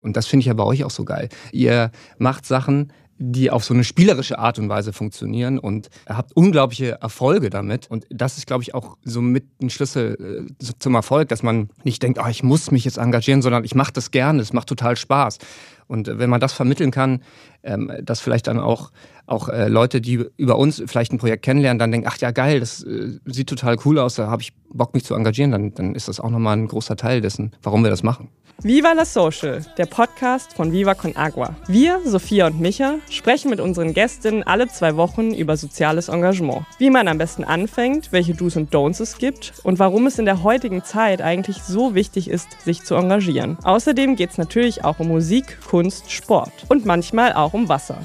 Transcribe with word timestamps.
Und 0.00 0.16
das 0.16 0.26
finde 0.26 0.40
ich 0.40 0.46
ja 0.46 0.54
bei 0.54 0.64
euch 0.64 0.84
auch 0.84 0.90
so 0.90 1.04
geil. 1.04 1.28
Ihr 1.52 1.90
macht 2.18 2.46
Sachen, 2.46 2.92
die 3.18 3.50
auf 3.50 3.64
so 3.64 3.74
eine 3.74 3.82
spielerische 3.82 4.38
Art 4.38 4.58
und 4.58 4.68
Weise 4.68 4.92
funktionieren 4.92 5.58
und 5.58 5.90
habt 6.08 6.36
unglaubliche 6.36 6.98
Erfolge 7.00 7.50
damit. 7.50 7.90
Und 7.90 8.06
das 8.10 8.38
ist, 8.38 8.46
glaube 8.46 8.62
ich, 8.62 8.74
auch 8.74 8.96
so 9.02 9.20
mit 9.20 9.44
ein 9.60 9.70
Schlüssel 9.70 10.46
äh, 10.60 10.72
zum 10.78 10.94
Erfolg, 10.94 11.28
dass 11.28 11.42
man 11.42 11.68
nicht 11.82 12.02
denkt, 12.02 12.20
oh, 12.22 12.28
ich 12.28 12.44
muss 12.44 12.70
mich 12.70 12.84
jetzt 12.84 12.96
engagieren, 12.96 13.42
sondern 13.42 13.64
ich 13.64 13.74
mache 13.74 13.92
das 13.92 14.12
gerne, 14.12 14.40
es 14.40 14.52
macht 14.52 14.68
total 14.68 14.96
Spaß. 14.96 15.38
Und 15.88 16.06
äh, 16.06 16.18
wenn 16.20 16.30
man 16.30 16.40
das 16.40 16.52
vermitteln 16.52 16.92
kann, 16.92 17.22
ähm, 17.64 17.90
dass 18.02 18.20
vielleicht 18.20 18.46
dann 18.46 18.60
auch, 18.60 18.92
auch 19.26 19.48
äh, 19.48 19.66
Leute, 19.66 20.00
die 20.00 20.24
über 20.36 20.56
uns 20.56 20.80
vielleicht 20.86 21.12
ein 21.12 21.18
Projekt 21.18 21.44
kennenlernen, 21.44 21.80
dann 21.80 21.90
denken, 21.90 22.06
ach 22.08 22.18
ja, 22.18 22.30
geil, 22.30 22.60
das 22.60 22.84
äh, 22.84 23.18
sieht 23.24 23.48
total 23.48 23.76
cool 23.84 23.98
aus, 23.98 24.14
da 24.14 24.28
habe 24.28 24.42
ich 24.42 24.52
Bock, 24.72 24.94
mich 24.94 25.04
zu 25.04 25.14
engagieren, 25.14 25.50
dann, 25.50 25.74
dann 25.74 25.94
ist 25.96 26.06
das 26.06 26.20
auch 26.20 26.30
nochmal 26.30 26.56
ein 26.56 26.68
großer 26.68 26.94
Teil 26.94 27.20
dessen, 27.20 27.52
warum 27.62 27.82
wir 27.82 27.90
das 27.90 28.04
machen. 28.04 28.28
Viva 28.64 28.92
la 28.92 29.04
Social, 29.04 29.64
der 29.76 29.86
Podcast 29.86 30.54
von 30.54 30.72
Viva 30.72 30.96
Con 30.96 31.14
Agua. 31.16 31.54
Wir, 31.68 32.00
Sophia 32.04 32.48
und 32.48 32.58
Micha, 32.58 32.96
sprechen 33.08 33.50
mit 33.50 33.60
unseren 33.60 33.94
Gästinnen 33.94 34.42
alle 34.42 34.66
zwei 34.66 34.96
Wochen 34.96 35.32
über 35.32 35.56
soziales 35.56 36.08
Engagement. 36.08 36.66
Wie 36.76 36.90
man 36.90 37.06
am 37.06 37.18
besten 37.18 37.44
anfängt, 37.44 38.10
welche 38.10 38.34
Do's 38.34 38.56
und 38.56 38.74
Don'ts 38.74 39.00
es 39.00 39.18
gibt 39.18 39.52
und 39.62 39.78
warum 39.78 40.08
es 40.08 40.18
in 40.18 40.24
der 40.24 40.42
heutigen 40.42 40.82
Zeit 40.82 41.22
eigentlich 41.22 41.62
so 41.62 41.94
wichtig 41.94 42.28
ist, 42.28 42.48
sich 42.64 42.82
zu 42.82 42.96
engagieren. 42.96 43.56
Außerdem 43.62 44.16
geht 44.16 44.30
es 44.30 44.38
natürlich 44.38 44.82
auch 44.82 44.98
um 44.98 45.06
Musik, 45.06 45.58
Kunst, 45.64 46.10
Sport 46.10 46.50
und 46.68 46.84
manchmal 46.84 47.34
auch 47.34 47.54
um 47.54 47.68
Wasser. 47.68 47.98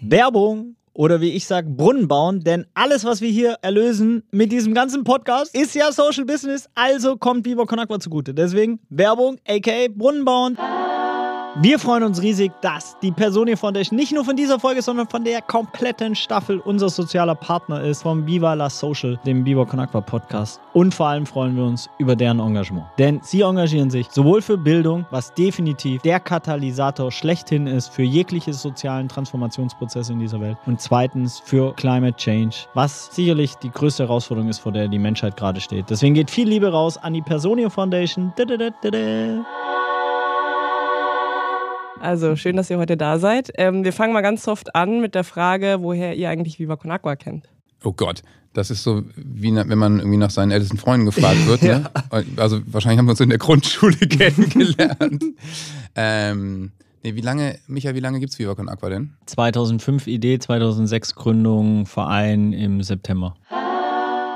Werbung 0.00 0.76
oder 0.94 1.20
wie 1.20 1.30
ich 1.30 1.46
sage, 1.46 1.68
Brunnen 1.68 2.08
bauen, 2.08 2.40
denn 2.40 2.66
alles, 2.72 3.04
was 3.04 3.20
wir 3.20 3.30
hier 3.30 3.58
erlösen 3.62 4.22
mit 4.30 4.52
diesem 4.52 4.72
ganzen 4.74 5.04
Podcast, 5.04 5.54
ist 5.54 5.74
ja 5.74 5.92
Social 5.92 6.24
Business, 6.24 6.68
also 6.74 7.16
kommt 7.16 7.44
Viva 7.44 7.66
Con 7.66 7.80
Agua 7.80 8.00
zugute. 8.00 8.32
Deswegen 8.32 8.80
Werbung, 8.88 9.38
aka 9.46 9.88
Brunnen 9.90 10.24
bauen. 10.24 10.56
Wir 11.62 11.78
freuen 11.78 12.02
uns 12.02 12.20
riesig, 12.20 12.50
dass 12.62 12.98
die 13.00 13.12
Personio 13.12 13.54
Foundation 13.54 13.96
nicht 13.96 14.12
nur 14.12 14.24
von 14.24 14.34
dieser 14.34 14.58
Folge, 14.58 14.82
sondern 14.82 15.06
von 15.06 15.22
der 15.22 15.40
kompletten 15.40 16.16
Staffel 16.16 16.58
unser 16.58 16.88
sozialer 16.88 17.36
Partner 17.36 17.80
ist, 17.80 18.02
vom 18.02 18.26
Viva 18.26 18.54
La 18.54 18.68
Social, 18.68 19.20
dem 19.24 19.44
Viva 19.44 19.64
Con 19.64 19.78
Agua 19.78 20.00
Podcast. 20.00 20.60
Und 20.72 20.92
vor 20.92 21.06
allem 21.06 21.24
freuen 21.24 21.54
wir 21.54 21.62
uns 21.62 21.88
über 21.98 22.16
deren 22.16 22.40
Engagement. 22.40 22.86
Denn 22.98 23.20
sie 23.22 23.42
engagieren 23.42 23.88
sich 23.88 24.08
sowohl 24.10 24.42
für 24.42 24.58
Bildung, 24.58 25.06
was 25.12 25.32
definitiv 25.32 26.02
der 26.02 26.18
Katalysator 26.18 27.12
schlechthin 27.12 27.68
ist 27.68 27.88
für 27.88 28.02
jegliche 28.02 28.52
sozialen 28.52 29.08
Transformationsprozesse 29.08 30.12
in 30.12 30.18
dieser 30.18 30.40
Welt. 30.40 30.58
Und 30.66 30.80
zweitens 30.80 31.38
für 31.38 31.72
Climate 31.76 32.16
Change, 32.16 32.56
was 32.74 33.14
sicherlich 33.14 33.54
die 33.54 33.70
größte 33.70 34.02
Herausforderung 34.02 34.48
ist, 34.48 34.58
vor 34.58 34.72
der 34.72 34.88
die 34.88 34.98
Menschheit 34.98 35.36
gerade 35.36 35.60
steht. 35.60 35.88
Deswegen 35.88 36.14
geht 36.14 36.32
viel 36.32 36.48
Liebe 36.48 36.72
raus 36.72 36.98
an 36.98 37.12
die 37.14 37.22
Personio 37.22 37.70
Foundation. 37.70 38.32
Da, 38.34 38.44
da, 38.44 38.56
da, 38.56 38.90
also 42.00 42.36
schön, 42.36 42.56
dass 42.56 42.70
ihr 42.70 42.78
heute 42.78 42.96
da 42.96 43.18
seid. 43.18 43.50
Ähm, 43.56 43.84
wir 43.84 43.92
fangen 43.92 44.12
mal 44.12 44.22
ganz 44.22 44.42
soft 44.42 44.74
an 44.74 45.00
mit 45.00 45.14
der 45.14 45.24
Frage, 45.24 45.78
woher 45.80 46.14
ihr 46.16 46.28
eigentlich 46.28 46.58
Viva 46.58 46.76
Con 46.76 46.90
Agua 46.90 47.16
kennt. 47.16 47.48
Oh 47.82 47.92
Gott, 47.92 48.22
das 48.52 48.70
ist 48.70 48.82
so, 48.82 49.02
wie 49.16 49.54
wenn 49.54 49.78
man 49.78 49.98
irgendwie 49.98 50.16
nach 50.16 50.30
seinen 50.30 50.50
ältesten 50.50 50.78
Freunden 50.78 51.06
gefragt 51.06 51.46
wird. 51.46 51.62
Ne? 51.64 51.68
ja. 51.68 52.22
Also 52.36 52.60
wahrscheinlich 52.66 52.98
haben 52.98 53.06
wir 53.06 53.12
uns 53.12 53.20
in 53.20 53.28
der 53.30 53.38
Grundschule 53.38 53.96
kennengelernt. 53.96 55.24
ähm, 55.94 56.72
nee, 57.02 57.14
wie 57.14 57.20
lange, 57.20 57.58
Micha, 57.66 57.94
wie 57.94 58.00
lange 58.00 58.20
gibt 58.20 58.32
es 58.32 58.38
Viva 58.38 58.54
Con 58.54 58.68
Aqua 58.68 58.90
denn? 58.90 59.14
2005 59.26 60.06
Idee, 60.06 60.38
2006 60.38 61.14
Gründung, 61.14 61.86
Verein 61.86 62.52
im 62.52 62.82
September. 62.82 63.34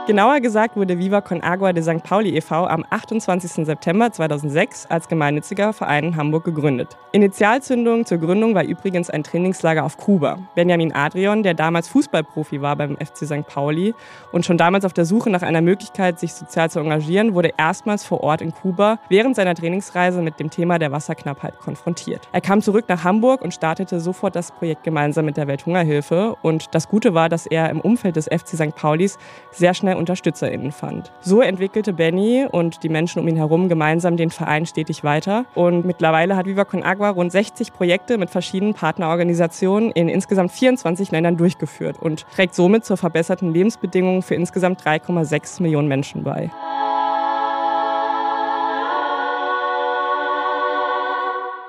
Genauer 0.09 0.41
gesagt 0.41 0.75
wurde 0.75 0.99
Viva 0.99 1.21
Con 1.21 1.43
Agua 1.43 1.75
de 1.75 1.83
St. 1.83 2.03
Pauli 2.03 2.35
e.V. 2.35 2.67
am 2.67 2.83
28. 2.89 3.67
September 3.67 4.11
2006 4.11 4.87
als 4.87 5.07
gemeinnütziger 5.07 5.75
Verein 5.75 6.05
in 6.05 6.17
Hamburg 6.17 6.45
gegründet. 6.45 6.97
Initialzündung 7.13 8.07
zur 8.07 8.17
Gründung 8.17 8.55
war 8.55 8.65
übrigens 8.65 9.11
ein 9.11 9.23
Trainingslager 9.23 9.85
auf 9.85 9.99
Kuba. 9.99 10.39
Benjamin 10.55 10.95
Adrian, 10.95 11.43
der 11.43 11.53
damals 11.53 11.89
Fußballprofi 11.89 12.63
war 12.63 12.77
beim 12.77 12.97
FC 12.97 13.27
St. 13.27 13.47
Pauli 13.47 13.95
und 14.33 14.47
schon 14.47 14.57
damals 14.57 14.87
auf 14.87 14.95
der 14.95 15.05
Suche 15.05 15.29
nach 15.29 15.43
einer 15.43 15.61
Möglichkeit, 15.61 16.19
sich 16.19 16.33
sozial 16.33 16.71
zu 16.71 16.81
engagieren, 16.81 17.35
wurde 17.35 17.53
erstmals 17.59 18.03
vor 18.03 18.23
Ort 18.23 18.41
in 18.41 18.55
Kuba 18.55 18.99
während 19.11 19.37
seiner 19.37 19.55
Trainingsreise 19.55 20.23
mit 20.23 20.41
dem 20.41 20.49
Thema 20.49 20.79
der 20.79 20.91
Wasserknappheit 20.91 21.59
konfrontiert. 21.59 22.31
Er 22.33 22.41
kam 22.41 22.63
zurück 22.63 22.87
nach 22.89 23.05
Hamburg 23.05 23.43
und 23.43 23.53
startete 23.53 24.01
sofort 24.01 24.35
das 24.37 24.53
Projekt 24.53 24.85
gemeinsam 24.85 25.27
mit 25.27 25.37
der 25.37 25.49
Welthungerhilfe. 25.49 26.35
Und 26.41 26.75
das 26.75 26.89
Gute 26.89 27.13
war, 27.13 27.29
dass 27.29 27.45
er 27.45 27.69
im 27.69 27.83
Umfeld 27.83 28.17
des 28.17 28.25
FC 28.25 28.57
St. 28.57 28.75
Paulis 28.75 29.19
sehr 29.51 29.75
schnell 29.75 29.98
UnterstützerInnen 29.99 30.73
fand. 30.73 31.13
So 31.21 31.43
entwickelte 31.43 31.93
Benny 31.93 32.47
und 32.51 32.83
die 32.83 32.89
Menschen 32.89 33.21
um 33.21 33.29
ihn 33.29 33.37
herum 33.37 33.69
gemeinsam 33.69 34.17
den 34.17 34.31
Verein 34.31 34.65
stetig 34.65 35.05
weiter. 35.05 35.45
Und 35.55 35.85
mittlerweile 35.85 36.37
hat 36.37 36.47
Viva 36.47 36.65
Con 36.65 36.83
Agua 36.83 37.11
rund 37.11 37.33
60 37.33 37.73
Projekte 37.73 38.17
mit 38.17 38.31
verschiedenen 38.31 38.75
Partnerorganisationen 38.75 39.91
in 39.91 40.09
insgesamt 40.09 40.53
24 40.53 41.11
Ländern 41.11 41.37
durchgeführt 41.37 42.01
und 42.01 42.27
trägt 42.35 42.55
somit 42.55 42.85
zur 42.85 42.97
verbesserten 42.97 43.53
Lebensbedingungen 43.53 44.23
für 44.23 44.35
insgesamt 44.35 44.83
3,6 44.83 45.63
Millionen 45.63 45.89
Menschen 45.89 46.25
bei. 46.25 46.51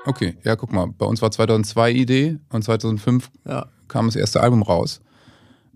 Okay, 0.06 0.36
ja, 0.44 0.56
guck 0.56 0.72
mal, 0.72 0.86
bei 0.86 1.06
uns 1.06 1.20
war 1.20 1.30
2002 1.30 1.92
Idee 1.92 2.38
und 2.50 2.64
2005 2.64 3.30
ja. 3.46 3.66
kam 3.86 4.06
das 4.06 4.16
erste 4.16 4.40
Album 4.40 4.62
raus. 4.62 5.00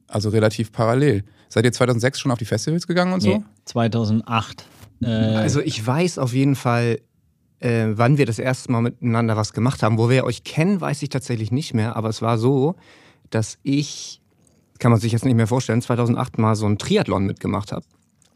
Also 0.09 0.31
relativ 0.31 0.73
parallel. 0.73 1.25
Seid 1.55 1.67
ihr 1.67 1.73
2006 1.73 2.19
schon 2.19 2.33
auf 2.33 2.39
die 2.39 2.47
Festivals 2.47 2.89
gegangen 2.89 3.13
und 3.13 3.23
nee, 3.23 3.35
so? 3.35 3.45
2008. 3.67 4.65
Äh 5.03 5.07
also 5.07 5.61
ich 5.61 5.87
weiß 5.87 6.19
auf 6.19 6.33
jeden 6.33 6.57
Fall, 6.57 6.99
äh, 7.61 7.91
wann 7.91 8.19
wir 8.19 8.27
das 8.27 8.41
erste 8.41 8.73
Mal 8.73 8.81
miteinander 8.81 9.37
was 9.37 9.53
gemacht 9.53 9.85
haben. 9.85 9.97
Wo 9.97 10.11
wir 10.11 10.25
euch 10.25 10.43
kennen, 10.43 10.81
weiß 10.81 11.01
ich 11.05 11.11
tatsächlich 11.11 11.53
nicht 11.53 11.73
mehr. 11.73 11.95
Aber 11.95 12.09
es 12.09 12.23
war 12.23 12.39
so, 12.39 12.75
dass 13.31 13.59
ich, 13.63 14.21
kann 14.81 14.91
man 14.91 14.99
sich 14.99 15.13
jetzt 15.13 15.25
nicht 15.25 15.37
mehr 15.37 15.47
vorstellen, 15.47 15.81
2008 15.81 16.39
mal 16.39 16.57
so 16.57 16.67
ein 16.67 16.77
Triathlon 16.77 17.25
mitgemacht 17.25 17.71
habe. 17.71 17.87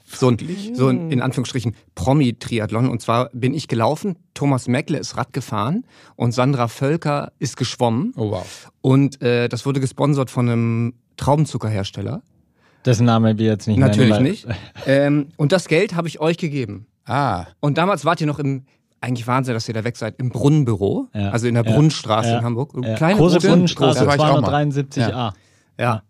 So 0.07 0.29
ein, 0.29 0.39
so 0.75 0.87
ein, 0.87 1.11
in 1.11 1.21
Anführungsstrichen, 1.21 1.75
Promi-Triathlon. 1.97 2.89
Und 2.89 3.03
zwar 3.03 3.31
bin 3.31 3.53
ich 3.53 3.67
gelaufen, 3.67 4.15
Thomas 4.33 4.69
Meckle 4.69 4.97
ist 4.97 5.17
Rad 5.17 5.33
gefahren 5.33 5.85
und 6.15 6.31
Sandra 6.31 6.69
Völker 6.69 7.33
ist 7.41 7.57
geschwommen. 7.57 8.13
Oh 8.15 8.31
wow. 8.31 8.71
Und 8.81 9.21
äh, 9.23 9.49
das 9.49 9.67
wurde 9.67 9.81
gesponsert 9.81 10.31
von 10.31 10.49
einem 10.49 10.95
Traubenzuckerhersteller. 11.17 12.23
Dessen 12.89 13.05
Name 13.05 13.37
wir 13.37 13.47
jetzt 13.47 13.69
nicht 13.69 13.77
Natürlich 13.77 14.13
nennen, 14.13 14.25
nicht. 14.25 14.47
ähm, 14.87 15.29
und 15.37 15.53
das 15.53 15.69
Geld 15.69 15.95
habe 15.95 16.09
ich 16.09 16.21
euch 16.21 16.39
gegeben. 16.39 16.87
Ah. 17.05 17.45
Und 17.61 17.77
damals 17.77 18.07
wart 18.07 18.19
ihr 18.23 18.27
noch 18.27 18.39
im, 18.39 18.65
eigentlich 19.03 19.27
Wahnsinn, 19.27 19.53
dass 19.53 19.69
ihr 19.69 19.75
da 19.75 19.85
weg 19.85 19.99
seid, 19.99 20.19
im 20.19 20.31
Brunnenbüro, 20.31 21.09
ja. 21.13 21.29
also 21.29 21.47
in 21.47 21.55
der 21.55 21.67
ja. 21.67 21.73
Brunnenstraße 21.73 22.31
ja. 22.31 22.39
in 22.39 22.45
Hamburg. 22.45 22.73
Kleine 22.97 23.19
Große 23.19 23.41
Brunnenstraße, 23.41 24.09
273a. 24.09 25.11
Ja. 25.11 25.35
ja. 25.79 26.03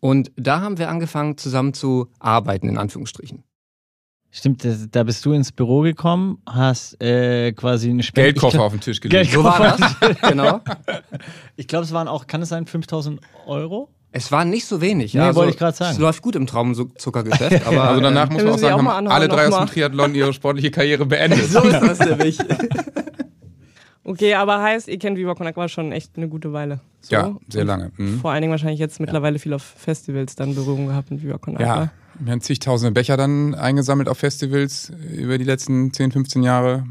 Und 0.00 0.30
da 0.36 0.60
haben 0.60 0.76
wir 0.76 0.90
angefangen, 0.90 1.38
zusammen 1.38 1.72
zu 1.72 2.08
arbeiten, 2.18 2.68
in 2.68 2.76
Anführungsstrichen. 2.76 3.44
Stimmt, 4.30 4.68
da 4.90 5.04
bist 5.04 5.24
du 5.24 5.32
ins 5.32 5.50
Büro 5.50 5.80
gekommen, 5.80 6.42
hast 6.46 7.02
äh, 7.02 7.52
quasi 7.52 7.88
einen 7.88 8.02
Spend 8.02 8.26
Geldkoffer 8.26 8.62
auf 8.64 8.72
den 8.72 8.82
Tisch 8.82 9.00
gelegt. 9.00 9.32
So 9.32 9.42
war 9.42 9.58
das, 9.58 9.96
genau. 10.28 10.60
Ich 11.56 11.66
glaube, 11.66 11.86
es 11.86 11.92
waren 11.92 12.06
auch, 12.06 12.26
kann 12.26 12.42
es 12.42 12.50
sein, 12.50 12.66
5000 12.66 13.18
Euro? 13.46 13.88
Es 14.10 14.32
war 14.32 14.44
nicht 14.44 14.64
so 14.66 14.80
wenig. 14.80 15.12
Nee, 15.12 15.20
ja. 15.20 15.26
Also, 15.26 15.40
wollte 15.40 15.52
ich 15.52 15.58
gerade 15.58 15.76
sagen. 15.76 15.92
Es 15.92 15.98
läuft 15.98 16.22
gut 16.22 16.34
im 16.34 16.46
Traumzuckergeschäft. 16.46 17.66
Aber 17.66 17.84
also 17.84 18.00
danach 18.00 18.30
muss 18.30 18.42
man 18.42 18.52
auch 18.54 18.58
sagen, 18.58 18.88
haben 18.88 19.08
alle 19.08 19.28
drei 19.28 19.48
aus 19.48 19.56
dem 19.56 19.66
Triathlon 19.66 20.14
ihre 20.14 20.32
sportliche 20.32 20.70
Karriere 20.70 21.04
beendet. 21.04 21.44
so 21.50 21.60
ist 21.60 21.80
das 21.80 21.98
nämlich. 21.98 22.38
okay, 24.04 24.34
aber 24.34 24.62
heißt, 24.62 24.88
ihr 24.88 24.98
kennt 24.98 25.18
Viva 25.18 25.34
Con 25.34 25.46
Agua 25.46 25.68
schon 25.68 25.92
echt 25.92 26.16
eine 26.16 26.28
gute 26.28 26.52
Weile. 26.52 26.80
So. 27.02 27.14
Ja, 27.14 27.36
sehr 27.48 27.64
lange. 27.64 27.92
Mhm. 27.96 28.20
Vor 28.20 28.30
allen 28.30 28.40
Dingen 28.40 28.50
wahrscheinlich 28.50 28.80
jetzt 28.80 28.98
mittlerweile 28.98 29.36
ja. 29.36 29.42
viel 29.42 29.52
auf 29.52 29.62
Festivals 29.62 30.36
dann 30.36 30.54
Berührung 30.54 30.86
gehabt 30.86 31.10
mit 31.10 31.22
Viva 31.22 31.36
Con 31.36 31.56
Agua. 31.56 31.66
Ja, 31.66 31.90
wir 32.18 32.32
haben 32.32 32.40
zigtausende 32.40 32.92
Becher 32.92 33.16
dann 33.18 33.54
eingesammelt 33.54 34.08
auf 34.08 34.18
Festivals 34.18 34.90
über 35.14 35.36
die 35.36 35.44
letzten 35.44 35.92
10, 35.92 36.12
15 36.12 36.42
Jahre. 36.42 36.84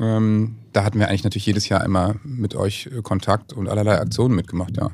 Ähm, 0.00 0.56
da 0.72 0.84
hatten 0.84 0.98
wir 0.98 1.08
eigentlich 1.08 1.24
natürlich 1.24 1.46
jedes 1.46 1.68
Jahr 1.68 1.84
immer 1.84 2.16
mit 2.24 2.56
euch 2.56 2.90
Kontakt 3.02 3.52
und 3.52 3.68
allerlei 3.68 3.98
Aktionen 3.98 4.34
mitgemacht, 4.34 4.76
ja. 4.76 4.90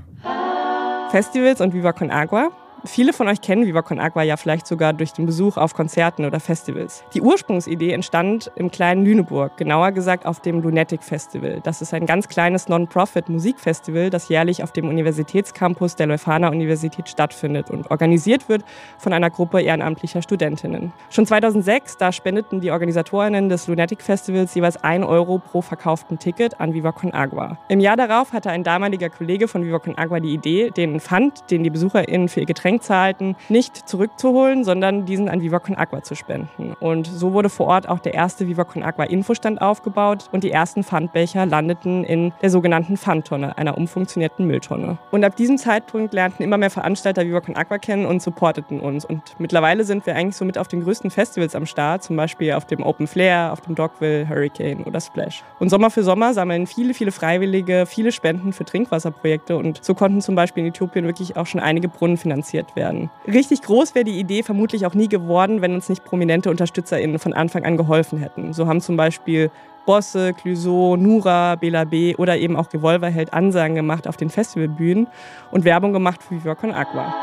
Festivals 1.14 1.60
und 1.60 1.72
Viva 1.72 1.92
Con 1.92 2.10
Agua. 2.10 2.50
Viele 2.86 3.14
von 3.14 3.28
euch 3.28 3.40
kennen 3.40 3.64
Viva 3.64 3.80
Con 3.80 3.98
Agua 3.98 4.22
ja 4.24 4.36
vielleicht 4.36 4.66
sogar 4.66 4.92
durch 4.92 5.14
den 5.14 5.24
Besuch 5.24 5.56
auf 5.56 5.72
Konzerten 5.72 6.26
oder 6.26 6.38
Festivals. 6.38 7.02
Die 7.14 7.22
Ursprungsidee 7.22 7.92
entstand 7.92 8.52
im 8.56 8.70
kleinen 8.70 9.06
Lüneburg, 9.06 9.56
genauer 9.56 9.92
gesagt 9.92 10.26
auf 10.26 10.40
dem 10.40 10.60
Lunatic 10.60 11.02
Festival. 11.02 11.60
Das 11.62 11.80
ist 11.80 11.94
ein 11.94 12.04
ganz 12.04 12.28
kleines 12.28 12.68
Non-Profit-Musikfestival, 12.68 14.10
das 14.10 14.28
jährlich 14.28 14.62
auf 14.62 14.70
dem 14.70 14.86
Universitätscampus 14.86 15.96
der 15.96 16.08
Leuphana 16.08 16.50
Universität 16.50 17.08
stattfindet 17.08 17.70
und 17.70 17.90
organisiert 17.90 18.50
wird 18.50 18.64
von 18.98 19.14
einer 19.14 19.30
Gruppe 19.30 19.62
ehrenamtlicher 19.62 20.20
Studentinnen. 20.20 20.92
Schon 21.08 21.26
2006, 21.26 21.96
da 21.96 22.12
spendeten 22.12 22.60
die 22.60 22.70
Organisatorinnen 22.70 23.48
des 23.48 23.66
Lunatic 23.66 24.02
Festivals 24.02 24.54
jeweils 24.54 24.76
1 24.76 25.06
Euro 25.06 25.38
pro 25.38 25.62
verkauften 25.62 26.18
Ticket 26.18 26.60
an 26.60 26.74
Viva 26.74 26.92
Con 26.92 27.14
Agua. 27.14 27.56
Im 27.68 27.80
Jahr 27.80 27.96
darauf 27.96 28.34
hatte 28.34 28.50
ein 28.50 28.62
damaliger 28.62 29.08
Kollege 29.08 29.48
von 29.48 29.64
Viva 29.64 29.78
Con 29.78 29.96
Agua 29.96 30.20
die 30.20 30.34
Idee, 30.34 30.68
den 30.68 31.00
Pfand, 31.00 31.50
den 31.50 31.64
die 31.64 31.70
BesucherInnen 31.70 32.28
für 32.28 32.40
ihr 32.40 32.46
Getränk 32.46 32.73
Getränk 32.74 32.82
zahlten, 32.82 33.36
nicht 33.48 33.88
zurückzuholen, 33.88 34.64
sondern 34.64 35.04
diesen 35.04 35.28
an 35.28 35.40
Viva 35.40 35.58
Con 35.58 35.76
Agua 35.76 36.02
zu 36.02 36.14
spenden. 36.14 36.74
Und 36.80 37.06
so 37.06 37.32
wurde 37.32 37.48
vor 37.48 37.66
Ort 37.66 37.88
auch 37.88 37.98
der 37.98 38.14
erste 38.14 38.46
Viva 38.46 38.64
Con 38.64 38.82
Agua 38.82 39.04
Infostand 39.04 39.60
aufgebaut 39.60 40.28
und 40.32 40.44
die 40.44 40.50
ersten 40.50 40.82
Pfandbecher 40.82 41.46
landeten 41.46 42.04
in 42.04 42.32
der 42.42 42.50
sogenannten 42.50 42.96
Pfandtonne, 42.96 43.56
einer 43.58 43.76
umfunktionierten 43.76 44.46
Mülltonne. 44.46 44.98
Und 45.10 45.24
ab 45.24 45.36
diesem 45.36 45.58
Zeitpunkt 45.58 46.14
lernten 46.14 46.42
immer 46.42 46.58
mehr 46.58 46.70
Veranstalter 46.70 47.24
Viva 47.24 47.40
Con 47.40 47.56
Agua 47.56 47.78
kennen 47.78 48.06
und 48.06 48.22
supporteten 48.22 48.80
uns. 48.80 49.04
Und 49.04 49.22
mittlerweile 49.38 49.84
sind 49.84 50.06
wir 50.06 50.16
eigentlich 50.16 50.36
so 50.36 50.44
mit 50.44 50.58
auf 50.58 50.68
den 50.68 50.82
größten 50.82 51.10
Festivals 51.10 51.54
am 51.54 51.66
Start, 51.66 52.02
zum 52.02 52.16
Beispiel 52.16 52.52
auf 52.52 52.66
dem 52.66 52.82
Open 52.82 53.06
Flair, 53.06 53.52
auf 53.52 53.60
dem 53.60 53.74
Dogville, 53.74 54.28
Hurricane 54.28 54.84
oder 54.84 55.00
Splash. 55.00 55.42
Und 55.58 55.68
Sommer 55.70 55.90
für 55.90 56.02
Sommer 56.02 56.34
sammeln 56.34 56.66
viele, 56.66 56.94
viele 56.94 57.12
Freiwillige 57.12 57.86
viele 57.86 58.12
Spenden 58.12 58.52
für 58.52 58.64
Trinkwasserprojekte 58.64 59.56
und 59.56 59.84
so 59.84 59.94
konnten 59.94 60.20
zum 60.20 60.34
Beispiel 60.34 60.64
in 60.64 60.70
Äthiopien 60.70 61.04
wirklich 61.04 61.36
auch 61.36 61.46
schon 61.46 61.60
einige 61.60 61.88
Brunnen 61.88 62.16
finanziert 62.16 62.63
werden. 62.76 63.10
Richtig 63.26 63.62
groß 63.62 63.94
wäre 63.94 64.04
die 64.04 64.18
Idee 64.18 64.42
vermutlich 64.42 64.86
auch 64.86 64.94
nie 64.94 65.08
geworden, 65.08 65.62
wenn 65.62 65.74
uns 65.74 65.88
nicht 65.88 66.04
prominente 66.04 66.50
UnterstützerInnen 66.50 67.18
von 67.18 67.32
Anfang 67.32 67.64
an 67.64 67.76
geholfen 67.76 68.18
hätten. 68.18 68.52
So 68.52 68.66
haben 68.66 68.80
zum 68.80 68.96
Beispiel 68.96 69.50
Bosse, 69.86 70.32
Clouseau, 70.32 70.96
Nura, 70.96 71.56
Bela 71.56 71.84
B. 71.84 72.14
oder 72.16 72.36
eben 72.38 72.56
auch 72.56 72.72
Revolverheld 72.72 73.32
Ansagen 73.32 73.74
gemacht 73.74 74.08
auf 74.08 74.16
den 74.16 74.30
Festivalbühnen 74.30 75.08
und 75.50 75.64
Werbung 75.64 75.92
gemacht 75.92 76.22
für 76.22 76.36
Viva 76.36 76.54
Con 76.54 76.72
Aqua. 76.72 77.14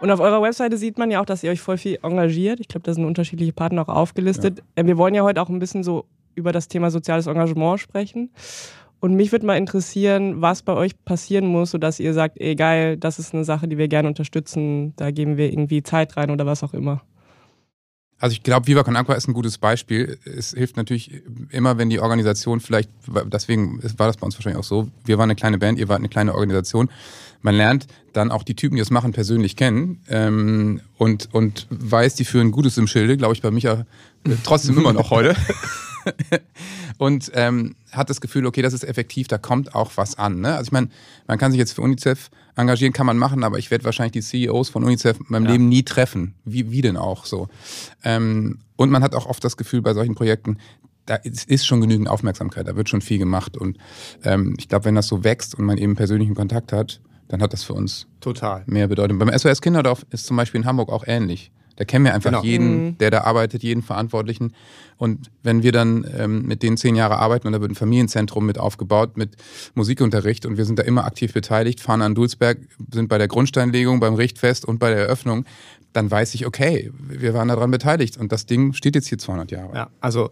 Und 0.00 0.10
auf 0.10 0.20
eurer 0.20 0.42
Webseite 0.42 0.76
sieht 0.76 0.98
man 0.98 1.10
ja 1.10 1.20
auch, 1.20 1.24
dass 1.24 1.42
ihr 1.42 1.50
euch 1.50 1.60
voll 1.60 1.78
viel 1.78 1.98
engagiert. 2.02 2.60
Ich 2.60 2.68
glaube, 2.68 2.84
da 2.84 2.92
sind 2.92 3.04
unterschiedliche 3.04 3.52
Partner 3.52 3.82
auch 3.82 3.94
aufgelistet. 3.94 4.58
Ja. 4.76 4.82
Äh, 4.82 4.86
wir 4.86 4.98
wollen 4.98 5.14
ja 5.14 5.22
heute 5.22 5.40
auch 5.40 5.48
ein 5.48 5.58
bisschen 5.58 5.82
so 5.82 6.04
über 6.34 6.52
das 6.52 6.68
Thema 6.68 6.90
soziales 6.90 7.26
Engagement 7.26 7.80
sprechen. 7.80 8.30
Und 9.00 9.14
mich 9.14 9.30
würde 9.30 9.46
mal 9.46 9.56
interessieren, 9.56 10.40
was 10.40 10.62
bei 10.62 10.72
euch 10.72 10.92
passieren 11.04 11.46
muss, 11.46 11.70
sodass 11.70 12.00
ihr 12.00 12.14
sagt, 12.14 12.40
ey 12.40 12.54
geil, 12.54 12.96
das 12.96 13.18
ist 13.18 13.34
eine 13.34 13.44
Sache, 13.44 13.68
die 13.68 13.78
wir 13.78 13.88
gerne 13.88 14.08
unterstützen, 14.08 14.94
da 14.96 15.10
geben 15.10 15.36
wir 15.36 15.52
irgendwie 15.52 15.82
Zeit 15.82 16.16
rein 16.16 16.30
oder 16.30 16.46
was 16.46 16.62
auch 16.62 16.72
immer. 16.72 17.02
Also 18.18 18.32
ich 18.32 18.42
glaube, 18.42 18.66
Viva 18.66 18.82
Con 18.82 18.96
Aqua 18.96 19.14
ist 19.14 19.28
ein 19.28 19.34
gutes 19.34 19.58
Beispiel. 19.58 20.18
Es 20.24 20.52
hilft 20.52 20.78
natürlich 20.78 21.22
immer, 21.50 21.76
wenn 21.76 21.90
die 21.90 22.00
Organisation 22.00 22.60
vielleicht, 22.60 22.88
deswegen 23.26 23.82
war 23.98 24.06
das 24.06 24.16
bei 24.16 24.24
uns 24.24 24.36
wahrscheinlich 24.36 24.58
auch 24.58 24.64
so, 24.64 24.88
wir 25.04 25.18
waren 25.18 25.24
eine 25.24 25.36
kleine 25.36 25.58
Band, 25.58 25.78
ihr 25.78 25.88
wart 25.88 25.98
eine 25.98 26.08
kleine 26.08 26.34
Organisation. 26.34 26.88
Man 27.42 27.54
lernt 27.54 27.86
dann 28.14 28.30
auch 28.30 28.42
die 28.42 28.54
Typen, 28.54 28.76
die 28.76 28.80
das 28.80 28.90
machen, 28.90 29.12
persönlich 29.12 29.54
kennen 29.54 30.00
ähm, 30.08 30.80
und, 30.96 31.28
und 31.32 31.66
weiß, 31.68 32.14
die 32.14 32.24
führen 32.24 32.52
Gutes 32.52 32.78
im 32.78 32.86
Schilde, 32.86 33.18
glaube 33.18 33.34
ich 33.34 33.42
bei 33.42 33.50
Micha 33.50 33.84
äh, 34.24 34.30
trotzdem 34.42 34.78
immer 34.78 34.94
noch 34.94 35.10
heute. 35.10 35.36
und 36.98 37.30
ähm, 37.34 37.76
hat 37.92 38.10
das 38.10 38.20
Gefühl, 38.20 38.46
okay, 38.46 38.62
das 38.62 38.72
ist 38.72 38.84
effektiv, 38.84 39.28
da 39.28 39.38
kommt 39.38 39.74
auch 39.74 39.92
was 39.96 40.18
an. 40.18 40.40
Ne? 40.40 40.54
Also 40.54 40.68
ich 40.68 40.72
meine, 40.72 40.88
man 41.26 41.38
kann 41.38 41.52
sich 41.52 41.58
jetzt 41.58 41.72
für 41.72 41.82
UNICEF 41.82 42.30
engagieren, 42.56 42.92
kann 42.92 43.06
man 43.06 43.18
machen, 43.18 43.44
aber 43.44 43.58
ich 43.58 43.70
werde 43.70 43.84
wahrscheinlich 43.84 44.12
die 44.12 44.22
CEOs 44.22 44.68
von 44.68 44.84
UNICEF 44.84 45.18
in 45.20 45.26
meinem 45.28 45.44
ja. 45.46 45.52
Leben 45.52 45.68
nie 45.68 45.82
treffen. 45.82 46.34
Wie, 46.44 46.70
wie 46.70 46.82
denn 46.82 46.96
auch 46.96 47.26
so? 47.26 47.48
Ähm, 48.02 48.58
und 48.76 48.90
man 48.90 49.02
hat 49.02 49.14
auch 49.14 49.26
oft 49.26 49.44
das 49.44 49.56
Gefühl 49.56 49.82
bei 49.82 49.94
solchen 49.94 50.14
Projekten, 50.14 50.58
da 51.06 51.14
ist 51.14 51.66
schon 51.66 51.80
genügend 51.80 52.08
Aufmerksamkeit, 52.08 52.66
da 52.66 52.76
wird 52.76 52.88
schon 52.88 53.00
viel 53.00 53.18
gemacht. 53.18 53.56
Und 53.56 53.78
ähm, 54.24 54.54
ich 54.58 54.68
glaube, 54.68 54.86
wenn 54.86 54.96
das 54.96 55.06
so 55.06 55.22
wächst 55.22 55.54
und 55.54 55.64
man 55.64 55.78
eben 55.78 55.94
persönlichen 55.94 56.34
Kontakt 56.34 56.72
hat, 56.72 57.00
dann 57.28 57.42
hat 57.42 57.52
das 57.52 57.62
für 57.62 57.74
uns 57.74 58.06
total 58.20 58.62
mehr 58.66 58.88
Bedeutung. 58.88 59.18
Beim 59.18 59.36
SOS 59.36 59.60
Kinderdorf 59.60 60.04
ist 60.10 60.26
zum 60.26 60.36
Beispiel 60.36 60.60
in 60.60 60.66
Hamburg 60.66 60.90
auch 60.90 61.04
ähnlich. 61.06 61.50
Da 61.76 61.84
kennen 61.84 62.04
wir 62.04 62.14
einfach 62.14 62.30
genau. 62.30 62.42
jeden, 62.42 62.84
mhm. 62.84 62.98
der 62.98 63.10
da 63.10 63.20
arbeitet, 63.22 63.62
jeden 63.62 63.82
Verantwortlichen. 63.82 64.52
Und 64.96 65.30
wenn 65.42 65.62
wir 65.62 65.72
dann 65.72 66.06
ähm, 66.18 66.42
mit 66.46 66.62
denen 66.62 66.76
zehn 66.76 66.96
Jahre 66.96 67.18
arbeiten 67.18 67.46
und 67.46 67.52
da 67.52 67.60
wird 67.60 67.70
ein 67.70 67.74
Familienzentrum 67.74 68.46
mit 68.46 68.58
aufgebaut 68.58 69.16
mit 69.16 69.36
Musikunterricht 69.74 70.46
und 70.46 70.56
wir 70.56 70.64
sind 70.64 70.78
da 70.78 70.82
immer 70.82 71.04
aktiv 71.04 71.34
beteiligt, 71.34 71.80
fahren 71.80 72.02
an 72.02 72.14
Dulsberg, 72.14 72.58
sind 72.92 73.08
bei 73.08 73.18
der 73.18 73.28
Grundsteinlegung, 73.28 74.00
beim 74.00 74.14
Richtfest 74.14 74.64
und 74.64 74.78
bei 74.78 74.88
der 74.88 75.00
Eröffnung, 75.00 75.44
dann 75.92 76.10
weiß 76.10 76.34
ich, 76.34 76.46
okay, 76.46 76.90
wir 76.98 77.34
waren 77.34 77.48
daran 77.48 77.70
beteiligt 77.70 78.18
und 78.18 78.32
das 78.32 78.46
Ding 78.46 78.72
steht 78.72 78.94
jetzt 78.94 79.08
hier 79.08 79.18
200 79.18 79.50
Jahre. 79.50 79.74
Ja, 79.74 79.90
also 80.00 80.30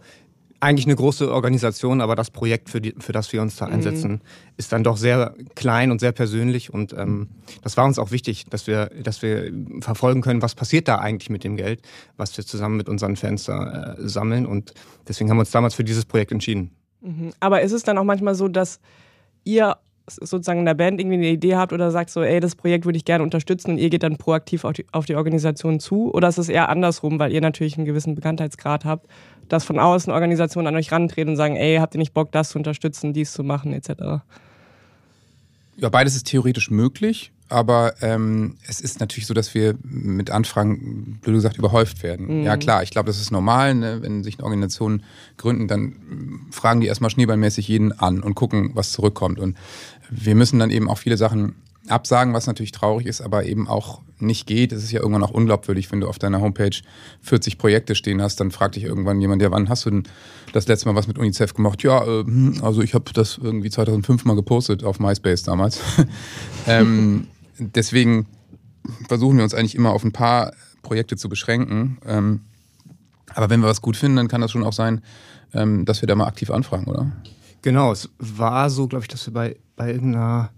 eigentlich 0.59 0.85
eine 0.85 0.95
große 0.95 1.31
Organisation, 1.31 2.01
aber 2.01 2.15
das 2.15 2.31
Projekt, 2.31 2.69
für, 2.69 2.81
die, 2.81 2.95
für 2.97 3.11
das 3.11 3.31
wir 3.33 3.41
uns 3.41 3.55
da 3.57 3.67
mhm. 3.67 3.73
einsetzen, 3.73 4.11
mhm. 4.11 4.21
ist 4.57 4.71
dann 4.71 4.83
doch 4.83 4.97
sehr 4.97 5.35
klein 5.55 5.91
und 5.91 5.99
sehr 5.99 6.11
persönlich. 6.11 6.73
Und 6.73 6.93
ähm, 6.93 7.29
das 7.61 7.77
war 7.77 7.85
uns 7.85 7.99
auch 7.99 8.11
wichtig, 8.11 8.45
dass 8.49 8.67
wir, 8.67 8.87
dass 9.01 9.21
wir 9.21 9.51
verfolgen 9.81 10.21
können, 10.21 10.41
was 10.41 10.55
passiert 10.55 10.87
da 10.87 10.97
eigentlich 10.97 11.29
mit 11.29 11.43
dem 11.43 11.55
Geld, 11.57 11.81
was 12.17 12.35
wir 12.37 12.45
zusammen 12.45 12.77
mit 12.77 12.89
unseren 12.89 13.15
Fans 13.15 13.45
da 13.45 13.93
äh, 13.93 14.07
sammeln. 14.07 14.45
Und 14.45 14.73
deswegen 15.07 15.29
haben 15.29 15.37
wir 15.37 15.41
uns 15.41 15.51
damals 15.51 15.75
für 15.75 15.83
dieses 15.83 16.05
Projekt 16.05 16.31
entschieden. 16.31 16.71
Mhm. 17.01 17.33
Aber 17.39 17.61
ist 17.61 17.71
es 17.71 17.83
dann 17.83 17.97
auch 17.97 18.03
manchmal 18.03 18.35
so, 18.35 18.47
dass 18.47 18.79
ihr 19.43 19.77
sozusagen 20.07 20.59
in 20.59 20.65
der 20.65 20.73
Band 20.73 20.99
irgendwie 20.99 21.17
eine 21.17 21.29
Idee 21.29 21.55
habt 21.55 21.73
oder 21.73 21.91
sagt 21.91 22.09
so, 22.09 22.21
ey, 22.21 22.39
das 22.39 22.55
Projekt 22.55 22.85
würde 22.85 22.97
ich 22.97 23.05
gerne 23.05 23.23
unterstützen 23.23 23.71
und 23.71 23.77
ihr 23.77 23.89
geht 23.89 24.03
dann 24.03 24.17
proaktiv 24.17 24.63
auf 24.63 24.73
die, 24.73 24.85
auf 24.91 25.05
die 25.05 25.15
Organisation 25.15 25.79
zu? 25.79 26.13
Oder 26.13 26.27
ist 26.27 26.37
es 26.37 26.49
eher 26.49 26.69
andersrum, 26.69 27.19
weil 27.19 27.31
ihr 27.31 27.41
natürlich 27.41 27.77
einen 27.77 27.85
gewissen 27.85 28.15
Bekanntheitsgrad 28.15 28.85
habt, 28.85 29.07
dass 29.49 29.63
von 29.63 29.79
außen 29.79 30.11
Organisationen 30.13 30.67
an 30.67 30.75
euch 30.75 30.91
rantreten 30.91 31.31
und 31.31 31.37
sagen, 31.37 31.55
ey, 31.55 31.77
habt 31.77 31.95
ihr 31.95 31.99
nicht 31.99 32.13
Bock, 32.13 32.31
das 32.31 32.49
zu 32.49 32.57
unterstützen, 32.57 33.13
dies 33.13 33.33
zu 33.33 33.43
machen, 33.43 33.73
etc.? 33.73 34.23
Ja, 35.77 35.89
beides 35.89 36.15
ist 36.15 36.27
theoretisch 36.27 36.71
möglich, 36.71 37.33
aber 37.47 38.01
ähm, 38.01 38.57
es 38.67 38.81
ist 38.81 38.99
natürlich 38.99 39.27
so, 39.27 39.33
dass 39.33 39.53
wir 39.53 39.75
mit 39.83 40.31
Anfragen, 40.31 41.19
blöd 41.21 41.35
gesagt, 41.35 41.57
überhäuft 41.57 42.01
werden. 42.01 42.39
Mhm. 42.39 42.43
Ja 42.43 42.57
klar, 42.57 42.81
ich 42.81 42.89
glaube, 42.89 43.07
das 43.07 43.21
ist 43.21 43.31
normal, 43.31 43.75
ne? 43.75 44.01
wenn 44.01 44.23
sich 44.23 44.39
eine 44.39 44.45
Organisation 44.45 45.03
gründen, 45.37 45.67
dann 45.67 46.47
fragen 46.49 46.81
die 46.81 46.87
erstmal 46.87 47.11
schneeballmäßig 47.11 47.67
jeden 47.67 47.91
an 47.91 48.21
und 48.21 48.33
gucken, 48.33 48.71
was 48.73 48.93
zurückkommt. 48.93 49.39
Und 49.39 49.57
wir 50.09 50.35
müssen 50.35 50.59
dann 50.59 50.69
eben 50.69 50.89
auch 50.89 50.97
viele 50.97 51.17
Sachen 51.17 51.55
absagen, 51.87 52.33
was 52.33 52.47
natürlich 52.47 52.71
traurig 52.71 53.05
ist, 53.05 53.21
aber 53.21 53.45
eben 53.45 53.67
auch 53.67 54.01
nicht 54.19 54.47
geht. 54.47 54.71
Es 54.71 54.83
ist 54.83 54.91
ja 54.91 55.01
irgendwann 55.01 55.23
auch 55.23 55.31
unglaubwürdig, 55.31 55.91
wenn 55.91 56.01
du 56.01 56.07
auf 56.07 56.17
deiner 56.17 56.41
Homepage 56.41 56.75
40 57.21 57.57
Projekte 57.57 57.95
stehen 57.95 58.21
hast, 58.21 58.39
dann 58.39 58.51
fragt 58.51 58.75
dich 58.75 58.83
irgendwann 58.83 59.21
jemand, 59.21 59.41
ja, 59.41 59.51
wann 59.51 59.69
hast 59.69 59.85
du 59.85 59.91
denn 59.91 60.03
das 60.53 60.67
letzte 60.67 60.87
Mal 60.87 60.95
was 60.95 61.07
mit 61.07 61.17
UNICEF 61.17 61.53
gemacht? 61.53 61.83
Ja, 61.83 62.03
äh, 62.03 62.23
hm, 62.23 62.59
also 62.61 62.81
ich 62.81 62.93
habe 62.93 63.11
das 63.13 63.37
irgendwie 63.41 63.69
2005 63.69 64.25
mal 64.25 64.35
gepostet 64.35 64.83
auf 64.83 64.99
MySpace 64.99 65.43
damals. 65.43 65.79
ähm, 66.67 67.27
deswegen 67.59 68.27
versuchen 69.07 69.37
wir 69.37 69.43
uns 69.43 69.53
eigentlich 69.53 69.75
immer 69.75 69.91
auf 69.91 70.03
ein 70.03 70.11
paar 70.11 70.53
Projekte 70.81 71.17
zu 71.17 71.29
beschränken. 71.29 71.97
Ähm, 72.05 72.41
aber 73.33 73.49
wenn 73.49 73.59
wir 73.59 73.67
was 73.67 73.81
gut 73.81 73.97
finden, 73.97 74.17
dann 74.17 74.27
kann 74.27 74.41
das 74.41 74.51
schon 74.51 74.63
auch 74.63 74.73
sein, 74.73 75.01
ähm, 75.53 75.85
dass 75.85 76.01
wir 76.01 76.07
da 76.07 76.15
mal 76.15 76.27
aktiv 76.27 76.49
anfragen, 76.49 76.85
oder? 76.85 77.11
Genau, 77.65 77.91
es 77.91 78.11
war 78.19 78.69
so, 78.69 78.87
glaube 78.87 79.05
ich, 79.05 79.07
dass 79.07 79.25
wir 79.25 79.33
bei, 79.33 79.55
bei 79.75 79.91
irgendeiner 79.91 80.51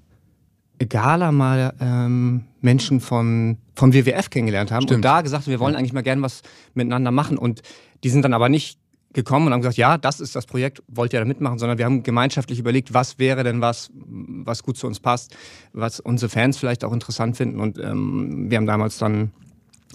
Gala 0.89 1.31
mal 1.31 1.73
ähm, 1.79 2.43
Menschen 2.59 2.99
von, 2.99 3.59
vom 3.75 3.93
WWF 3.93 4.29
kennengelernt 4.29 4.73
haben 4.73 4.81
Stimmt. 4.81 4.97
und 4.97 5.05
da 5.05 5.21
gesagt, 5.21 5.47
wir 5.47 5.61
wollen 5.61 5.77
eigentlich 5.77 5.93
mal 5.93 6.03
gerne 6.03 6.21
was 6.21 6.41
miteinander 6.73 7.11
machen. 7.11 7.37
Und 7.37 7.61
die 8.03 8.09
sind 8.09 8.23
dann 8.23 8.33
aber 8.33 8.49
nicht 8.49 8.77
gekommen 9.13 9.47
und 9.47 9.53
haben 9.53 9.61
gesagt, 9.61 9.77
ja, 9.77 9.97
das 9.97 10.19
ist 10.19 10.35
das 10.35 10.47
Projekt, 10.47 10.83
wollt 10.89 11.13
ihr 11.13 11.19
da 11.19 11.25
mitmachen, 11.25 11.59
sondern 11.59 11.77
wir 11.77 11.85
haben 11.85 12.03
gemeinschaftlich 12.03 12.59
überlegt, 12.59 12.93
was 12.93 13.17
wäre 13.19 13.45
denn 13.45 13.61
was, 13.61 13.89
was 13.95 14.61
gut 14.61 14.75
zu 14.75 14.85
uns 14.85 14.99
passt, 14.99 15.33
was 15.71 16.01
unsere 16.01 16.29
Fans 16.29 16.57
vielleicht 16.57 16.83
auch 16.83 16.91
interessant 16.91 17.37
finden. 17.37 17.61
Und 17.61 17.77
ähm, 17.77 18.51
wir 18.51 18.57
haben 18.57 18.67
damals 18.67 18.97
dann 18.97 19.31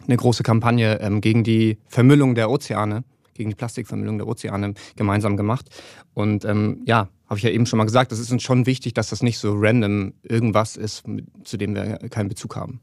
eine 0.06 0.16
große 0.16 0.44
Kampagne 0.44 0.98
ähm, 1.02 1.20
gegen 1.20 1.44
die 1.44 1.76
Vermüllung 1.88 2.34
der 2.34 2.50
Ozeane, 2.50 3.04
gegen 3.34 3.50
die 3.50 3.56
Plastikvermüllung 3.56 4.16
der 4.16 4.26
Ozeane 4.26 4.72
gemeinsam 4.96 5.36
gemacht. 5.36 5.68
Und 6.14 6.44
ähm, 6.44 6.82
ja, 6.86 7.08
habe 7.26 7.38
ich 7.38 7.44
ja 7.44 7.50
eben 7.50 7.66
schon 7.66 7.78
mal 7.78 7.84
gesagt, 7.84 8.12
es 8.12 8.18
ist 8.18 8.30
uns 8.30 8.42
schon 8.42 8.66
wichtig, 8.66 8.94
dass 8.94 9.08
das 9.08 9.22
nicht 9.22 9.38
so 9.38 9.54
random 9.56 10.12
irgendwas 10.22 10.76
ist, 10.76 11.04
zu 11.44 11.56
dem 11.56 11.74
wir 11.74 11.96
keinen 12.10 12.28
Bezug 12.28 12.56
haben. 12.56 12.80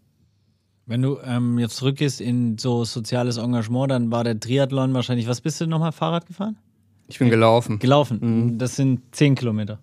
Wenn 0.87 1.03
du 1.03 1.19
ähm, 1.23 1.59
jetzt 1.59 1.75
zurückgehst 1.75 2.19
in 2.19 2.57
so 2.57 2.83
soziales 2.83 3.37
Engagement, 3.37 3.91
dann 3.91 4.11
war 4.11 4.23
der 4.23 4.39
Triathlon 4.39 4.91
wahrscheinlich, 4.95 5.27
was 5.27 5.41
bist 5.41 5.61
du 5.61 5.67
nochmal 5.67 5.91
Fahrrad 5.91 6.25
gefahren? 6.25 6.57
Ich 7.07 7.19
bin 7.19 7.29
gelaufen. 7.29 7.77
Gelaufen. 7.77 8.19
Mhm. 8.21 8.57
Das 8.57 8.75
sind 8.75 9.01
10 9.11 9.35
Kilometer. 9.35 9.79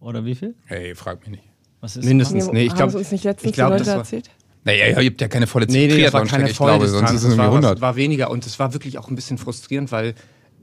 Oder 0.00 0.24
wie 0.26 0.34
viel? 0.34 0.54
Hey, 0.66 0.94
frag 0.94 1.20
mich 1.20 1.30
nicht. 1.30 1.44
Was 1.80 1.96
ist 1.96 2.04
Mindestens. 2.04 2.52
Nee, 2.52 2.64
ich 2.64 2.74
glaube, 2.74 2.96
uns 2.96 3.10
nicht 3.10 3.24
letztens 3.24 3.50
ich 3.50 3.54
glaub, 3.54 3.70
Leute 3.70 3.90
erzählt? 3.90 4.30
Naja, 4.64 5.00
ihr 5.00 5.10
habt 5.10 5.20
ja 5.20 5.28
keine 5.28 5.46
volle 5.46 5.66
nee, 5.66 5.86
nee, 5.86 6.02
das 6.02 6.12
war 6.12 6.24
keine 6.26 6.50
ich 6.50 6.56
glaube, 6.56 6.86
sonst 6.86 7.10
ist 7.10 7.24
es 7.24 7.30
irgendwie 7.30 7.46
100. 7.46 7.76
Es 7.76 7.80
war 7.80 7.96
weniger 7.96 8.30
und 8.30 8.46
es 8.46 8.58
war 8.58 8.72
wirklich 8.72 8.98
auch 8.98 9.08
ein 9.08 9.16
bisschen 9.16 9.38
frustrierend, 9.38 9.90
weil 9.90 10.14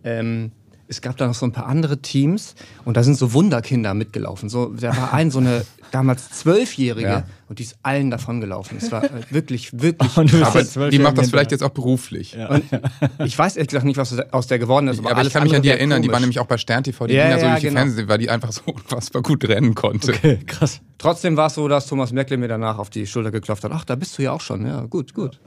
ähm, 0.04 0.52
es 0.90 1.02
gab 1.02 1.18
da 1.18 1.28
noch 1.28 1.36
so 1.36 1.46
ein 1.46 1.52
paar 1.52 1.68
andere 1.68 2.02
Teams 2.02 2.56
und 2.84 2.98
da 2.98 3.04
sind 3.04 3.16
so 3.16 3.34
Wunderkinder 3.34 3.94
mitgelaufen. 3.94 4.50
So, 4.50 4.74
da 4.74 4.98
war 4.98 5.14
ein 5.14 5.30
so 5.30 5.38
eine 5.40 5.64
damals 5.92 6.30
Zwölfjährige 6.32 7.08
ja. 7.08 7.24
und 7.48 7.60
die 7.60 7.64
ist 7.64 7.78
allen 7.84 8.10
davon 8.10 8.42
gelaufen. 8.42 8.78
Es 8.78 8.92
war 8.92 9.04
äh, 9.04 9.10
wirklich, 9.30 9.72
wirklich 9.82 10.12
Aber 10.18 10.90
die 10.90 11.00
macht 11.00 11.18
das 11.18 11.30
vielleicht 11.30 11.52
jetzt 11.52 11.64
auch 11.64 11.70
beruflich. 11.70 12.34
Ja. 12.34 12.50
Und 12.50 12.64
ich 13.26 13.38
weiß 13.38 13.56
ehrlich 13.56 13.70
gesagt 13.70 13.86
nicht, 13.86 13.98
was 13.98 14.18
aus 14.32 14.48
der 14.48 14.58
geworden 14.58 14.88
ist. 14.88 15.00
Aber, 15.00 15.12
aber 15.12 15.22
ich 15.22 15.32
kann 15.32 15.44
mich 15.44 15.56
an 15.56 15.62
die 15.62 15.70
erinnern, 15.70 15.98
komisch. 15.98 16.08
die 16.08 16.12
war 16.12 16.20
nämlich 16.20 16.40
auch 16.40 16.48
bei 16.48 16.58
Stern 16.58 16.84
TV, 16.84 17.06
die 17.06 17.14
ja, 17.14 17.24
ging 17.24 17.32
ja 17.32 17.40
so 17.40 17.46
durch 17.46 17.60
die 17.60 17.68
genau. 17.68 17.80
Fernsehen, 17.80 18.08
weil 18.08 18.18
die 18.18 18.30
einfach 18.30 18.52
so 18.52 18.62
unfassbar 18.66 19.22
gut 19.22 19.48
rennen 19.48 19.76
konnte. 19.76 20.12
Okay, 20.12 20.40
krass. 20.46 20.82
Trotzdem 20.98 21.38
war 21.38 21.48
es 21.48 21.54
so, 21.54 21.68
dass 21.68 21.88
Thomas 21.88 22.12
Merkel 22.12 22.38
mir 22.38 22.48
danach 22.48 22.80
auf 22.80 22.90
die 22.90 23.06
Schulter 23.06 23.32
geklopft 23.32 23.64
hat. 23.64 23.72
Ach, 23.74 23.86
da 23.86 23.96
bist 23.96 24.18
du 24.18 24.24
ja 24.24 24.32
auch 24.32 24.42
schon. 24.42 24.66
Ja, 24.66 24.82
gut, 24.82 25.14
gut. 25.14 25.40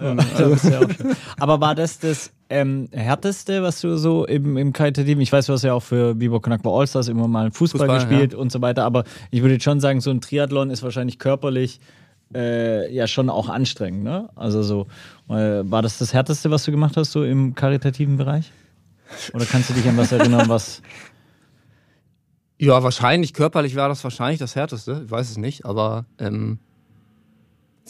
Aber 1.38 1.60
war 1.60 1.74
das 1.74 1.98
das 1.98 2.30
ähm, 2.52 2.88
härteste, 2.92 3.62
was 3.62 3.80
du 3.80 3.96
so 3.96 4.26
im, 4.26 4.56
im 4.56 4.72
Karitativen, 4.72 5.22
ich 5.22 5.32
weiß, 5.32 5.46
du 5.46 5.54
hast 5.54 5.62
ja 5.62 5.72
auch 5.72 5.82
für 5.82 6.14
Biber 6.14 6.40
Konakwa 6.40 6.78
Allstars 6.78 7.08
immer 7.08 7.26
mal 7.26 7.50
Fußball, 7.50 7.80
Fußball 7.80 7.98
gespielt 7.98 8.32
ja. 8.34 8.38
und 8.38 8.52
so 8.52 8.60
weiter, 8.60 8.84
aber 8.84 9.04
ich 9.30 9.42
würde 9.42 9.58
schon 9.60 9.80
sagen, 9.80 10.00
so 10.00 10.10
ein 10.10 10.20
Triathlon 10.20 10.70
ist 10.70 10.82
wahrscheinlich 10.82 11.18
körperlich 11.18 11.80
äh, 12.34 12.92
ja 12.94 13.06
schon 13.06 13.30
auch 13.30 13.48
anstrengend, 13.48 14.04
ne? 14.04 14.28
Also 14.34 14.62
so, 14.62 14.86
äh, 15.28 15.62
war 15.64 15.82
das 15.82 15.98
das 15.98 16.12
Härteste, 16.12 16.50
was 16.50 16.64
du 16.64 16.70
gemacht 16.70 16.96
hast, 16.96 17.12
so 17.12 17.24
im 17.24 17.54
karitativen 17.54 18.18
Bereich? 18.18 18.52
Oder 19.32 19.46
kannst 19.46 19.70
du 19.70 19.74
dich 19.74 19.88
an 19.88 19.96
was 19.96 20.12
erinnern, 20.12 20.48
was... 20.48 20.82
Ja, 22.58 22.80
wahrscheinlich, 22.84 23.34
körperlich 23.34 23.74
war 23.74 23.88
das 23.88 24.04
wahrscheinlich 24.04 24.38
das 24.38 24.54
Härteste, 24.54 25.02
ich 25.04 25.10
weiß 25.10 25.30
es 25.30 25.36
nicht, 25.36 25.64
aber... 25.64 26.04
Ähm 26.20 26.60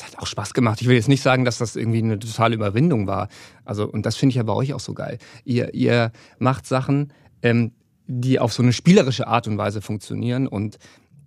es 0.03 0.13
hat 0.13 0.23
auch 0.23 0.27
Spaß 0.27 0.55
gemacht. 0.55 0.81
Ich 0.81 0.89
will 0.89 0.97
jetzt 0.97 1.09
nicht 1.09 1.23
sagen, 1.23 1.45
dass 1.45 1.59
das 1.59 1.77
irgendwie 1.77 1.99
eine 1.99 2.19
totale 2.19 2.55
Überwindung 2.55 3.07
war. 3.07 3.29
Also, 3.65 3.89
und 3.89 4.05
das 4.05 4.17
finde 4.17 4.31
ich 4.31 4.37
ja 4.37 4.43
bei 4.43 4.53
euch 4.53 4.75
auch 4.75 4.81
so 4.81 4.95
geil. 4.95 5.19
Ihr, 5.45 5.75
ihr 5.75 6.13
macht 6.39 6.67
Sachen, 6.67 7.13
ähm, 7.43 7.73
die 8.07 8.39
auf 8.39 8.53
so 8.53 8.63
eine 8.63 8.73
spielerische 8.73 9.27
Art 9.27 9.47
und 9.47 9.59
Weise 9.59 9.81
funktionieren 9.81 10.47
und 10.47 10.79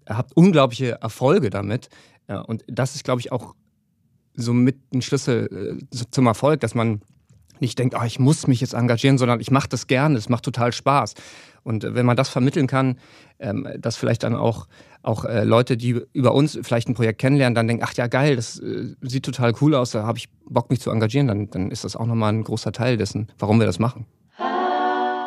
habt 0.07 0.35
unglaubliche 0.35 1.01
Erfolge 1.01 1.49
damit. 1.49 1.89
Ja, 2.27 2.41
und 2.41 2.63
das 2.67 2.95
ist, 2.95 3.03
glaube 3.03 3.21
ich, 3.21 3.31
auch 3.31 3.55
so 4.33 4.53
mit 4.53 4.77
ein 4.93 5.01
Schlüssel 5.01 5.79
äh, 5.91 5.95
zum 6.11 6.27
Erfolg, 6.27 6.59
dass 6.59 6.75
man 6.75 7.01
nicht 7.61 7.79
denkt, 7.79 7.95
oh, 7.99 8.03
ich 8.05 8.19
muss 8.19 8.47
mich 8.47 8.61
jetzt 8.61 8.73
engagieren, 8.73 9.17
sondern 9.17 9.39
ich 9.39 9.51
mache 9.51 9.69
das 9.69 9.87
gerne, 9.87 10.17
es 10.17 10.29
macht 10.29 10.43
total 10.43 10.71
Spaß. 10.71 11.13
Und 11.63 11.83
äh, 11.83 11.95
wenn 11.95 12.05
man 12.05 12.15
das 12.15 12.29
vermitteln 12.29 12.67
kann, 12.67 12.97
ähm, 13.39 13.67
dass 13.79 13.97
vielleicht 13.97 14.23
dann 14.23 14.35
auch, 14.35 14.67
auch 15.01 15.25
äh, 15.25 15.43
Leute, 15.43 15.77
die 15.77 16.01
über 16.13 16.33
uns 16.33 16.57
vielleicht 16.61 16.87
ein 16.87 16.93
Projekt 16.93 17.19
kennenlernen, 17.19 17.55
dann 17.55 17.67
denken, 17.67 17.83
ach 17.85 17.93
ja, 17.93 18.07
geil, 18.07 18.35
das 18.35 18.59
äh, 18.59 18.95
sieht 19.01 19.25
total 19.25 19.53
cool 19.61 19.75
aus, 19.75 19.91
da 19.91 20.03
habe 20.03 20.17
ich 20.17 20.29
Bock, 20.47 20.69
mich 20.69 20.79
zu 20.79 20.91
engagieren, 20.91 21.27
dann, 21.27 21.49
dann 21.49 21.71
ist 21.71 21.83
das 21.83 21.95
auch 21.95 22.05
nochmal 22.05 22.33
ein 22.33 22.43
großer 22.43 22.71
Teil 22.71 22.97
dessen, 22.97 23.27
warum 23.39 23.59
wir 23.59 23.65
das 23.65 23.79
machen. 23.79 24.05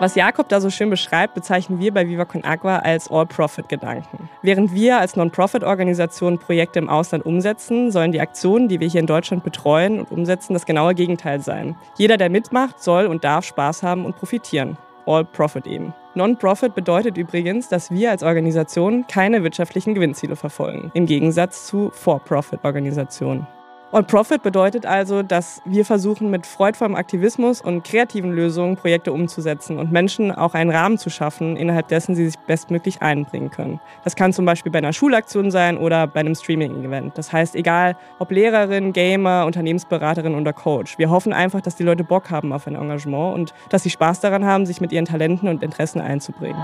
Was 0.00 0.14
Jakob 0.14 0.48
da 0.48 0.60
so 0.60 0.70
schön 0.70 0.90
beschreibt, 0.90 1.34
bezeichnen 1.34 1.80
wir 1.80 1.92
bei 1.92 2.06
Viva 2.06 2.24
Con 2.24 2.44
Agua 2.44 2.78
als 2.78 3.10
All-Profit-Gedanken. 3.10 4.28
Während 4.42 4.72
wir 4.72 5.00
als 5.00 5.16
Non-Profit-Organisation 5.16 6.38
Projekte 6.38 6.78
im 6.78 6.88
Ausland 6.88 7.26
umsetzen, 7.26 7.90
sollen 7.90 8.12
die 8.12 8.20
Aktionen, 8.20 8.68
die 8.68 8.78
wir 8.78 8.86
hier 8.86 9.00
in 9.00 9.08
Deutschland 9.08 9.42
betreuen 9.42 9.98
und 9.98 10.12
umsetzen, 10.12 10.52
das 10.52 10.66
genaue 10.66 10.94
Gegenteil 10.94 11.40
sein. 11.40 11.74
Jeder, 11.96 12.16
der 12.16 12.30
mitmacht, 12.30 12.80
soll 12.80 13.06
und 13.06 13.24
darf 13.24 13.44
Spaß 13.44 13.82
haben 13.82 14.04
und 14.04 14.14
profitieren. 14.14 14.78
All-Profit 15.04 15.66
eben. 15.66 15.92
Non-Profit 16.14 16.76
bedeutet 16.76 17.18
übrigens, 17.18 17.68
dass 17.68 17.90
wir 17.90 18.12
als 18.12 18.22
Organisation 18.22 19.04
keine 19.08 19.42
wirtschaftlichen 19.42 19.94
Gewinnziele 19.94 20.36
verfolgen, 20.36 20.92
im 20.94 21.06
Gegensatz 21.06 21.66
zu 21.66 21.90
For-Profit-Organisationen. 21.92 23.48
On-Profit 23.90 24.42
bedeutet 24.42 24.84
also, 24.84 25.22
dass 25.22 25.62
wir 25.64 25.82
versuchen, 25.86 26.30
mit 26.30 26.46
freudvollem 26.46 26.94
Aktivismus 26.94 27.62
und 27.62 27.84
kreativen 27.84 28.32
Lösungen 28.32 28.76
Projekte 28.76 29.14
umzusetzen 29.14 29.78
und 29.78 29.90
Menschen 29.90 30.30
auch 30.30 30.52
einen 30.52 30.70
Rahmen 30.70 30.98
zu 30.98 31.08
schaffen, 31.08 31.56
innerhalb 31.56 31.88
dessen 31.88 32.14
sie 32.14 32.26
sich 32.26 32.38
bestmöglich 32.40 33.00
einbringen 33.00 33.50
können. 33.50 33.80
Das 34.04 34.14
kann 34.14 34.34
zum 34.34 34.44
Beispiel 34.44 34.70
bei 34.70 34.78
einer 34.78 34.92
Schulaktion 34.92 35.50
sein 35.50 35.78
oder 35.78 36.06
bei 36.06 36.20
einem 36.20 36.34
Streaming-Event. 36.34 37.16
Das 37.16 37.32
heißt, 37.32 37.56
egal 37.56 37.96
ob 38.18 38.30
Lehrerin, 38.30 38.92
Gamer, 38.92 39.46
Unternehmensberaterin 39.46 40.34
oder 40.34 40.52
Coach, 40.52 40.98
wir 40.98 41.08
hoffen 41.08 41.32
einfach, 41.32 41.62
dass 41.62 41.76
die 41.76 41.84
Leute 41.84 42.04
Bock 42.04 42.30
haben 42.30 42.52
auf 42.52 42.66
ein 42.66 42.74
Engagement 42.74 43.34
und 43.34 43.54
dass 43.70 43.84
sie 43.84 43.90
Spaß 43.90 44.20
daran 44.20 44.44
haben, 44.44 44.66
sich 44.66 44.82
mit 44.82 44.92
ihren 44.92 45.06
Talenten 45.06 45.48
und 45.48 45.62
Interessen 45.62 46.02
einzubringen. 46.02 46.62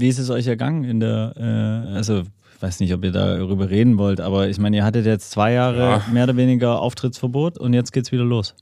Wie 0.00 0.08
ist 0.08 0.18
es 0.18 0.30
euch 0.30 0.46
ergangen 0.46 0.84
in 0.84 1.00
der, 1.00 1.34
äh, 1.36 1.94
also 1.94 2.20
ich 2.20 2.62
weiß 2.62 2.80
nicht, 2.80 2.92
ob 2.92 3.04
ihr 3.04 3.12
darüber 3.12 3.70
reden 3.70 3.98
wollt, 3.98 4.20
aber 4.20 4.48
ich 4.48 4.58
meine, 4.58 4.78
ihr 4.78 4.84
hattet 4.84 5.06
jetzt 5.06 5.30
zwei 5.30 5.52
Jahre 5.52 5.78
ja. 5.78 6.04
mehr 6.12 6.24
oder 6.24 6.36
weniger 6.36 6.80
Auftrittsverbot 6.80 7.58
und 7.58 7.72
jetzt 7.72 7.92
geht's 7.92 8.12
wieder 8.12 8.24
los. 8.24 8.54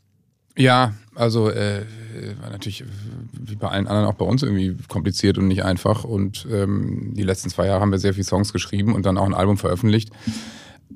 Ja, 0.56 0.92
also 1.14 1.50
äh, 1.50 1.84
war 2.40 2.50
natürlich 2.50 2.84
wie 3.32 3.54
bei 3.54 3.68
allen 3.68 3.86
anderen 3.86 4.08
auch 4.08 4.14
bei 4.14 4.24
uns 4.24 4.42
irgendwie 4.42 4.76
kompliziert 4.88 5.38
und 5.38 5.46
nicht 5.46 5.64
einfach. 5.64 6.02
Und 6.02 6.46
ähm, 6.50 7.12
die 7.14 7.22
letzten 7.22 7.48
zwei 7.48 7.66
Jahre 7.66 7.80
haben 7.80 7.92
wir 7.92 7.98
sehr 7.98 8.14
viele 8.14 8.24
Songs 8.24 8.52
geschrieben 8.52 8.94
und 8.94 9.06
dann 9.06 9.18
auch 9.18 9.26
ein 9.26 9.34
Album 9.34 9.56
veröffentlicht. 9.56 10.10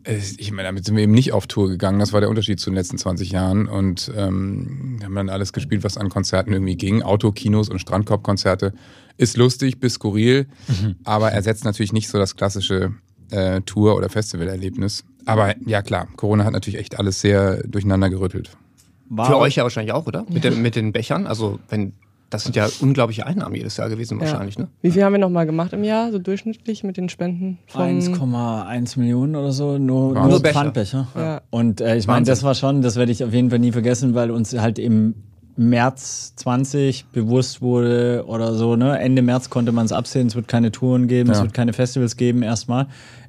Ich 0.05 0.51
meine, 0.51 0.69
damit 0.69 0.85
sind 0.85 0.97
wir 0.97 1.05
eben 1.05 1.13
nicht 1.13 1.33
auf 1.33 1.47
Tour 1.47 1.69
gegangen. 1.69 1.99
Das 1.99 2.13
war 2.13 2.21
der 2.21 2.29
Unterschied 2.29 2.59
zu 2.59 2.71
den 2.71 2.77
letzten 2.77 2.99
20 2.99 3.31
Jahren. 3.31 3.69
Und 3.69 4.11
ähm, 4.17 4.99
haben 5.03 5.15
dann 5.15 5.29
alles 5.29 5.53
gespielt, 5.53 5.85
was 5.85 5.97
an 5.97 6.09
Konzerten 6.09 6.53
irgendwie 6.53 6.77
ging. 6.77 7.03
Autokinos 7.03 7.69
und 7.69 7.79
Strandkorbkonzerte. 7.79 8.73
Ist 9.17 9.37
lustig 9.37 9.79
bis 9.79 9.95
skurril, 9.95 10.47
mhm. 10.67 10.97
aber 11.05 11.33
ersetzt 11.33 11.65
natürlich 11.65 11.93
nicht 11.93 12.09
so 12.09 12.19
das 12.19 12.35
klassische 12.35 12.93
äh, 13.31 13.61
Tour- 13.63 13.97
oder 13.97 14.09
Festivalerlebnis. 14.09 15.05
Aber 15.27 15.55
ja 15.67 15.83
klar, 15.83 16.09
Corona 16.17 16.45
hat 16.45 16.53
natürlich 16.53 16.81
echt 16.81 16.99
alles 16.99 17.21
sehr 17.21 17.63
durcheinander 17.67 18.11
gerüttelt. 18.11 18.51
War 19.09 19.27
Für 19.27 19.37
euch 19.37 19.57
ja 19.57 19.63
wahrscheinlich 19.63 19.93
auch, 19.93 20.07
oder? 20.07 20.25
Mit, 20.29 20.43
den, 20.45 20.63
mit 20.63 20.75
den 20.75 20.93
Bechern. 20.93 21.27
Also 21.27 21.59
wenn 21.69 21.93
das 22.33 22.45
sind 22.45 22.57
ja 22.57 22.67
unglaubliche 22.81 23.27
Einnahmen 23.27 23.55
jedes 23.55 23.77
Jahr 23.77 23.91
gewesen 23.91 24.19
wahrscheinlich, 24.19 24.57
ja. 24.57 24.63
ne? 24.63 24.69
Wie 24.81 24.91
viel 24.91 25.05
haben 25.05 25.13
wir 25.13 25.19
nochmal 25.19 25.45
gemacht 25.45 25.75
im 25.75 25.85
Jahr, 25.85 26.11
so 26.11 26.19
durchschnittlich 26.19 26.83
mit 26.83 26.97
den 26.97 27.11
Spenden? 27.11 27.59
1,1 27.75 28.99
Millionen 28.99 29.37
oder 29.37 29.53
so, 29.53 29.77
nur, 29.77 30.15
nur, 30.15 30.29
nur 30.29 30.41
Pfandbecher. 30.41 31.09
Ja. 31.15 31.43
Und 31.51 31.83
äh, 31.83 31.97
ich 31.97 32.07
meine, 32.07 32.25
das 32.25 32.43
war 32.43 32.55
schon, 32.55 32.81
das 32.81 32.97
werde 32.97 33.13
ich 33.13 33.23
auf 33.23 33.35
jeden 33.35 33.51
Fall 33.51 33.59
nie 33.59 33.73
vergessen, 33.73 34.15
weil 34.15 34.31
uns 34.31 34.59
halt 34.59 34.79
im 34.79 35.15
März 35.57 36.33
20 36.37 37.07
bewusst 37.13 37.61
wurde 37.61 38.25
oder 38.27 38.55
so, 38.55 38.77
ne? 38.77 38.99
Ende 38.99 39.21
März 39.21 39.51
konnte 39.51 39.73
man 39.73 39.85
es 39.85 39.93
absehen, 39.93 40.29
es 40.29 40.35
wird 40.35 40.49
keine 40.49 40.73
Touren 40.73 41.09
geben, 41.09 41.29
ja. 41.29 41.37
es 41.37 41.43
wird 41.43 41.53
keine 41.53 41.75
Festivals 41.75 42.17
geben 42.17 42.43
erstmal, 42.43 42.87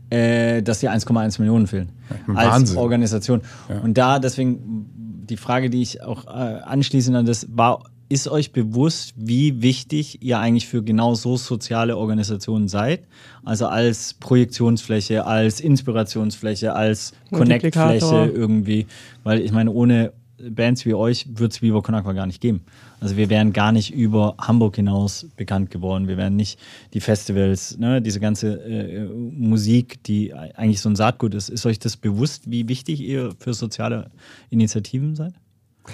äh, 0.09 0.63
dass 0.63 0.79
die 0.79 0.89
1,1 0.89 1.41
Millionen 1.41 1.67
fehlen. 1.67 1.89
Ja, 2.29 2.35
als 2.35 2.77
Organisation. 2.77 3.41
Und 3.83 3.97
da 3.97 4.19
deswegen 4.19 4.85
die 5.25 5.37
Frage, 5.37 5.69
die 5.69 5.81
ich 5.81 6.01
auch 6.01 6.25
äh, 6.27 6.29
anschließend 6.29 7.17
an 7.17 7.25
das 7.25 7.47
war, 7.51 7.83
ist 8.13 8.27
euch 8.27 8.51
bewusst, 8.51 9.15
wie 9.17 9.63
wichtig 9.63 10.21
ihr 10.21 10.37
eigentlich 10.37 10.67
für 10.67 10.83
genau 10.83 11.15
so 11.15 11.35
soziale 11.35 11.97
Organisationen 11.97 12.67
seid? 12.67 13.01
Also 13.43 13.65
als 13.65 14.13
Projektionsfläche, 14.13 15.25
als 15.25 15.59
Inspirationsfläche, 15.59 16.75
als 16.75 17.13
Connectfläche 17.31 18.31
irgendwie. 18.31 18.85
Weil 19.23 19.41
ich 19.41 19.51
meine, 19.51 19.71
ohne 19.71 20.13
Bands 20.47 20.85
wie 20.85 20.93
euch 20.93 21.25
wird 21.33 21.53
es 21.53 21.63
Viva 21.63 21.81
Con 21.81 21.95
gar 22.15 22.27
nicht 22.27 22.39
geben. 22.39 22.61
Also 22.99 23.17
wir 23.17 23.31
wären 23.31 23.51
gar 23.51 23.71
nicht 23.71 23.91
über 23.91 24.35
Hamburg 24.37 24.75
hinaus 24.75 25.25
bekannt 25.35 25.71
geworden. 25.71 26.07
Wir 26.07 26.17
wären 26.17 26.35
nicht 26.35 26.59
die 26.93 27.01
Festivals, 27.01 27.79
ne, 27.79 27.99
diese 27.99 28.19
ganze 28.19 28.61
äh, 28.63 29.05
Musik, 29.05 30.03
die 30.03 30.35
eigentlich 30.35 30.81
so 30.81 30.89
ein 30.89 30.95
Saatgut 30.95 31.33
ist. 31.33 31.49
Ist 31.49 31.65
euch 31.65 31.79
das 31.79 31.97
bewusst, 31.97 32.51
wie 32.51 32.67
wichtig 32.69 33.01
ihr 33.01 33.33
für 33.39 33.55
soziale 33.55 34.11
Initiativen 34.51 35.15
seid? 35.15 35.33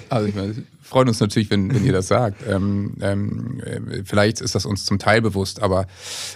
Also 0.10 0.28
ich 0.28 0.36
meine, 0.36 0.56
freuen 0.82 1.08
uns 1.08 1.20
natürlich, 1.20 1.50
wenn, 1.50 1.74
wenn 1.74 1.86
ihr 1.86 1.94
das 1.94 2.08
sagt. 2.08 2.44
Ähm, 2.48 2.96
ähm, 3.02 3.62
äh, 3.66 4.04
vielleicht 4.04 4.42
ist 4.42 4.56
das 4.56 4.66
uns 4.66 4.86
zum 4.86 5.00
Teil 5.00 5.22
bewusst, 5.22 5.62
aber 5.62 5.88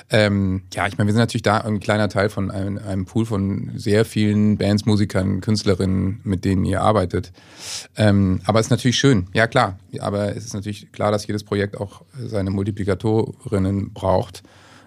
ähm, 0.09 0.63
ja, 0.73 0.87
ich 0.87 0.97
meine, 0.97 1.07
wir 1.07 1.13
sind 1.13 1.21
natürlich 1.21 1.43
da 1.43 1.59
ein 1.59 1.79
kleiner 1.79 2.09
Teil 2.09 2.29
von 2.29 2.51
einem, 2.51 2.77
einem, 2.79 3.05
Pool 3.05 3.25
von 3.25 3.71
sehr 3.75 4.05
vielen 4.05 4.57
Bands, 4.57 4.85
Musikern, 4.85 5.41
Künstlerinnen, 5.41 6.21
mit 6.23 6.45
denen 6.45 6.65
ihr 6.65 6.81
arbeitet. 6.81 7.31
Ähm, 7.95 8.41
aber 8.45 8.59
es 8.59 8.67
ist 8.67 8.71
natürlich 8.71 8.97
schön, 8.97 9.27
ja 9.33 9.47
klar. 9.47 9.77
Aber 9.99 10.35
es 10.35 10.45
ist 10.45 10.53
natürlich 10.53 10.91
klar, 10.91 11.11
dass 11.11 11.27
jedes 11.27 11.43
Projekt 11.43 11.77
auch 11.77 12.03
seine 12.17 12.49
Multiplikatorinnen 12.49 13.93
braucht. 13.93 14.43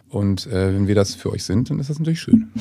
Und 0.08 0.46
äh, 0.46 0.74
wenn 0.74 0.86
wir 0.88 0.94
das 0.94 1.14
für 1.14 1.30
euch 1.32 1.44
sind, 1.44 1.70
dann 1.70 1.78
ist 1.78 1.90
das 1.90 1.98
natürlich 1.98 2.20
schön. 2.20 2.52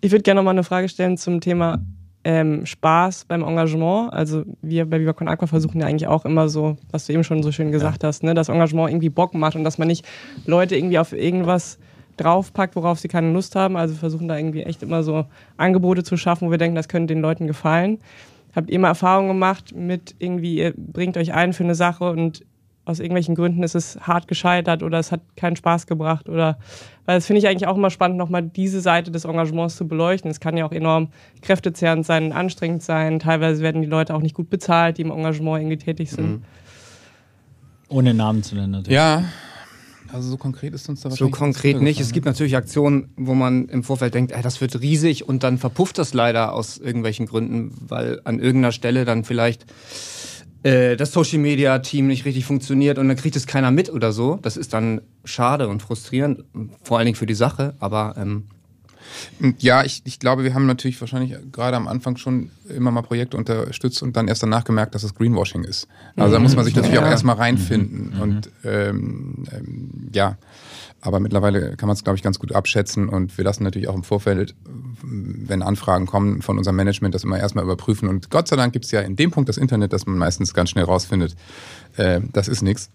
Ich 0.00 0.12
würde 0.12 0.22
gerne 0.22 0.38
noch 0.38 0.44
mal 0.44 0.52
eine 0.52 0.64
Frage 0.64 0.88
stellen 0.88 1.16
zum 1.18 1.40
Thema 1.40 1.84
ähm, 2.24 2.66
Spaß 2.66 3.24
beim 3.26 3.42
Engagement. 3.42 4.12
Also 4.12 4.44
wir 4.62 4.88
bei 4.88 5.00
Viva 5.00 5.12
Con 5.12 5.28
Aqua 5.28 5.46
versuchen 5.46 5.80
ja 5.80 5.86
eigentlich 5.86 6.06
auch 6.06 6.24
immer 6.24 6.48
so, 6.48 6.76
was 6.90 7.06
du 7.06 7.12
eben 7.12 7.24
schon 7.24 7.42
so 7.42 7.52
schön 7.52 7.72
gesagt 7.72 8.02
ja. 8.02 8.08
hast, 8.08 8.22
ne, 8.22 8.34
dass 8.34 8.48
Engagement 8.48 8.90
irgendwie 8.90 9.08
Bock 9.08 9.34
macht 9.34 9.56
und 9.56 9.64
dass 9.64 9.78
man 9.78 9.88
nicht 9.88 10.06
Leute 10.46 10.76
irgendwie 10.76 10.98
auf 10.98 11.12
irgendwas 11.12 11.78
draufpackt, 12.16 12.76
worauf 12.76 12.98
sie 12.98 13.08
keine 13.08 13.32
Lust 13.32 13.56
haben. 13.56 13.76
Also 13.76 13.94
versuchen 13.94 14.28
da 14.28 14.36
irgendwie 14.36 14.62
echt 14.62 14.82
immer 14.82 15.02
so 15.02 15.24
Angebote 15.56 16.02
zu 16.02 16.16
schaffen, 16.16 16.48
wo 16.48 16.50
wir 16.50 16.58
denken, 16.58 16.76
das 16.76 16.88
könnte 16.88 17.14
den 17.14 17.22
Leuten 17.22 17.46
gefallen. 17.46 17.98
Habt 18.54 18.68
ihr 18.68 18.78
mal 18.78 18.88
Erfahrungen 18.88 19.28
gemacht 19.28 19.74
mit 19.74 20.14
irgendwie, 20.18 20.56
ihr 20.58 20.74
bringt 20.76 21.16
euch 21.16 21.32
ein 21.32 21.52
für 21.52 21.64
eine 21.64 21.74
Sache 21.74 22.10
und 22.10 22.44
aus 22.90 23.00
irgendwelchen 23.00 23.34
Gründen 23.34 23.62
ist 23.62 23.74
es 23.74 23.98
hart 24.00 24.28
gescheitert 24.28 24.82
oder 24.82 24.98
es 24.98 25.12
hat 25.12 25.20
keinen 25.36 25.56
Spaß 25.56 25.86
gebracht 25.86 26.28
oder 26.28 26.58
weil 27.06 27.16
das 27.16 27.26
finde 27.26 27.38
ich 27.38 27.48
eigentlich 27.48 27.66
auch 27.66 27.76
immer 27.76 27.90
spannend, 27.90 28.18
nochmal 28.18 28.42
diese 28.42 28.80
Seite 28.80 29.10
des 29.10 29.24
Engagements 29.24 29.76
zu 29.76 29.88
beleuchten. 29.88 30.30
Es 30.30 30.40
kann 30.40 30.56
ja 30.56 30.64
auch 30.64 30.72
enorm 30.72 31.08
kräftezehrend 31.42 32.06
sein, 32.06 32.32
anstrengend 32.32 32.82
sein. 32.82 33.18
Teilweise 33.18 33.62
werden 33.62 33.82
die 33.82 33.88
Leute 33.88 34.14
auch 34.14 34.20
nicht 34.20 34.34
gut 34.34 34.50
bezahlt, 34.50 34.98
die 34.98 35.02
im 35.02 35.10
Engagement 35.10 35.62
irgendwie 35.62 35.78
tätig 35.78 36.10
sind. 36.10 36.30
Mhm. 36.30 36.42
Ohne 37.88 38.14
Namen 38.14 38.42
zu 38.42 38.54
nennen 38.54 38.70
natürlich. 38.70 38.94
Ja, 38.94 39.24
also 40.12 40.30
so 40.30 40.36
konkret 40.36 40.74
ist 40.74 40.88
uns 40.88 41.00
da 41.00 41.10
wahrscheinlich 41.10 41.34
So 41.34 41.38
konkret 41.38 41.80
nicht. 41.80 42.00
Es 42.00 42.12
gibt 42.12 42.26
natürlich 42.26 42.56
Aktionen, 42.56 43.10
wo 43.16 43.34
man 43.34 43.68
im 43.68 43.82
Vorfeld 43.82 44.14
denkt, 44.14 44.32
ey, 44.32 44.42
das 44.42 44.60
wird 44.60 44.80
riesig 44.80 45.28
und 45.28 45.42
dann 45.42 45.58
verpufft 45.58 45.98
das 45.98 46.14
leider 46.14 46.52
aus 46.52 46.78
irgendwelchen 46.78 47.26
Gründen, 47.26 47.72
weil 47.88 48.20
an 48.24 48.38
irgendeiner 48.38 48.72
Stelle 48.72 49.04
dann 49.04 49.24
vielleicht 49.24 49.66
äh, 50.62 50.96
das 50.96 51.12
Social 51.12 51.38
Media 51.38 51.78
Team 51.80 52.06
nicht 52.06 52.24
richtig 52.24 52.44
funktioniert 52.44 52.98
und 52.98 53.08
dann 53.08 53.16
kriegt 53.16 53.36
es 53.36 53.46
keiner 53.46 53.70
mit 53.70 53.90
oder 53.90 54.12
so. 54.12 54.38
Das 54.42 54.56
ist 54.56 54.72
dann 54.72 55.00
schade 55.24 55.68
und 55.68 55.82
frustrierend, 55.82 56.44
vor 56.82 56.98
allen 56.98 57.06
Dingen 57.06 57.16
für 57.16 57.26
die 57.26 57.34
Sache, 57.34 57.74
aber 57.80 58.14
ähm, 58.18 58.44
Ja, 59.58 59.82
ich, 59.84 60.02
ich 60.04 60.18
glaube, 60.18 60.44
wir 60.44 60.54
haben 60.54 60.66
natürlich 60.66 61.00
wahrscheinlich 61.00 61.34
gerade 61.50 61.76
am 61.76 61.88
Anfang 61.88 62.16
schon 62.16 62.50
immer 62.68 62.90
mal 62.90 63.02
Projekte 63.02 63.36
unterstützt 63.36 64.02
und 64.02 64.16
dann 64.16 64.28
erst 64.28 64.42
danach 64.42 64.64
gemerkt, 64.64 64.94
dass 64.94 65.02
es 65.02 65.14
Greenwashing 65.14 65.64
ist. 65.64 65.88
Also 66.16 66.34
da 66.34 66.38
muss 66.40 66.54
man 66.54 66.64
sich 66.64 66.74
natürlich 66.76 66.94
Ja. 66.96 67.02
auch 67.04 67.10
erstmal 67.10 67.36
reinfinden. 67.36 68.12
Und 68.20 68.50
ähm, 68.64 69.44
ähm, 69.52 70.08
ja, 70.12 70.36
aber 71.00 71.20
mittlerweile 71.20 71.76
kann 71.76 71.86
man 71.86 71.94
es, 71.94 72.04
glaube 72.04 72.16
ich, 72.16 72.22
ganz 72.22 72.38
gut 72.38 72.52
abschätzen 72.54 73.08
und 73.08 73.36
wir 73.38 73.44
lassen 73.44 73.64
natürlich 73.64 73.88
auch 73.88 73.94
im 73.94 74.04
Vorfeld, 74.04 74.54
wenn 75.02 75.62
Anfragen 75.62 76.06
kommen 76.06 76.42
von 76.42 76.58
unserem 76.58 76.76
Management, 76.76 77.14
das 77.14 77.24
immer 77.24 77.38
erstmal 77.38 77.64
überprüfen. 77.64 78.08
Und 78.08 78.30
Gott 78.30 78.48
sei 78.48 78.56
Dank 78.56 78.72
gibt 78.72 78.84
es 78.84 78.90
ja 78.90 79.00
in 79.00 79.16
dem 79.16 79.30
Punkt 79.30 79.48
das 79.48 79.56
Internet, 79.56 79.92
dass 79.92 80.06
man 80.06 80.18
meistens 80.18 80.54
ganz 80.54 80.70
schnell 80.70 80.84
rausfindet, 80.84 81.34
äh, 81.96 82.20
das 82.32 82.48
ist 82.48 82.62
nichts. 82.62 82.90